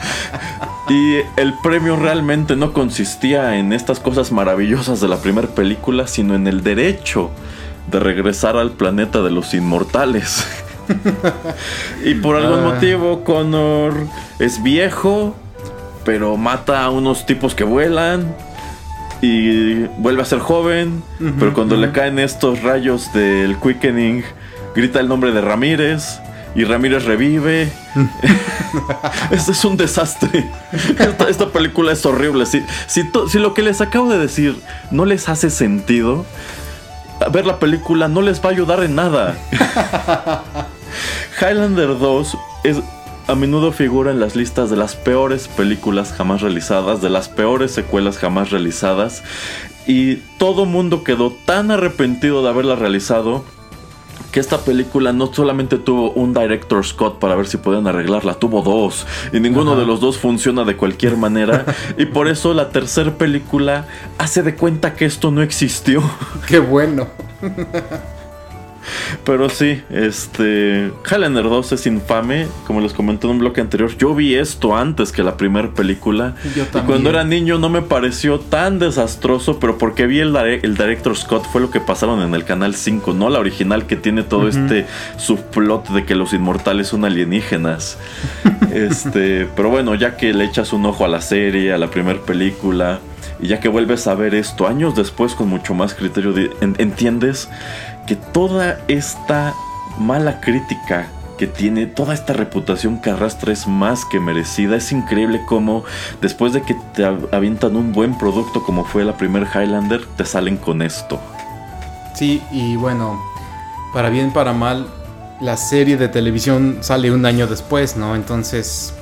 Y 0.88 1.16
el 1.36 1.52
premio 1.64 1.96
realmente 1.96 2.54
no 2.54 2.72
consistía 2.72 3.56
en 3.56 3.72
estas 3.72 3.98
cosas 3.98 4.30
maravillosas 4.30 5.00
de 5.00 5.08
la 5.08 5.16
primera 5.16 5.48
película, 5.48 6.06
sino 6.06 6.36
en 6.36 6.46
el 6.46 6.62
derecho 6.62 7.30
de 7.90 8.00
regresar 8.00 8.56
al 8.56 8.72
planeta 8.72 9.22
de 9.22 9.30
los 9.30 9.54
inmortales. 9.54 10.46
y 12.04 12.14
por 12.14 12.36
algún 12.36 12.60
Ah. 12.60 12.72
motivo 12.74 13.24
Connor 13.24 13.94
es 14.38 14.62
viejo, 14.62 15.34
pero 16.04 16.36
mata 16.36 16.84
a 16.84 16.90
unos 16.90 17.26
tipos 17.26 17.54
que 17.54 17.64
vuelan 17.64 18.34
y 19.22 19.84
vuelve 19.98 20.22
a 20.22 20.24
ser 20.24 20.38
joven, 20.40 21.02
pero 21.38 21.54
cuando 21.54 21.76
le 21.76 21.90
caen 21.90 22.18
estos 22.18 22.62
rayos 22.62 23.12
del 23.12 23.56
quickening, 23.56 24.22
grita 24.74 25.00
el 25.00 25.08
nombre 25.08 25.32
de 25.32 25.40
Ramírez 25.40 26.20
y 26.54 26.64
Ramírez 26.64 27.04
revive. 27.04 27.72
Este 29.30 29.52
es 29.52 29.64
un 29.64 29.76
desastre. 29.76 30.48
Esta, 30.98 31.28
esta 31.28 31.48
película 31.48 31.92
es 31.92 32.04
horrible. 32.04 32.44
Si, 32.46 32.62
si, 32.86 33.04
to- 33.10 33.26
si 33.28 33.38
lo 33.38 33.54
que 33.54 33.62
les 33.62 33.80
acabo 33.80 34.10
de 34.10 34.18
decir 34.18 34.54
no 34.90 35.04
les 35.06 35.28
hace 35.28 35.48
sentido, 35.50 36.26
ver 37.32 37.46
la 37.46 37.58
película 37.58 38.08
no 38.08 38.22
les 38.22 38.40
va 38.44 38.50
a 38.50 38.52
ayudar 38.52 38.82
en 38.82 38.94
nada. 38.94 39.36
Highlander 41.40 41.98
2 41.98 42.38
es, 42.64 42.78
a 43.26 43.34
menudo 43.34 43.72
figura 43.72 44.10
en 44.10 44.20
las 44.20 44.36
listas 44.36 44.70
de 44.70 44.76
las 44.76 44.94
peores 44.94 45.48
películas 45.48 46.12
jamás 46.12 46.40
realizadas, 46.42 47.02
de 47.02 47.10
las 47.10 47.28
peores 47.28 47.72
secuelas 47.72 48.18
jamás 48.18 48.50
realizadas. 48.50 49.22
Y 49.86 50.16
todo 50.38 50.64
mundo 50.64 51.04
quedó 51.04 51.32
tan 51.44 51.70
arrepentido 51.70 52.42
de 52.42 52.48
haberla 52.48 52.74
realizado 52.74 53.44
que 54.36 54.40
esta 54.40 54.58
película 54.58 55.14
no 55.14 55.32
solamente 55.32 55.78
tuvo 55.78 56.10
un 56.10 56.34
director 56.34 56.84
Scott 56.84 57.18
para 57.18 57.34
ver 57.36 57.46
si 57.46 57.56
podían 57.56 57.86
arreglarla, 57.86 58.34
tuvo 58.34 58.60
dos. 58.60 59.06
Y 59.32 59.40
ninguno 59.40 59.70
Ajá. 59.72 59.80
de 59.80 59.86
los 59.86 59.98
dos 59.98 60.18
funciona 60.18 60.64
de 60.64 60.76
cualquier 60.76 61.16
manera. 61.16 61.64
y 61.96 62.04
por 62.04 62.28
eso 62.28 62.52
la 62.52 62.68
tercera 62.68 63.16
película 63.16 63.86
hace 64.18 64.42
de 64.42 64.54
cuenta 64.54 64.92
que 64.92 65.06
esto 65.06 65.30
no 65.30 65.40
existió. 65.40 66.02
Qué 66.46 66.58
bueno. 66.58 67.08
Pero 69.24 69.48
sí, 69.48 69.82
este. 69.90 70.92
Highlander 71.10 71.44
2 71.44 71.72
es 71.72 71.86
infame. 71.86 72.46
Como 72.66 72.80
les 72.80 72.92
comenté 72.92 73.26
en 73.26 73.32
un 73.32 73.38
bloque 73.38 73.60
anterior, 73.60 73.96
yo 73.96 74.14
vi 74.14 74.34
esto 74.34 74.76
antes 74.76 75.12
que 75.12 75.22
la 75.22 75.36
primera 75.36 75.70
película. 75.70 76.34
Yo 76.54 76.64
y 76.64 76.80
cuando 76.86 77.10
era 77.10 77.24
niño 77.24 77.58
no 77.58 77.68
me 77.68 77.82
pareció 77.82 78.38
tan 78.40 78.78
desastroso, 78.78 79.58
pero 79.58 79.78
porque 79.78 80.06
vi 80.06 80.20
el, 80.20 80.34
el 80.36 80.76
director 80.76 81.16
Scott 81.16 81.44
fue 81.50 81.60
lo 81.60 81.70
que 81.70 81.80
pasaron 81.80 82.20
en 82.22 82.34
el 82.34 82.44
canal 82.44 82.74
5, 82.74 83.12
no 83.14 83.28
la 83.30 83.38
original 83.38 83.86
que 83.86 83.96
tiene 83.96 84.22
todo 84.22 84.48
este 84.48 84.86
subplot 85.18 85.88
de 85.90 86.04
que 86.04 86.14
los 86.14 86.32
inmortales 86.32 86.88
son 86.88 87.04
alienígenas. 87.04 87.98
este, 88.72 89.48
pero 89.56 89.70
bueno, 89.70 89.94
ya 89.94 90.16
que 90.16 90.32
le 90.32 90.44
echas 90.44 90.72
un 90.72 90.86
ojo 90.86 91.04
a 91.04 91.08
la 91.08 91.20
serie, 91.20 91.72
a 91.72 91.78
la 91.78 91.88
primera 91.90 92.20
película. 92.20 93.00
Y 93.38 93.48
ya 93.48 93.60
que 93.60 93.68
vuelves 93.68 94.06
a 94.06 94.14
ver 94.14 94.34
esto 94.34 94.66
años 94.66 94.94
después 94.94 95.34
con 95.34 95.48
mucho 95.48 95.74
más 95.74 95.92
criterio, 95.92 96.32
de- 96.32 96.50
en- 96.62 96.74
entiendes 96.78 97.50
que 98.06 98.16
toda 98.16 98.78
esta 98.88 99.54
mala 99.98 100.40
crítica 100.40 101.08
que 101.38 101.46
tiene, 101.46 101.86
toda 101.86 102.14
esta 102.14 102.32
reputación 102.32 103.00
que 103.00 103.10
arrastra 103.10 103.52
es 103.52 103.66
más 103.66 104.04
que 104.06 104.20
merecida. 104.20 104.76
Es 104.76 104.90
increíble 104.92 105.42
cómo 105.46 105.84
después 106.22 106.52
de 106.54 106.62
que 106.62 106.74
te 106.94 107.04
av- 107.04 107.28
avientan 107.32 107.76
un 107.76 107.92
buen 107.92 108.16
producto 108.16 108.62
como 108.62 108.84
fue 108.84 109.04
la 109.04 109.16
primer 109.16 109.46
Highlander, 109.54 110.06
te 110.16 110.24
salen 110.24 110.56
con 110.56 110.80
esto. 110.80 111.20
Sí, 112.14 112.42
y 112.50 112.76
bueno, 112.76 113.20
para 113.92 114.08
bien, 114.08 114.32
para 114.32 114.54
mal, 114.54 114.86
la 115.40 115.58
serie 115.58 115.98
de 115.98 116.08
televisión 116.08 116.78
sale 116.80 117.12
un 117.12 117.26
año 117.26 117.46
después, 117.46 117.98
¿no? 117.98 118.14
Entonces, 118.16 118.94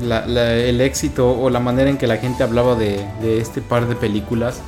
el 0.00 0.80
éxito 0.80 1.30
o 1.30 1.50
la 1.50 1.60
manera 1.60 1.88
en 1.88 1.98
que 1.98 2.08
la 2.08 2.16
gente 2.16 2.42
hablaba 2.42 2.74
de 2.74 3.06
este 3.38 3.60
par 3.60 3.86
de 3.86 3.94
películas, 3.94 4.60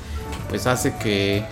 pues 0.49 0.69
hace 0.69 0.95
que 0.95 1.45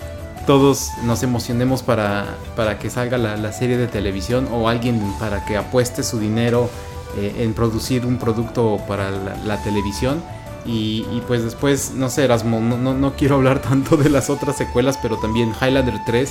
todos 0.47 0.93
nos 1.03 1.23
emocionemos 1.23 1.83
para, 1.83 2.37
para 2.55 2.79
que 2.79 2.89
salga 2.89 3.19
la, 3.19 3.37
la 3.37 3.53
serie 3.53 3.77
de 3.77 3.89
televisión 3.89 4.49
o 4.53 4.69
alguien 4.69 5.01
para 5.19 5.45
que 5.45 5.57
apueste 5.57 6.03
su 6.03 6.19
dinero 6.19 6.71
eh, 7.17 7.35
en 7.39 7.55
producir 7.55 8.05
un 8.05 8.19
producto 8.19 8.79
para 8.87 9.11
la, 9.11 9.63
televisión. 9.63 10.23
Y, 10.67 11.07
y 11.13 11.23
pues 11.27 11.43
después, 11.45 11.93
no 11.95 12.11
sé, 12.11 12.25
Erasmo, 12.25 12.61
no, 12.61 12.77
no, 12.77 12.93
no 12.93 13.15
quiero 13.15 13.37
hablar 13.37 13.61
tanto 13.69 13.97
de 13.97 14.11
las 14.11 14.29
otras 14.31 14.57
secuelas, 14.57 14.99
pero 15.01 15.17
también 15.17 15.53
Highlander 15.61 15.99
3, 16.05 16.31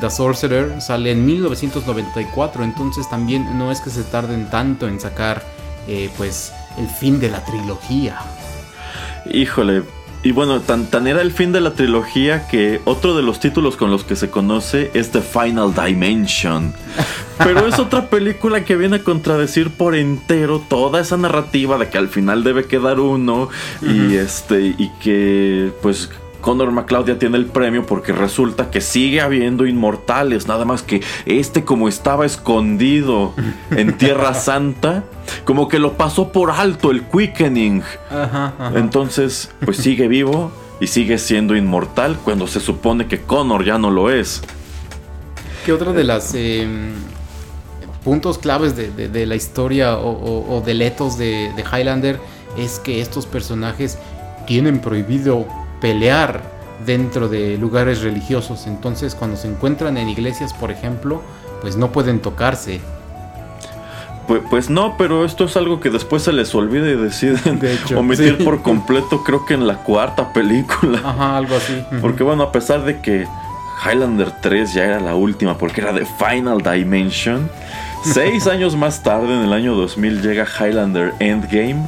The 0.00 0.10
Sorcerer, 0.10 0.80
sale 0.80 1.10
en 1.10 1.26
1994, 1.26 2.64
entonces 2.64 3.08
también 3.10 3.58
no 3.58 3.70
es 3.70 3.80
que 3.80 3.90
se 3.90 4.04
tarden 4.04 4.48
tanto 4.48 4.88
en 4.88 5.00
sacar 5.00 5.42
eh, 5.86 6.10
pues 6.16 6.52
el 6.78 6.88
fin 6.88 7.20
de 7.20 7.28
la 7.28 7.44
trilogía. 7.44 8.18
Híjole. 9.30 10.01
Y 10.24 10.30
bueno, 10.30 10.60
tan, 10.60 10.86
tan 10.86 11.08
era 11.08 11.20
el 11.20 11.32
fin 11.32 11.50
de 11.50 11.60
la 11.60 11.74
trilogía 11.74 12.46
que 12.46 12.80
otro 12.84 13.16
de 13.16 13.22
los 13.22 13.40
títulos 13.40 13.76
con 13.76 13.90
los 13.90 14.04
que 14.04 14.14
se 14.14 14.30
conoce 14.30 14.90
es 14.94 15.10
The 15.10 15.20
Final 15.20 15.74
Dimension. 15.74 16.72
Pero 17.38 17.66
es 17.66 17.78
otra 17.80 18.08
película 18.08 18.64
que 18.64 18.76
viene 18.76 18.96
a 18.96 19.02
contradecir 19.02 19.70
por 19.70 19.96
entero 19.96 20.62
toda 20.68 21.00
esa 21.00 21.16
narrativa 21.16 21.76
de 21.76 21.88
que 21.88 21.98
al 21.98 22.08
final 22.08 22.44
debe 22.44 22.66
quedar 22.66 23.00
uno 23.00 23.48
y 23.80 24.14
este 24.14 24.74
y 24.78 24.90
que 25.00 25.72
pues 25.82 26.08
Conor 26.42 26.70
McLeod 26.72 27.06
ya 27.06 27.18
tiene 27.18 27.38
el 27.38 27.46
premio 27.46 27.86
porque 27.86 28.12
resulta 28.12 28.70
que 28.70 28.82
sigue 28.82 29.22
habiendo 29.22 29.64
inmortales, 29.64 30.46
nada 30.48 30.66
más 30.66 30.82
que 30.82 31.00
este 31.24 31.64
como 31.64 31.88
estaba 31.88 32.26
escondido 32.26 33.32
en 33.70 33.96
Tierra 33.96 34.34
Santa, 34.34 35.04
como 35.44 35.68
que 35.68 35.78
lo 35.78 35.94
pasó 35.94 36.30
por 36.32 36.50
alto 36.50 36.90
el 36.90 37.02
quickening. 37.04 37.82
Ajá, 38.10 38.52
ajá. 38.58 38.72
Entonces, 38.78 39.50
pues 39.64 39.78
sigue 39.78 40.08
vivo 40.08 40.52
y 40.80 40.88
sigue 40.88 41.16
siendo 41.16 41.56
inmortal 41.56 42.18
cuando 42.24 42.46
se 42.46 42.60
supone 42.60 43.06
que 43.06 43.22
Connor 43.22 43.64
ya 43.64 43.78
no 43.78 43.90
lo 43.90 44.10
es. 44.10 44.42
¿Qué 45.64 45.72
otra 45.72 45.92
de 45.92 46.02
las 46.04 46.34
eh, 46.34 46.66
puntos 48.04 48.38
claves 48.38 48.74
de, 48.76 48.90
de- 48.90 49.08
de 49.08 49.26
la 49.26 49.36
historia 49.36 49.96
o, 49.96 50.10
o- 50.10 50.56
o 50.56 50.60
de, 50.60 50.74
de 51.54 51.62
Highlander 51.72 52.18
es 52.58 52.80
que 52.80 53.00
estos 53.00 53.26
personajes 53.26 53.96
tienen 54.46 54.80
prohibido 54.80 55.46
pelear 55.82 56.40
dentro 56.86 57.28
de 57.28 57.58
lugares 57.58 58.00
religiosos? 58.00 58.66
Entonces, 58.66 59.14
cuando 59.14 59.36
se 59.36 59.48
encuentran 59.48 59.98
en 59.98 60.08
iglesias, 60.08 60.54
por 60.54 60.70
ejemplo, 60.70 61.20
pues 61.60 61.76
no 61.76 61.92
pueden 61.92 62.20
tocarse. 62.20 62.80
Pues, 64.26 64.42
pues 64.48 64.70
no, 64.70 64.96
pero 64.96 65.24
esto 65.24 65.44
es 65.44 65.56
algo 65.56 65.80
que 65.80 65.90
después 65.90 66.22
se 66.22 66.32
les 66.32 66.54
olvida 66.54 66.88
y 66.88 66.96
deciden 66.96 67.58
De 67.58 67.74
hecho, 67.74 67.98
omitir 67.98 68.36
sí. 68.38 68.44
por 68.44 68.62
completo, 68.62 69.22
creo 69.24 69.44
que 69.44 69.54
en 69.54 69.66
la 69.66 69.78
cuarta 69.78 70.32
película. 70.32 71.00
Ajá, 71.04 71.36
algo 71.36 71.56
así. 71.56 71.84
Porque 72.00 72.22
bueno, 72.22 72.44
a 72.44 72.52
pesar 72.52 72.84
de 72.84 73.00
que 73.00 73.26
Highlander 73.84 74.30
3 74.40 74.74
ya 74.74 74.84
era 74.84 75.00
la 75.00 75.14
última 75.16 75.58
porque 75.58 75.80
era 75.80 75.92
de 75.92 76.06
Final 76.06 76.62
Dimension, 76.62 77.50
seis 78.04 78.46
años 78.46 78.76
más 78.76 79.02
tarde, 79.02 79.34
en 79.34 79.42
el 79.42 79.52
año 79.52 79.74
2000, 79.74 80.22
llega 80.22 80.46
Highlander 80.46 81.14
Endgame, 81.18 81.84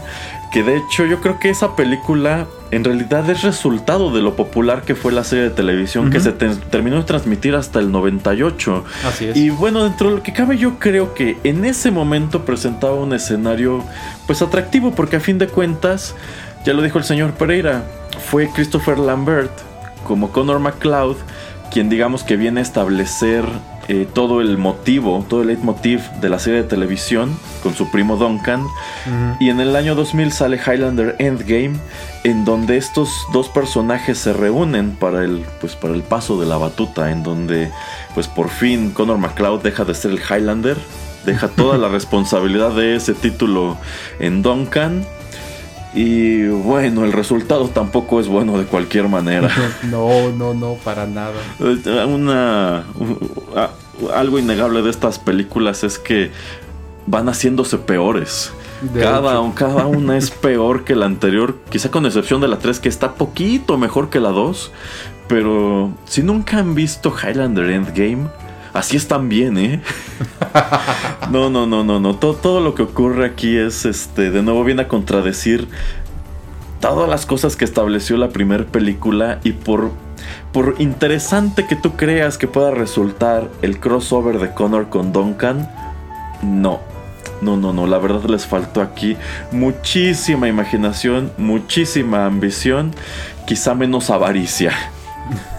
que 0.55 0.63
de 0.63 0.77
hecho 0.79 1.05
yo 1.05 1.21
creo 1.21 1.39
que 1.41 1.51
esa 1.51 1.75
película 1.77 2.47
en 2.71 2.85
realidad 2.85 3.29
es 3.29 3.43
resultado 3.43 4.11
de 4.13 4.23
lo 4.23 4.37
popular 4.37 4.83
que 4.83 4.95
fue 4.95 5.13
la 5.13 5.23
serie 5.25 5.45
de 5.45 5.51
televisión 5.51 6.11
que 6.11 6.21
se 6.21 6.31
te- 6.33 6.49
terminó 6.71 6.97
de 6.97 7.03
transmitir 7.03 7.55
hasta 7.57 7.79
el 7.81 7.91
98. 7.93 8.85
Así 9.05 9.27
es. 9.27 9.37
Y 9.37 9.51
bueno, 9.51 9.83
dentro 9.85 10.09
de 10.11 10.17
lo 10.17 10.23
que 10.23 10.33
cabe, 10.33 10.57
yo 10.57 10.79
creo 10.79 11.13
que 11.13 11.37
en 11.45 11.65
ese 11.65 11.91
momento 11.91 12.45
presentaba 12.45 12.95
un 12.95 13.13
escenario 13.13 13.85
pues 14.27 14.41
atractivo, 14.43 14.93
porque 14.95 15.17
a 15.17 15.21
fin 15.21 15.39
de 15.39 15.49
cuentas, 15.49 16.15
ya 16.65 16.73
lo 16.73 16.83
dijo 16.83 16.99
el 16.99 17.05
señor 17.05 17.33
Pereira, 17.33 17.85
fue 18.31 18.49
Christopher 18.49 18.99
Lambert 18.99 19.51
como 20.05 20.31
Connor 20.31 20.61
McLeod 20.61 21.17
quien 21.73 21.89
digamos 21.89 22.23
que 22.23 22.37
viene 22.37 22.61
a 22.61 22.63
establecer 22.63 23.45
eh, 23.89 24.09
todo 24.13 24.41
el 24.41 24.57
motivo, 24.57 25.25
todo 25.29 25.43
el 25.43 25.49
leitmotiv 25.49 26.01
de 26.21 26.29
la 26.31 26.39
serie 26.39 26.63
de 26.63 26.69
televisión 26.69 27.37
con 27.63 27.75
su 27.75 27.91
primo 27.91 28.17
Duncan. 28.17 28.67
Y 29.41 29.51
en 29.51 29.61
el 29.61 29.77
año 29.77 29.95
2000 29.95 30.33
sale 30.33 30.57
Highlander 30.57 31.17
Endgame, 31.19 31.75
en 32.25 32.45
donde 32.45 32.79
estos 32.79 33.11
dos 33.33 33.49
personajes 33.49 34.19
se 34.19 34.33
reúnen 34.33 34.93
para 34.93 35.23
el, 35.25 35.45
pues, 35.61 35.77
para 35.77 35.95
el 35.95 36.03
paso 36.03 36.41
de 36.41 36.47
la 36.47 36.57
batuta, 36.57 37.11
en 37.11 37.23
donde 37.23 37.71
pues 38.15 38.29
por 38.29 38.49
fin 38.49 38.91
Connor 38.91 39.19
McLeod 39.19 39.63
deja 39.63 39.85
de 39.85 39.95
ser 39.95 40.13
el 40.13 40.21
Highlander, 40.21 40.79
deja 41.27 41.49
toda 41.49 41.77
la 41.77 41.89
responsabilidad 41.91 42.71
de 42.71 42.97
ese 42.97 43.13
título 43.13 43.77
en 44.19 44.43
Duncan. 44.43 45.05
Y 45.95 46.47
bueno, 46.49 47.05
el 47.05 47.13
resultado 47.13 47.69
tampoco 47.69 48.19
es 48.19 48.27
bueno 48.27 48.59
de 48.59 48.65
cualquier 48.65 49.09
manera. 49.09 49.49
No, 49.85 50.31
no, 50.33 50.55
no, 50.55 50.75
para 50.85 51.07
nada. 51.07 51.35
Una, 52.07 52.85
algo 54.15 54.39
innegable 54.39 54.83
de 54.83 54.91
estas 54.91 55.19
películas 55.19 55.85
es 55.85 55.99
que 55.99 56.31
van 57.07 57.29
haciéndose 57.29 57.79
peores. 57.79 58.53
De 58.81 59.01
Cada, 59.01 59.35
hecho. 59.35 59.53
cada 59.55 59.87
una 59.87 60.17
es 60.17 60.31
peor 60.47 60.85
que 60.85 60.97
la 60.97 61.07
anterior, 61.07 61.57
quizá 61.71 61.91
con 61.91 62.07
excepción 62.07 62.41
de 62.41 62.49
la 62.49 62.59
3 62.59 62.81
que 62.81 62.89
está 62.89 63.15
poquito 63.15 63.79
mejor 63.79 64.11
que 64.11 64.21
la 64.21 64.31
2. 64.31 64.73
Pero 65.29 65.91
si 66.07 66.23
nunca 66.23 66.59
han 66.59 66.75
visto 66.75 67.15
Highlander 67.15 67.71
Endgame, 67.71 68.29
así 68.75 68.97
están 68.97 69.29
bien, 69.31 69.57
¿eh? 69.57 69.81
No, 71.31 71.49
no, 71.49 71.67
no, 71.67 71.83
no, 71.83 71.99
no. 71.99 72.17
Todo, 72.17 72.35
todo 72.35 72.61
lo 72.61 72.75
que 72.75 72.83
ocurre 72.83 73.25
aquí 73.25 73.57
es, 73.57 73.87
este, 73.87 74.31
de 74.31 74.43
nuevo 74.43 74.63
viene 74.63 74.83
a 74.83 74.89
contradecir 74.89 75.69
todas 76.81 77.09
las 77.09 77.25
cosas 77.25 77.57
que 77.57 77.65
estableció 77.65 78.19
la 78.19 78.29
primera 78.29 78.65
película 78.65 79.41
y 79.43 79.53
por, 79.53 79.91
por 80.53 80.75
interesante 80.79 81.67
que 81.67 81.77
tú 81.77 81.97
creas 81.97 82.37
que 82.37 82.47
pueda 82.47 82.73
resultar 82.73 83.49
el 83.63 83.81
crossover 83.81 84.39
de 84.39 84.53
Connor 84.53 84.91
con 84.91 85.13
Duncan, 85.13 85.71
no. 86.43 86.81
No, 87.41 87.57
no, 87.57 87.73
no, 87.73 87.87
la 87.87 87.99
verdad 87.99 88.25
les 88.25 88.47
faltó 88.47 88.81
aquí 88.81 89.17
muchísima 89.51 90.47
imaginación, 90.47 91.33
muchísima 91.37 92.27
ambición, 92.27 92.95
quizá 93.47 93.75
menos 93.75 94.11
avaricia. 94.11 94.73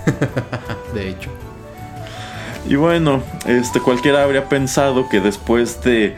De 0.94 1.10
hecho. 1.10 1.45
Y 2.68 2.76
bueno, 2.76 3.22
este 3.46 3.80
cualquiera 3.80 4.24
habría 4.24 4.50
pensado 4.50 5.08
que 5.08 5.22
después 5.22 5.82
de 5.84 6.16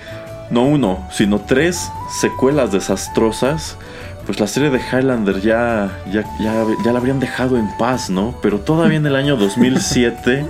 no 0.49 0.63
uno, 0.63 1.05
sino 1.11 1.39
tres 1.41 1.91
secuelas 2.21 2.71
desastrosas, 2.71 3.77
pues 4.25 4.39
la 4.39 4.47
serie 4.47 4.69
de 4.69 4.79
Highlander 4.79 5.41
ya, 5.41 5.91
ya, 6.11 6.23
ya, 6.39 6.65
ya 6.83 6.91
la 6.91 6.99
habrían 6.99 7.19
dejado 7.19 7.57
en 7.57 7.69
paz, 7.77 8.09
¿no? 8.09 8.33
Pero 8.41 8.59
todavía 8.59 8.97
en 8.97 9.05
el 9.05 9.15
año 9.15 9.35
2007 9.35 10.45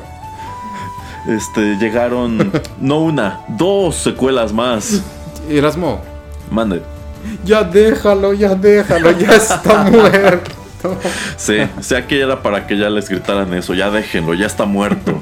este, 1.27 1.77
llegaron 1.77 2.51
no 2.79 2.99
una, 2.99 3.41
dos 3.47 3.95
secuelas 3.95 4.53
más. 4.53 5.01
Erasmo, 5.49 6.01
Mande. 6.51 6.81
ya 7.43 7.63
déjalo, 7.63 8.33
ya 8.33 8.53
déjalo, 8.53 9.11
ya 9.11 9.35
está 9.35 9.83
muerto. 9.91 10.56
Sí, 11.37 11.57
sea 11.81 12.05
que 12.07 12.19
era 12.21 12.41
para 12.43 12.67
que 12.67 12.77
ya 12.77 12.89
les 12.89 13.09
gritaran 13.09 13.53
eso, 13.53 13.73
ya 13.73 13.89
déjenlo, 13.89 14.33
ya 14.33 14.45
está 14.45 14.65
muerto. 14.65 15.19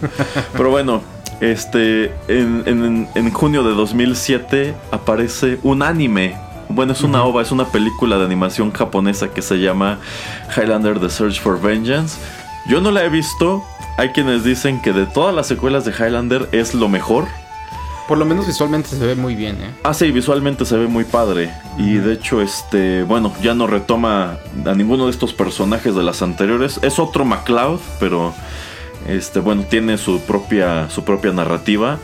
Pero 0.53 0.69
bueno, 0.69 1.01
este, 1.41 2.13
en, 2.27 2.63
en- 2.65 3.07
en 3.15 3.31
junio 3.31 3.63
de 3.63 3.73
2007 3.73 4.73
aparece 4.91 5.59
un 5.63 5.81
anime. 5.83 6.35
Bueno, 6.67 6.93
es 6.93 7.01
una 7.03 7.23
ova, 7.23 7.41
es 7.41 7.51
una 7.51 7.65
película 7.65 8.17
de 8.17 8.25
animación 8.25 8.71
japonesa 8.71 9.29
que 9.29 9.41
se 9.41 9.57
llama 9.59 9.99
Highlander 10.57 10.99
The 10.99 11.09
Search 11.09 11.39
for 11.39 11.61
Vengeance. 11.61 12.17
Yo 12.67 12.81
no 12.81 12.91
la 12.91 13.03
he 13.05 13.09
visto. 13.09 13.63
Hay 13.97 14.09
quienes 14.09 14.43
dicen 14.43 14.81
que 14.81 14.91
de 14.91 15.05
todas 15.05 15.33
las 15.33 15.47
secuelas 15.47 15.85
de 15.85 15.91
Highlander 15.91 16.49
es 16.51 16.73
lo 16.73 16.89
mejor. 16.89 17.25
Por 18.07 18.19
lo 18.19 18.25
menos 18.25 18.45
visualmente 18.45 18.89
se 18.89 19.03
ve 19.03 19.15
muy 19.15 19.33
bien, 19.35 19.55
¿eh? 19.61 19.71
Ah, 19.83 19.93
sí, 19.93 20.11
visualmente 20.11 20.63
se 20.65 20.77
ve 20.77 20.87
muy 20.87 21.05
padre. 21.05 21.51
Y 21.77 21.95
de 21.95 22.13
hecho, 22.13 22.39
este, 22.39 23.01
bueno, 23.03 23.33
ya 23.41 23.55
no 23.55 23.65
retoma 23.65 24.37
a 24.63 24.73
ninguno 24.75 25.05
de 25.05 25.11
estos 25.11 25.33
personajes 25.33 25.95
de 25.95 26.03
las 26.03 26.21
anteriores. 26.21 26.79
Es 26.83 26.99
otro 26.99 27.25
MacLeod, 27.25 27.79
pero 27.99 28.33
este, 29.07 29.39
bueno, 29.39 29.63
tiene 29.67 29.97
su 29.97 30.19
propia, 30.21 30.87
su 30.91 31.03
propia 31.03 31.31
narrativa. 31.31 31.97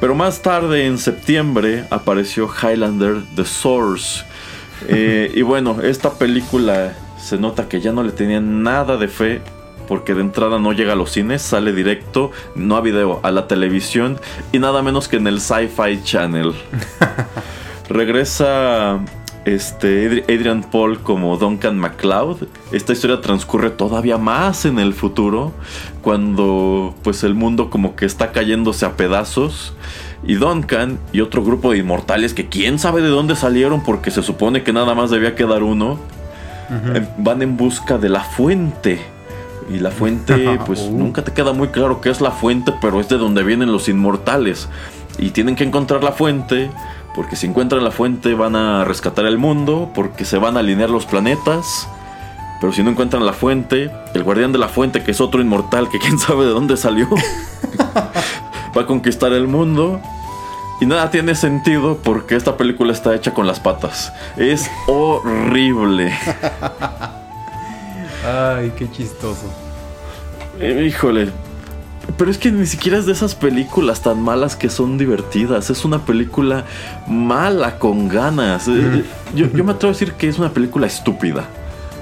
Pero 0.00 0.14
más 0.14 0.42
tarde, 0.42 0.86
en 0.86 0.98
septiembre, 0.98 1.86
apareció 1.90 2.48
Highlander 2.48 3.22
The 3.34 3.44
Source. 3.44 4.24
Eh, 4.88 5.30
y 5.36 5.42
bueno, 5.42 5.80
esta 5.80 6.14
película 6.14 6.92
se 7.16 7.38
nota 7.38 7.68
que 7.68 7.80
ya 7.80 7.92
no 7.92 8.02
le 8.02 8.10
tenían 8.10 8.64
nada 8.64 8.96
de 8.96 9.06
fe. 9.06 9.40
Porque 9.88 10.14
de 10.14 10.20
entrada 10.22 10.58
no 10.58 10.72
llega 10.72 10.92
a 10.94 10.96
los 10.96 11.10
cines, 11.12 11.42
sale 11.42 11.72
directo, 11.72 12.30
no 12.54 12.76
a 12.76 12.80
video, 12.80 13.20
a 13.22 13.30
la 13.30 13.46
televisión 13.48 14.18
y 14.52 14.58
nada 14.58 14.82
menos 14.82 15.08
que 15.08 15.16
en 15.16 15.26
el 15.26 15.40
Sci-Fi 15.40 16.02
Channel. 16.02 16.52
Regresa 17.88 19.00
este 19.44 20.08
Adri- 20.08 20.22
Adrian 20.24 20.62
Paul 20.62 21.00
como 21.00 21.36
Duncan 21.36 21.76
MacLeod. 21.78 22.44
Esta 22.70 22.92
historia 22.92 23.20
transcurre 23.20 23.70
todavía 23.70 24.18
más 24.18 24.64
en 24.64 24.78
el 24.78 24.94
futuro, 24.94 25.52
cuando 26.00 26.94
pues 27.02 27.24
el 27.24 27.34
mundo 27.34 27.68
como 27.70 27.96
que 27.96 28.06
está 28.06 28.32
cayéndose 28.32 28.86
a 28.86 28.96
pedazos. 28.96 29.74
Y 30.24 30.34
Duncan 30.34 31.00
y 31.12 31.20
otro 31.20 31.42
grupo 31.42 31.72
de 31.72 31.78
inmortales 31.78 32.32
que 32.32 32.48
quién 32.48 32.78
sabe 32.78 33.02
de 33.02 33.08
dónde 33.08 33.34
salieron 33.34 33.82
porque 33.82 34.12
se 34.12 34.22
supone 34.22 34.62
que 34.62 34.72
nada 34.72 34.94
más 34.94 35.10
debía 35.10 35.34
quedar 35.34 35.64
uno, 35.64 35.98
eh, 36.94 37.04
van 37.18 37.42
en 37.42 37.56
busca 37.56 37.98
de 37.98 38.08
la 38.08 38.20
fuente. 38.20 39.00
Y 39.70 39.78
la 39.78 39.90
fuente, 39.90 40.58
pues 40.66 40.80
Uh. 40.80 40.92
nunca 40.96 41.22
te 41.22 41.32
queda 41.32 41.52
muy 41.52 41.68
claro 41.68 42.00
qué 42.00 42.10
es 42.10 42.20
la 42.20 42.30
fuente, 42.30 42.72
pero 42.80 43.00
es 43.00 43.08
de 43.08 43.18
donde 43.18 43.42
vienen 43.42 43.72
los 43.72 43.88
inmortales. 43.88 44.68
Y 45.18 45.30
tienen 45.30 45.56
que 45.56 45.64
encontrar 45.64 46.02
la 46.02 46.12
fuente, 46.12 46.70
porque 47.14 47.36
si 47.36 47.46
encuentran 47.46 47.84
la 47.84 47.90
fuente 47.90 48.34
van 48.34 48.56
a 48.56 48.84
rescatar 48.84 49.26
el 49.26 49.38
mundo, 49.38 49.90
porque 49.94 50.24
se 50.24 50.38
van 50.38 50.56
a 50.56 50.60
alinear 50.60 50.90
los 50.90 51.04
planetas. 51.06 51.86
Pero 52.60 52.72
si 52.72 52.82
no 52.82 52.90
encuentran 52.90 53.26
la 53.26 53.32
fuente, 53.32 53.90
el 54.14 54.22
guardián 54.22 54.52
de 54.52 54.58
la 54.58 54.68
fuente, 54.68 55.02
que 55.02 55.10
es 55.10 55.20
otro 55.20 55.40
inmortal, 55.42 55.88
que 55.88 55.98
quién 56.00 56.18
sabe 56.18 56.44
de 56.44 56.50
dónde 56.52 56.76
salió, 56.76 57.08
va 58.76 58.82
a 58.82 58.86
conquistar 58.86 59.32
el 59.32 59.48
mundo. 59.48 60.00
Y 60.80 60.86
nada 60.86 61.10
tiene 61.10 61.34
sentido 61.36 61.98
porque 62.02 62.34
esta 62.34 62.56
película 62.56 62.92
está 62.92 63.14
hecha 63.14 63.32
con 63.34 63.46
las 63.46 63.60
patas. 63.60 64.12
Es 64.36 64.68
horrible. 64.88 66.12
Ay, 68.24 68.72
qué 68.76 68.90
chistoso. 68.90 69.52
Eh, 70.60 70.84
Híjole. 70.88 71.30
Pero 72.18 72.30
es 72.30 72.36
que 72.38 72.50
ni 72.50 72.66
siquiera 72.66 72.98
es 72.98 73.06
de 73.06 73.12
esas 73.12 73.34
películas 73.36 74.00
tan 74.02 74.20
malas 74.20 74.56
que 74.56 74.68
son 74.68 74.98
divertidas. 74.98 75.70
Es 75.70 75.84
una 75.84 76.04
película 76.04 76.64
mala 77.06 77.78
con 77.78 78.08
ganas. 78.08 78.66
Eh, 78.68 79.04
Yo, 79.34 79.46
yo 79.52 79.62
me 79.64 79.72
atrevo 79.72 79.90
a 79.90 79.94
decir 79.94 80.12
que 80.14 80.28
es 80.28 80.38
una 80.38 80.50
película 80.50 80.86
estúpida 80.88 81.44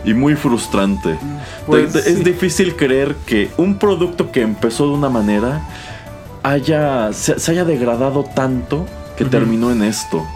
y 0.04 0.14
muy 0.14 0.36
frustrante. 0.36 1.18
Pues, 1.66 1.92
de- 1.92 2.02
sí. 2.02 2.08
Es 2.12 2.24
difícil 2.24 2.76
creer 2.76 3.14
que 3.26 3.50
un 3.58 3.78
producto 3.78 4.32
que 4.32 4.40
empezó 4.40 4.86
de 4.86 4.92
una 4.94 5.10
manera 5.10 5.60
haya, 6.42 7.12
se, 7.12 7.38
se 7.38 7.50
haya 7.52 7.64
degradado 7.66 8.24
tanto 8.24 8.86
que 9.18 9.26
terminó 9.26 9.70
en 9.70 9.82
esto. 9.82 10.26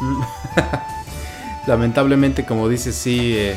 Lamentablemente, 1.66 2.44
como 2.44 2.68
dices, 2.68 2.94
sí, 2.96 3.34
eh, 3.36 3.54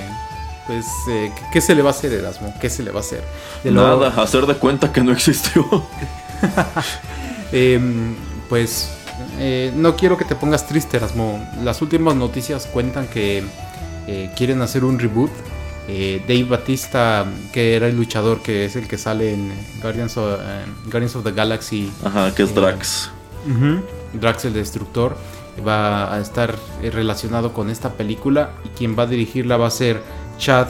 pues, 0.68 0.86
eh, 1.10 1.32
¿qué- 1.36 1.46
¿qué 1.54 1.62
se 1.62 1.76
le 1.76 1.82
va 1.82 1.90
a 1.90 1.92
hacer, 1.92 2.12
Erasmo? 2.14 2.54
¿Qué 2.60 2.70
se 2.70 2.84
le 2.84 2.92
va 2.92 2.98
a 2.98 3.02
hacer? 3.02 3.24
De 3.64 3.72
lo- 3.72 3.82
Nada, 4.00 4.22
hacer 4.22 4.46
de 4.46 4.56
cuenta 4.56 4.92
que 4.92 5.02
no 5.02 5.12
existió. 5.12 5.66
Em, 7.52 8.16
pues 8.50 8.90
eh, 9.40 9.72
no 9.76 9.96
quiero 9.96 10.18
que 10.18 10.26
te 10.26 10.36
pongas 10.36 10.68
triste, 10.68 10.98
Erasmo. 10.98 11.48
Las 11.64 11.82
últimas 11.82 12.16
noticias 12.16 12.66
cuentan 12.68 13.08
que 13.08 13.44
eh, 14.08 14.30
quieren 14.36 14.62
hacer 14.62 14.84
un 14.84 15.00
reboot. 15.00 15.32
Eh, 15.88 16.22
Dave 16.28 16.46
Batista, 16.46 17.26
que 17.54 17.76
era 17.76 17.88
el 17.88 17.96
luchador 17.96 18.42
que 18.42 18.66
es 18.66 18.76
el 18.76 18.88
que 18.88 18.98
sale 18.98 19.34
en 19.34 19.54
Guardians 19.84 20.18
of, 20.18 20.40
Guardians 20.86 21.16
of 21.16 21.24
the 21.24 21.32
Galaxy, 21.32 21.92
Ajá, 22.04 22.34
que 22.34 22.42
es 22.44 22.56
Drax. 22.56 23.12
Drax 24.14 24.46
el 24.46 24.54
Destructor, 24.54 25.16
va 25.66 26.12
a 26.14 26.20
estar 26.20 26.56
relacionado 26.82 27.54
con 27.54 27.70
esta 27.70 27.92
película 27.94 28.50
y 28.66 28.70
quien 28.70 28.98
va 28.98 29.04
a 29.04 29.06
dirigirla 29.06 29.58
va 29.58 29.68
a 29.68 29.72
ser 29.72 30.02
Chad 30.38 30.70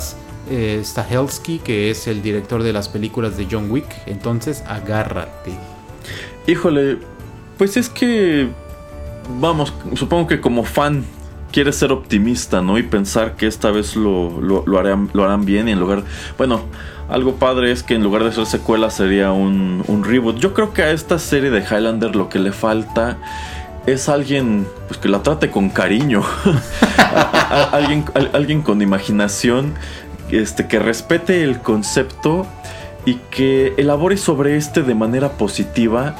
eh, 0.49 0.81
Stahelski, 0.83 1.59
que 1.59 1.89
es 1.89 2.07
el 2.07 2.21
director 2.21 2.63
de 2.63 2.73
las 2.73 2.89
películas 2.89 3.37
de 3.37 3.47
John 3.49 3.69
Wick. 3.71 3.87
Entonces, 4.05 4.63
agárrate. 4.67 5.51
Híjole, 6.47 6.99
pues 7.57 7.77
es 7.77 7.89
que, 7.89 8.49
vamos, 9.39 9.73
supongo 9.95 10.27
que 10.27 10.39
como 10.39 10.63
fan 10.63 11.03
quieres 11.51 11.77
ser 11.77 11.91
optimista, 11.91 12.61
¿no? 12.61 12.77
Y 12.77 12.83
pensar 12.83 13.35
que 13.35 13.47
esta 13.47 13.71
vez 13.71 13.95
lo, 13.95 14.41
lo, 14.41 14.77
harán, 14.77 15.09
lo 15.13 15.23
harán 15.23 15.45
bien 15.45 15.67
y 15.67 15.71
en 15.71 15.79
lugar, 15.79 16.03
bueno, 16.37 16.61
algo 17.07 17.35
padre 17.35 17.71
es 17.71 17.81
que 17.81 17.95
en 17.95 18.03
lugar 18.03 18.23
de 18.23 18.31
ser 18.31 18.45
secuela 18.45 18.89
sería 18.89 19.31
un, 19.31 19.83
un 19.87 20.03
reboot. 20.03 20.37
Yo 20.37 20.53
creo 20.53 20.73
que 20.73 20.83
a 20.83 20.91
esta 20.91 21.17
serie 21.17 21.51
de 21.51 21.61
Highlander 21.61 22.15
lo 22.15 22.29
que 22.29 22.39
le 22.39 22.51
falta 22.51 23.17
es 23.85 24.09
alguien 24.09 24.67
pues, 24.87 24.99
que 24.99 25.07
la 25.09 25.21
trate 25.23 25.51
con 25.51 25.69
cariño. 25.69 26.23
Alguien, 27.71 28.03
al- 28.13 28.31
alguien 28.33 28.61
con 28.61 28.81
imaginación, 28.81 29.73
este, 30.31 30.67
que 30.67 30.79
respete 30.79 31.43
el 31.43 31.59
concepto 31.61 32.45
y 33.05 33.15
que 33.31 33.73
elabore 33.77 34.17
sobre 34.17 34.57
este 34.57 34.81
de 34.81 34.95
manera 34.95 35.29
positiva 35.33 36.15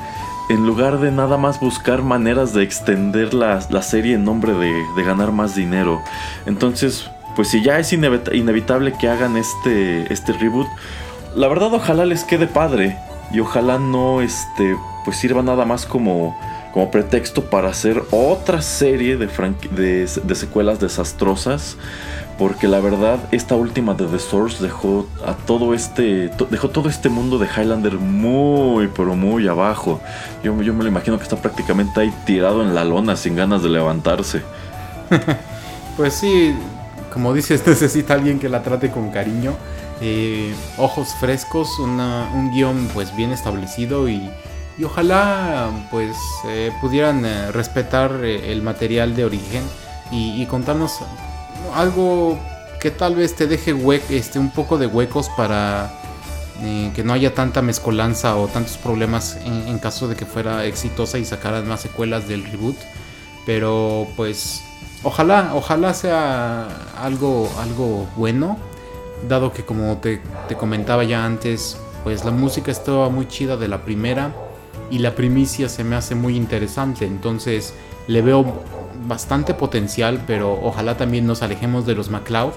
en 0.50 0.66
lugar 0.68 1.00
de 1.00 1.12
nada 1.12 1.38
más 1.38 1.60
buscar 1.60 2.04
maneras 2.04 2.54
de 2.54 2.62
extender 2.64 3.34
la, 3.34 3.60
la 3.70 3.82
serie 3.82 4.14
en 4.16 4.24
nombre 4.24 4.54
de, 4.54 4.72
de 4.96 5.04
ganar 5.04 5.32
más 5.32 5.56
dinero. 5.56 6.00
Entonces, 6.46 7.10
pues 7.36 7.50
si 7.50 7.64
ya 7.64 7.80
es 7.80 7.92
inevita- 7.92 8.34
inevitable 8.34 8.94
que 8.94 9.10
hagan 9.10 9.36
este, 9.38 10.14
este 10.14 10.32
reboot, 10.34 10.68
la 11.36 11.48
verdad 11.48 11.74
ojalá 11.74 12.06
les 12.06 12.24
quede 12.24 12.46
padre 12.48 12.96
y 13.32 13.40
ojalá 13.40 13.80
no 13.80 14.22
este, 14.22 14.76
pues 15.04 15.18
sirva 15.18 15.42
nada 15.42 15.66
más 15.66 15.86
como, 15.88 16.38
como 16.76 16.92
pretexto 16.92 17.46
para 17.46 17.70
hacer 17.70 18.04
otra 18.12 18.62
serie 18.62 19.16
de, 19.16 19.28
de, 19.72 20.36
secuelas 20.36 20.78
desastrosas. 20.82 21.78
Porque 22.38 22.68
la 22.68 22.82
verdad, 22.82 23.18
esta 23.32 23.56
última 23.56 23.94
de 23.94 24.06
The 24.08 24.20
Source 24.20 24.62
dejó 24.62 25.08
a 25.26 25.36
todo 25.36 25.74
este. 25.74 26.30
dejó 26.50 26.70
todo 26.70 26.90
este 26.90 27.08
mundo 27.08 27.38
de 27.40 27.48
Highlander 27.48 27.94
muy, 27.94 28.90
pero 28.90 29.16
muy 29.16 29.48
abajo. 29.48 30.02
Yo, 30.44 30.62
yo 30.62 30.74
me 30.74 30.84
lo 30.84 30.90
imagino 30.90 31.16
que 31.18 31.24
está 31.24 31.38
prácticamente 31.38 32.02
ahí 32.02 32.14
tirado 32.26 32.62
en 32.62 32.76
la 32.76 32.84
lona 32.84 33.16
sin 33.16 33.38
ganas 33.38 33.64
de 33.64 33.70
levantarse. 33.70 34.42
Pues 35.96 36.14
sí, 36.14 36.54
como 37.14 37.34
dices, 37.34 37.66
necesita 37.66 38.16
alguien 38.16 38.38
que 38.38 38.50
la 38.50 38.64
trate 38.64 38.92
con 38.92 39.12
cariño. 39.12 39.54
eh, 40.02 40.54
ojos 40.78 41.08
frescos, 41.22 41.80
una- 41.80 42.30
un 42.36 42.52
guion 42.52 42.90
pues 42.94 43.16
bien 43.16 43.32
establecido 43.32 44.10
y, 44.10 44.30
y 44.78 44.84
ojalá 44.84 45.70
pues 45.90 46.16
eh, 46.48 46.72
pudieran 46.82 47.26
eh, 47.26 47.52
respetar 47.52 48.24
eh, 48.24 48.52
el 48.52 48.62
material 48.62 49.16
de 49.16 49.26
origen 49.26 49.64
y, 50.12 50.46
contarnos 50.46 51.00
algo 51.74 52.40
que 52.80 52.92
tal 52.92 53.16
vez 53.16 53.36
te 53.36 53.48
deje 53.48 53.76
este, 54.10 54.38
un 54.38 54.52
poco 54.52 54.78
de 54.78 54.86
huecos 54.86 55.30
para 55.36 55.92
que 56.96 57.04
no 57.04 57.12
haya 57.12 57.34
tanta 57.34 57.62
mezcolanza 57.62 58.38
o 58.38 58.48
tantos 58.48 58.78
problemas 58.78 59.38
en, 59.44 59.68
en 59.68 59.80
caso 59.80 60.08
de 60.08 60.16
que 60.16 60.26
fuera 60.26 60.64
exitosa 60.66 61.18
y 61.18 61.26
sacaran 61.26 61.68
más 61.68 61.82
secuelas 61.82 62.30
del 62.30 62.46
reboot. 62.46 62.78
Pero 63.46 64.08
pues 64.16 64.64
ojalá, 65.04 65.52
ojalá 65.56 65.94
sea 65.94 66.68
algo, 67.02 67.52
algo 67.60 68.08
bueno, 68.16 68.58
dado 69.28 69.52
que 69.52 69.66
como 69.66 69.98
te, 69.98 70.22
te 70.48 70.56
comentaba 70.56 71.04
ya 71.04 71.26
antes, 71.26 71.78
pues 72.04 72.24
la 72.24 72.32
música 72.32 72.72
estaba 72.72 73.10
muy 73.10 73.28
chida 73.28 73.58
de 73.58 73.68
la 73.68 73.84
primera 73.84 74.32
y 74.91 74.99
la 74.99 75.16
primicia 75.16 75.70
se 75.70 75.84
me 75.84 75.95
hace 75.95 76.16
muy 76.16 76.36
interesante, 76.36 77.06
entonces 77.06 77.74
le 78.07 78.22
veo 78.22 78.45
bastante 79.07 79.53
potencial, 79.53 80.24
pero 80.28 80.60
ojalá 80.62 80.98
también 80.98 81.26
nos 81.28 81.41
alejemos 81.41 81.86
de 81.86 81.95
los 81.95 82.10
MacLeod, 82.10 82.53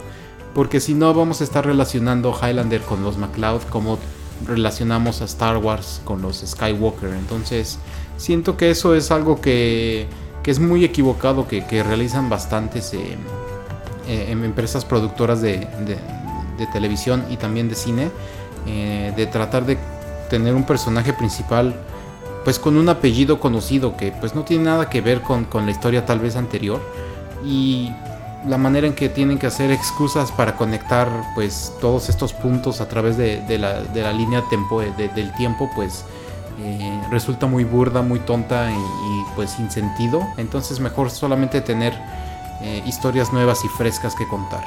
porque 0.54 0.80
si 0.80 0.94
no 0.94 1.12
vamos 1.14 1.40
a 1.40 1.44
estar 1.44 1.64
relacionando 1.66 2.32
Highlander 2.40 2.82
con 2.82 3.02
los 3.02 3.16
MacLeod 3.18 3.62
como 3.70 3.98
relacionamos 4.46 5.20
a 5.20 5.24
Star 5.24 5.56
Wars 5.58 6.00
con 6.04 6.22
los 6.22 6.38
Skywalker, 6.46 7.10
entonces 7.14 7.78
siento 8.16 8.56
que 8.56 8.70
eso 8.70 8.94
es 8.94 9.10
algo 9.10 9.40
que, 9.40 10.06
que 10.42 10.50
es 10.50 10.58
muy 10.60 10.84
equivocado, 10.84 11.46
que, 11.48 11.62
realizan 11.82 12.28
bastantes 12.30 12.92
eh, 12.94 13.16
eh, 14.06 14.26
em- 14.30 14.44
empresas 14.44 14.84
productoras 14.84 15.40
de, 15.42 15.58
de- 15.86 15.98
de 16.58 16.66
televisión 16.72 17.24
y 17.30 17.36
también 17.36 17.68
de 17.68 17.74
cine, 17.76 18.10
eh, 18.66 19.12
de 19.16 19.26
tratar 19.26 19.64
de 19.64 19.78
tener 20.28 20.54
un 20.54 20.64
personaje 20.64 21.12
principal 21.12 21.74
pues 22.44 22.58
con 22.58 22.76
un 22.76 22.88
apellido 22.88 23.40
conocido 23.40 23.96
que 23.96 24.12
pues 24.12 24.34
no 24.34 24.44
tiene 24.44 24.64
nada 24.64 24.88
que 24.88 25.00
ver 25.00 25.22
con, 25.22 25.44
con 25.44 25.66
la 25.66 25.72
historia 25.72 26.06
tal 26.06 26.20
vez 26.20 26.36
anterior 26.36 26.80
y 27.44 27.92
la 28.46 28.58
manera 28.58 28.86
en 28.86 28.94
que 28.94 29.08
tienen 29.08 29.38
que 29.38 29.46
hacer 29.46 29.70
excusas 29.70 30.32
para 30.32 30.56
conectar 30.56 31.08
pues 31.34 31.72
todos 31.80 32.08
estos 32.08 32.32
puntos 32.32 32.80
a 32.80 32.88
través 32.88 33.16
de, 33.16 33.40
de 33.42 33.58
la, 33.58 33.82
de 33.82 34.02
la 34.02 34.12
línea 34.12 34.42
del 34.98 35.32
tiempo 35.34 35.70
pues 35.74 36.04
eh, 36.60 37.00
resulta 37.10 37.46
muy 37.46 37.64
burda, 37.64 38.02
muy 38.02 38.18
tonta 38.20 38.70
y, 38.70 38.74
y, 38.74 39.24
pues 39.36 39.50
sin 39.50 39.70
sentido. 39.70 40.22
Entonces 40.36 40.80
mejor 40.80 41.10
solamente 41.10 41.60
tener 41.60 41.94
eh, 42.62 42.82
historias 42.86 43.32
nuevas 43.32 43.64
y 43.64 43.68
frescas 43.68 44.14
que 44.14 44.26
contar. 44.26 44.64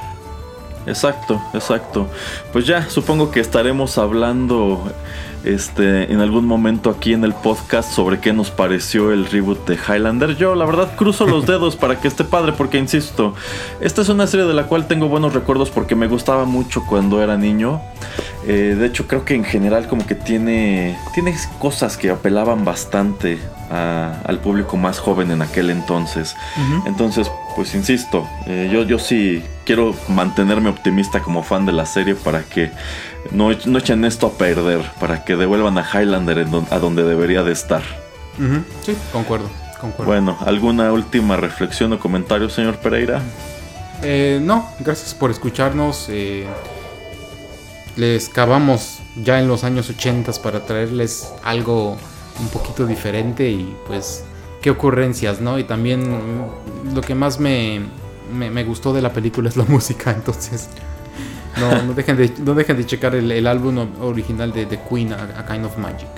Exacto, 0.85 1.41
exacto. 1.53 2.07
Pues 2.52 2.65
ya, 2.65 2.89
supongo 2.89 3.31
que 3.31 3.39
estaremos 3.39 3.98
hablando 3.98 4.91
este 5.43 6.11
en 6.11 6.19
algún 6.19 6.45
momento 6.45 6.89
aquí 6.89 7.13
en 7.13 7.23
el 7.23 7.34
podcast 7.34 7.91
sobre 7.91 8.19
qué 8.19 8.34
nos 8.34 8.51
pareció 8.51 9.11
el 9.11 9.26
reboot 9.26 9.68
de 9.68 9.76
Highlander. 9.76 10.35
Yo 10.38 10.55
la 10.55 10.65
verdad 10.65 10.95
cruzo 10.95 11.26
los 11.26 11.45
dedos 11.47 11.76
para 11.76 11.99
que 11.99 12.07
esté 12.07 12.23
padre 12.23 12.53
porque 12.53 12.77
insisto, 12.77 13.34
esta 13.80 14.01
es 14.01 14.09
una 14.09 14.27
serie 14.27 14.45
de 14.45 14.53
la 14.53 14.68
cual 14.68 14.88
tengo 14.88 15.07
buenos 15.07 15.34
recuerdos 15.34 15.69
porque 15.69 15.95
me 15.95 16.07
gustaba 16.07 16.45
mucho 16.45 16.84
cuando 16.85 17.22
era 17.22 17.38
niño. 17.38 17.81
Eh, 18.47 18.76
de 18.77 18.85
hecho 18.88 19.07
creo 19.07 19.23
que 19.23 19.35
en 19.35 19.43
general 19.43 19.88
como 19.88 20.05
que 20.05 20.15
tiene 20.15 20.97
tiene 21.13 21.35
cosas 21.59 21.95
que 21.97 22.09
apelaban 22.09 22.65
bastante 22.65 23.39
a- 23.72 24.22
al 24.26 24.39
público 24.39 24.76
más 24.77 24.99
joven 24.99 25.31
en 25.31 25.41
aquel 25.41 25.69
entonces. 25.69 26.35
Entonces, 26.85 27.31
pues 27.56 27.73
insisto, 27.73 28.27
eh, 28.45 28.69
yo, 28.72 28.84
yo 28.84 28.99
sí 28.99 29.43
quiero 29.65 29.95
mantenerme 30.10 30.69
optimista 30.69 31.22
como 31.22 31.41
fan 31.43 31.65
de 31.65 31.72
la 31.72 31.85
serie 31.85 32.15
para 32.15 32.43
que 32.43 32.72
no, 33.31 33.49
no 33.65 33.77
echen 33.80 34.03
esto 34.06 34.27
a 34.27 34.31
perder, 34.31 34.81
para 34.99 35.23
que 35.23 35.35
devuelvan 35.35 35.77
a 35.77 35.85
Highlander 35.93 36.39
en 36.39 36.52
don- 36.52 36.68
a 36.69 36.80
donde 36.80 37.03
debería 37.03 37.43
de 37.43 37.53
estar. 37.53 37.81
Sí, 38.85 38.95
concuerdo, 39.14 39.49
concuerdo. 39.80 40.11
Bueno, 40.11 40.38
¿alguna 40.45 40.91
última 40.91 41.38
reflexión 41.38 41.93
o 41.93 41.99
comentario, 41.99 42.49
señor 42.49 42.77
Pereira? 42.77 43.22
Eh, 44.03 44.39
no, 44.41 44.68
gracias 44.80 45.14
por 45.14 45.30
escucharnos. 45.31 46.07
eh, 46.10 46.45
les 47.98 48.30
cavamos 48.30 48.99
ya 49.22 49.39
en 49.39 49.48
los 49.48 49.64
años 49.64 49.89
80 49.89 50.31
para 50.41 50.65
traerles 50.65 51.27
algo 51.43 51.98
un 52.39 52.47
poquito 52.49 52.85
diferente 52.85 53.49
y 53.49 53.75
pues 53.87 54.23
qué 54.61 54.69
ocurrencias, 54.69 55.41
¿no? 55.41 55.59
Y 55.59 55.63
también 55.63 56.19
lo 56.93 57.01
que 57.01 57.15
más 57.15 57.39
me, 57.39 57.81
me, 58.33 58.63
gustó 58.63 58.93
de 58.93 59.01
la 59.01 59.11
película 59.11 59.49
es 59.49 59.57
la 59.57 59.63
música, 59.67 60.11
entonces 60.11 60.69
no, 61.59 61.83
no, 61.83 61.93
dejen, 61.93 62.17
de, 62.17 62.31
no 62.43 62.53
dejen 62.53 62.77
de 62.77 62.85
checar 62.85 63.15
el, 63.15 63.31
el 63.31 63.47
álbum 63.47 63.77
original 64.01 64.53
de 64.53 64.65
The 64.65 64.79
Queen, 64.89 65.13
A 65.13 65.45
Kind 65.45 65.65
of 65.65 65.77
Magic. 65.77 66.09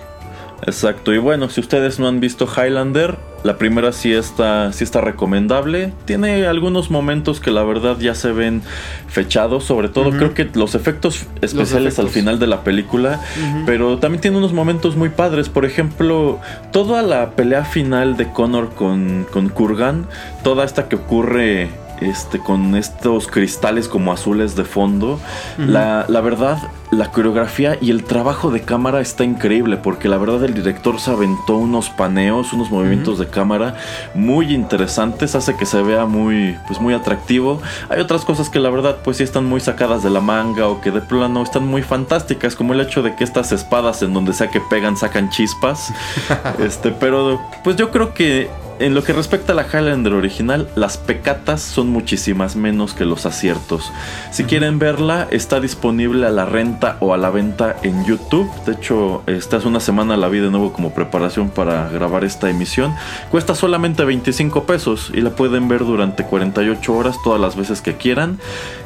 Exacto, 0.65 1.14
y 1.14 1.18
bueno, 1.18 1.49
si 1.49 1.60
ustedes 1.61 1.99
no 1.99 2.07
han 2.07 2.19
visto 2.19 2.48
Highlander, 2.48 3.18
la 3.44 3.57
primera 3.57 3.91
sí 3.91 4.14
está, 4.14 4.72
sí 4.72 4.84
está 4.84 5.02
recomendable. 5.02 5.91
Tiene 6.06 6.45
algunos 6.45 6.90
momentos 6.90 7.40
que 7.40 7.52
la 7.52 7.64
verdad 7.64 7.98
ya 7.99 8.15
se 8.15 8.31
ven 8.31 8.61
fechados, 9.07 9.65
sobre 9.65 9.90
todo 9.90 10.11
creo 10.11 10.34
que 10.34 10.49
los 10.53 10.76
efectos 10.76 11.26
especiales 11.41 11.99
al 11.99 12.06
efectos. 12.06 12.11
final 12.11 12.40
de 12.40 12.48
la 12.48 12.64
película, 12.64 13.19
pero 13.65 13.98
también 13.99 14.22
tiene 14.22 14.38
unos 14.38 14.53
momentos 14.53 14.95
muy 14.95 15.10
padres. 15.10 15.49
Por 15.49 15.65
ejemplo, 15.65 16.40
toda 16.72 17.02
la 17.02 17.31
pelea 17.31 17.65
final 17.65 18.15
de 18.15 18.30
Connor 18.30 18.73
con, 18.73 19.26
con 19.31 19.49
Kurgan, 19.49 20.07
toda 20.44 20.64
esta 20.64 20.88
que 20.88 20.95
ocurre 20.95 21.69
este, 22.02 22.40
con 22.40 22.76
estos 22.76 23.27
cristales 23.27 23.88
como 23.88 24.14
azules 24.14 24.56
de 24.56 24.64
fondo, 24.64 25.19
la, 25.57 26.06
la 26.07 26.22
verdad, 26.22 26.60
la 26.94 27.11
coreografía 27.11 27.78
y 27.82 27.91
el 27.91 28.03
trabajo 28.03 28.52
de 28.52 28.61
cámara 28.61 29.02
está 29.02 29.24
increíble 29.24 29.78
porque 29.78 30.07
la 30.07 30.18
verdad 30.18 30.44
el 30.44 30.53
director 30.53 30.99
se 30.99 31.11
aventó 31.11 31.57
unos 31.57 31.90
paneos, 31.90 32.53
unos 32.53 32.72
movimientos 32.72 33.20
de 33.20 33.28
cámara 33.28 33.76
muy 34.14 34.53
interesantes, 34.53 35.36
hace 35.36 35.56
que 35.56 35.65
se 35.65 35.82
vea 35.82 36.06
muy, 36.06 36.57
pues 36.68 36.80
muy 36.80 36.94
atractivo. 36.94 37.61
Hay 37.90 37.99
otras 37.99 38.26
cosas 38.26 38.49
que 38.49 38.60
la 38.60 38.70
verdad 38.70 38.98
pues 39.03 39.18
sí 39.18 39.24
están 39.24 39.45
muy 39.45 39.60
sacadas 39.60 40.03
de 40.03 40.10
la 40.10 40.22
manga 40.22 40.68
o 40.68 40.82
que 40.82 40.91
de 40.91 41.02
plano 41.02 41.44
están 41.44 41.65
muy 41.65 41.82
fantásticas, 41.82 42.56
como 42.56 42.74
el 42.74 42.82
hecho 42.82 43.02
de 43.02 43.15
que 43.15 43.24
estas 43.24 43.52
espadas 43.52 44.02
en 44.03 44.14
donde 44.14 44.34
sea 44.34 44.49
que 44.49 44.61
pegan 44.61 44.98
sacan 44.98 45.30
chispas. 45.30 45.94
este, 46.60 46.91
pero 46.91 47.41
pues 47.64 47.76
yo 47.76 47.91
creo 47.91 48.14
que 48.14 48.49
en 48.80 48.94
lo 48.94 49.03
que 49.03 49.14
respecta 49.14 49.53
a 49.53 49.56
la 49.56 49.65
Highlander 49.65 50.14
original, 50.14 50.68
las 50.76 50.98
pecatas 50.98 51.61
son 51.61 51.90
muchísimas 51.90 52.56
menos 52.56 52.94
que 52.94 53.06
los 53.06 53.26
aciertos. 53.26 53.91
Si 54.32 54.44
quieren 54.44 54.80
verla, 54.80 55.28
está 55.32 55.60
disponible 55.60 56.28
a 56.28 56.32
la 56.32 56.45
renta 56.45 56.83
o 57.00 57.14
a 57.14 57.18
la 57.18 57.30
venta 57.30 57.76
en 57.84 58.06
YouTube. 58.06 58.50
De 58.66 58.74
hecho, 58.74 59.24
esta 59.28 59.58
hace 59.58 59.68
una 59.68 59.80
semana 59.80 60.18
la 60.18 60.28
vi 60.28 60.40
de 60.40 60.50
nuevo 60.50 60.74
como 60.74 60.94
preparación 60.94 61.50
para 61.50 61.90
grabar 61.90 62.24
esta 62.24 62.50
emisión. 62.50 62.94
Cuesta 63.32 63.56
solamente 63.56 64.04
25 64.04 64.64
pesos 64.66 65.12
y 65.14 65.22
la 65.22 65.32
pueden 65.32 65.68
ver 65.68 65.80
durante 65.80 66.26
48 66.26 66.94
horas 66.94 67.18
todas 67.24 67.40
las 67.40 67.56
veces 67.56 67.82
que 67.82 67.96
quieran. 67.96 68.40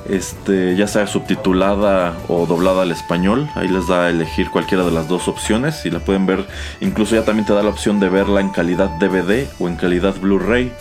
Este, 0.10 0.76
ya 0.76 0.88
sea 0.88 1.08
subtitulada 1.08 2.16
o 2.28 2.46
doblada 2.46 2.84
al 2.84 2.92
español. 2.92 3.50
Ahí 3.56 3.68
les 3.68 3.88
da 3.88 4.06
a 4.06 4.10
elegir 4.10 4.50
cualquiera 4.52 4.84
de 4.84 4.92
las 4.92 5.08
dos 5.08 5.28
opciones 5.28 5.86
y 5.86 5.90
la 5.90 6.00
pueden 6.00 6.26
ver. 6.26 6.46
Incluso 6.82 7.16
ya 7.16 7.26
también 7.26 7.46
te 7.46 7.54
da 7.54 7.64
la 7.64 7.70
opción 7.70 8.00
de 8.00 8.10
verla 8.10 8.42
en 8.42 8.50
calidad 8.50 8.90
DVD 9.00 9.48
o 9.60 9.68
en 9.68 9.76
calidad 9.76 10.16
Blu-ray. 10.22 10.72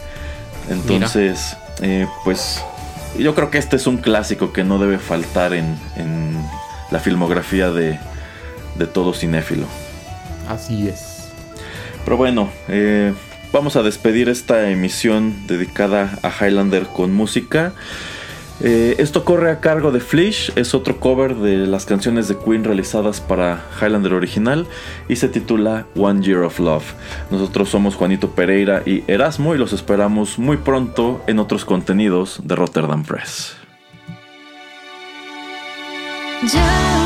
Entonces, 0.69 1.57
eh, 1.81 2.07
pues 2.25 2.63
yo 3.19 3.35
creo 3.35 3.51
que 3.51 3.59
este 3.59 3.77
es 3.77 3.87
un 3.87 3.99
clásico 3.99 4.53
que 4.53 4.65
no 4.65 4.79
debe 4.79 4.99
faltar 4.99 5.55
en, 5.55 5.79
en 5.97 6.37
la 6.91 6.99
filmografía 7.01 7.71
de, 7.71 7.99
de 8.77 8.87
todo 8.87 9.13
cinéfilo. 9.13 9.67
Así 10.49 10.89
es. 10.89 11.29
Pero 12.05 12.17
bueno, 12.17 12.49
eh, 12.69 13.13
vamos 13.53 13.77
a 13.77 13.83
despedir 13.83 14.29
esta 14.29 14.71
emisión 14.71 15.47
dedicada 15.47 16.19
a 16.23 16.31
Highlander 16.31 16.85
con 16.87 17.13
música. 17.13 17.73
Eh, 18.61 18.97
esto 18.99 19.25
corre 19.25 19.51
a 19.51 19.61
cargo 19.61 19.93
de 19.93 20.01
Flish, 20.01 20.53
es 20.57 20.73
otro 20.75 20.99
cover 20.99 21.35
de 21.35 21.67
las 21.67 21.85
canciones 21.85 22.27
de 22.27 22.39
Queen 22.39 22.65
realizadas 22.65 23.21
para 23.21 23.67
Highlander 23.81 24.15
original 24.15 24.67
y 25.09 25.17
se 25.17 25.29
titula 25.29 25.87
One 25.95 26.23
Year 26.23 26.39
of 26.39 26.59
Love. 26.59 26.95
Nosotros 27.31 27.69
somos 27.69 27.97
Juanito 27.97 28.31
Pereira 28.31 28.83
y 28.87 29.05
Erasmo 29.09 29.55
y 29.55 29.59
los 29.59 29.75
esperamos 29.75 30.39
muy 30.39 30.57
pronto 30.57 31.23
en 31.27 31.39
otros 31.39 31.67
contenidos 31.67 32.41
de 32.45 32.55
Rotterdam 32.55 33.05
Press. 33.05 33.66
这 36.45 37.06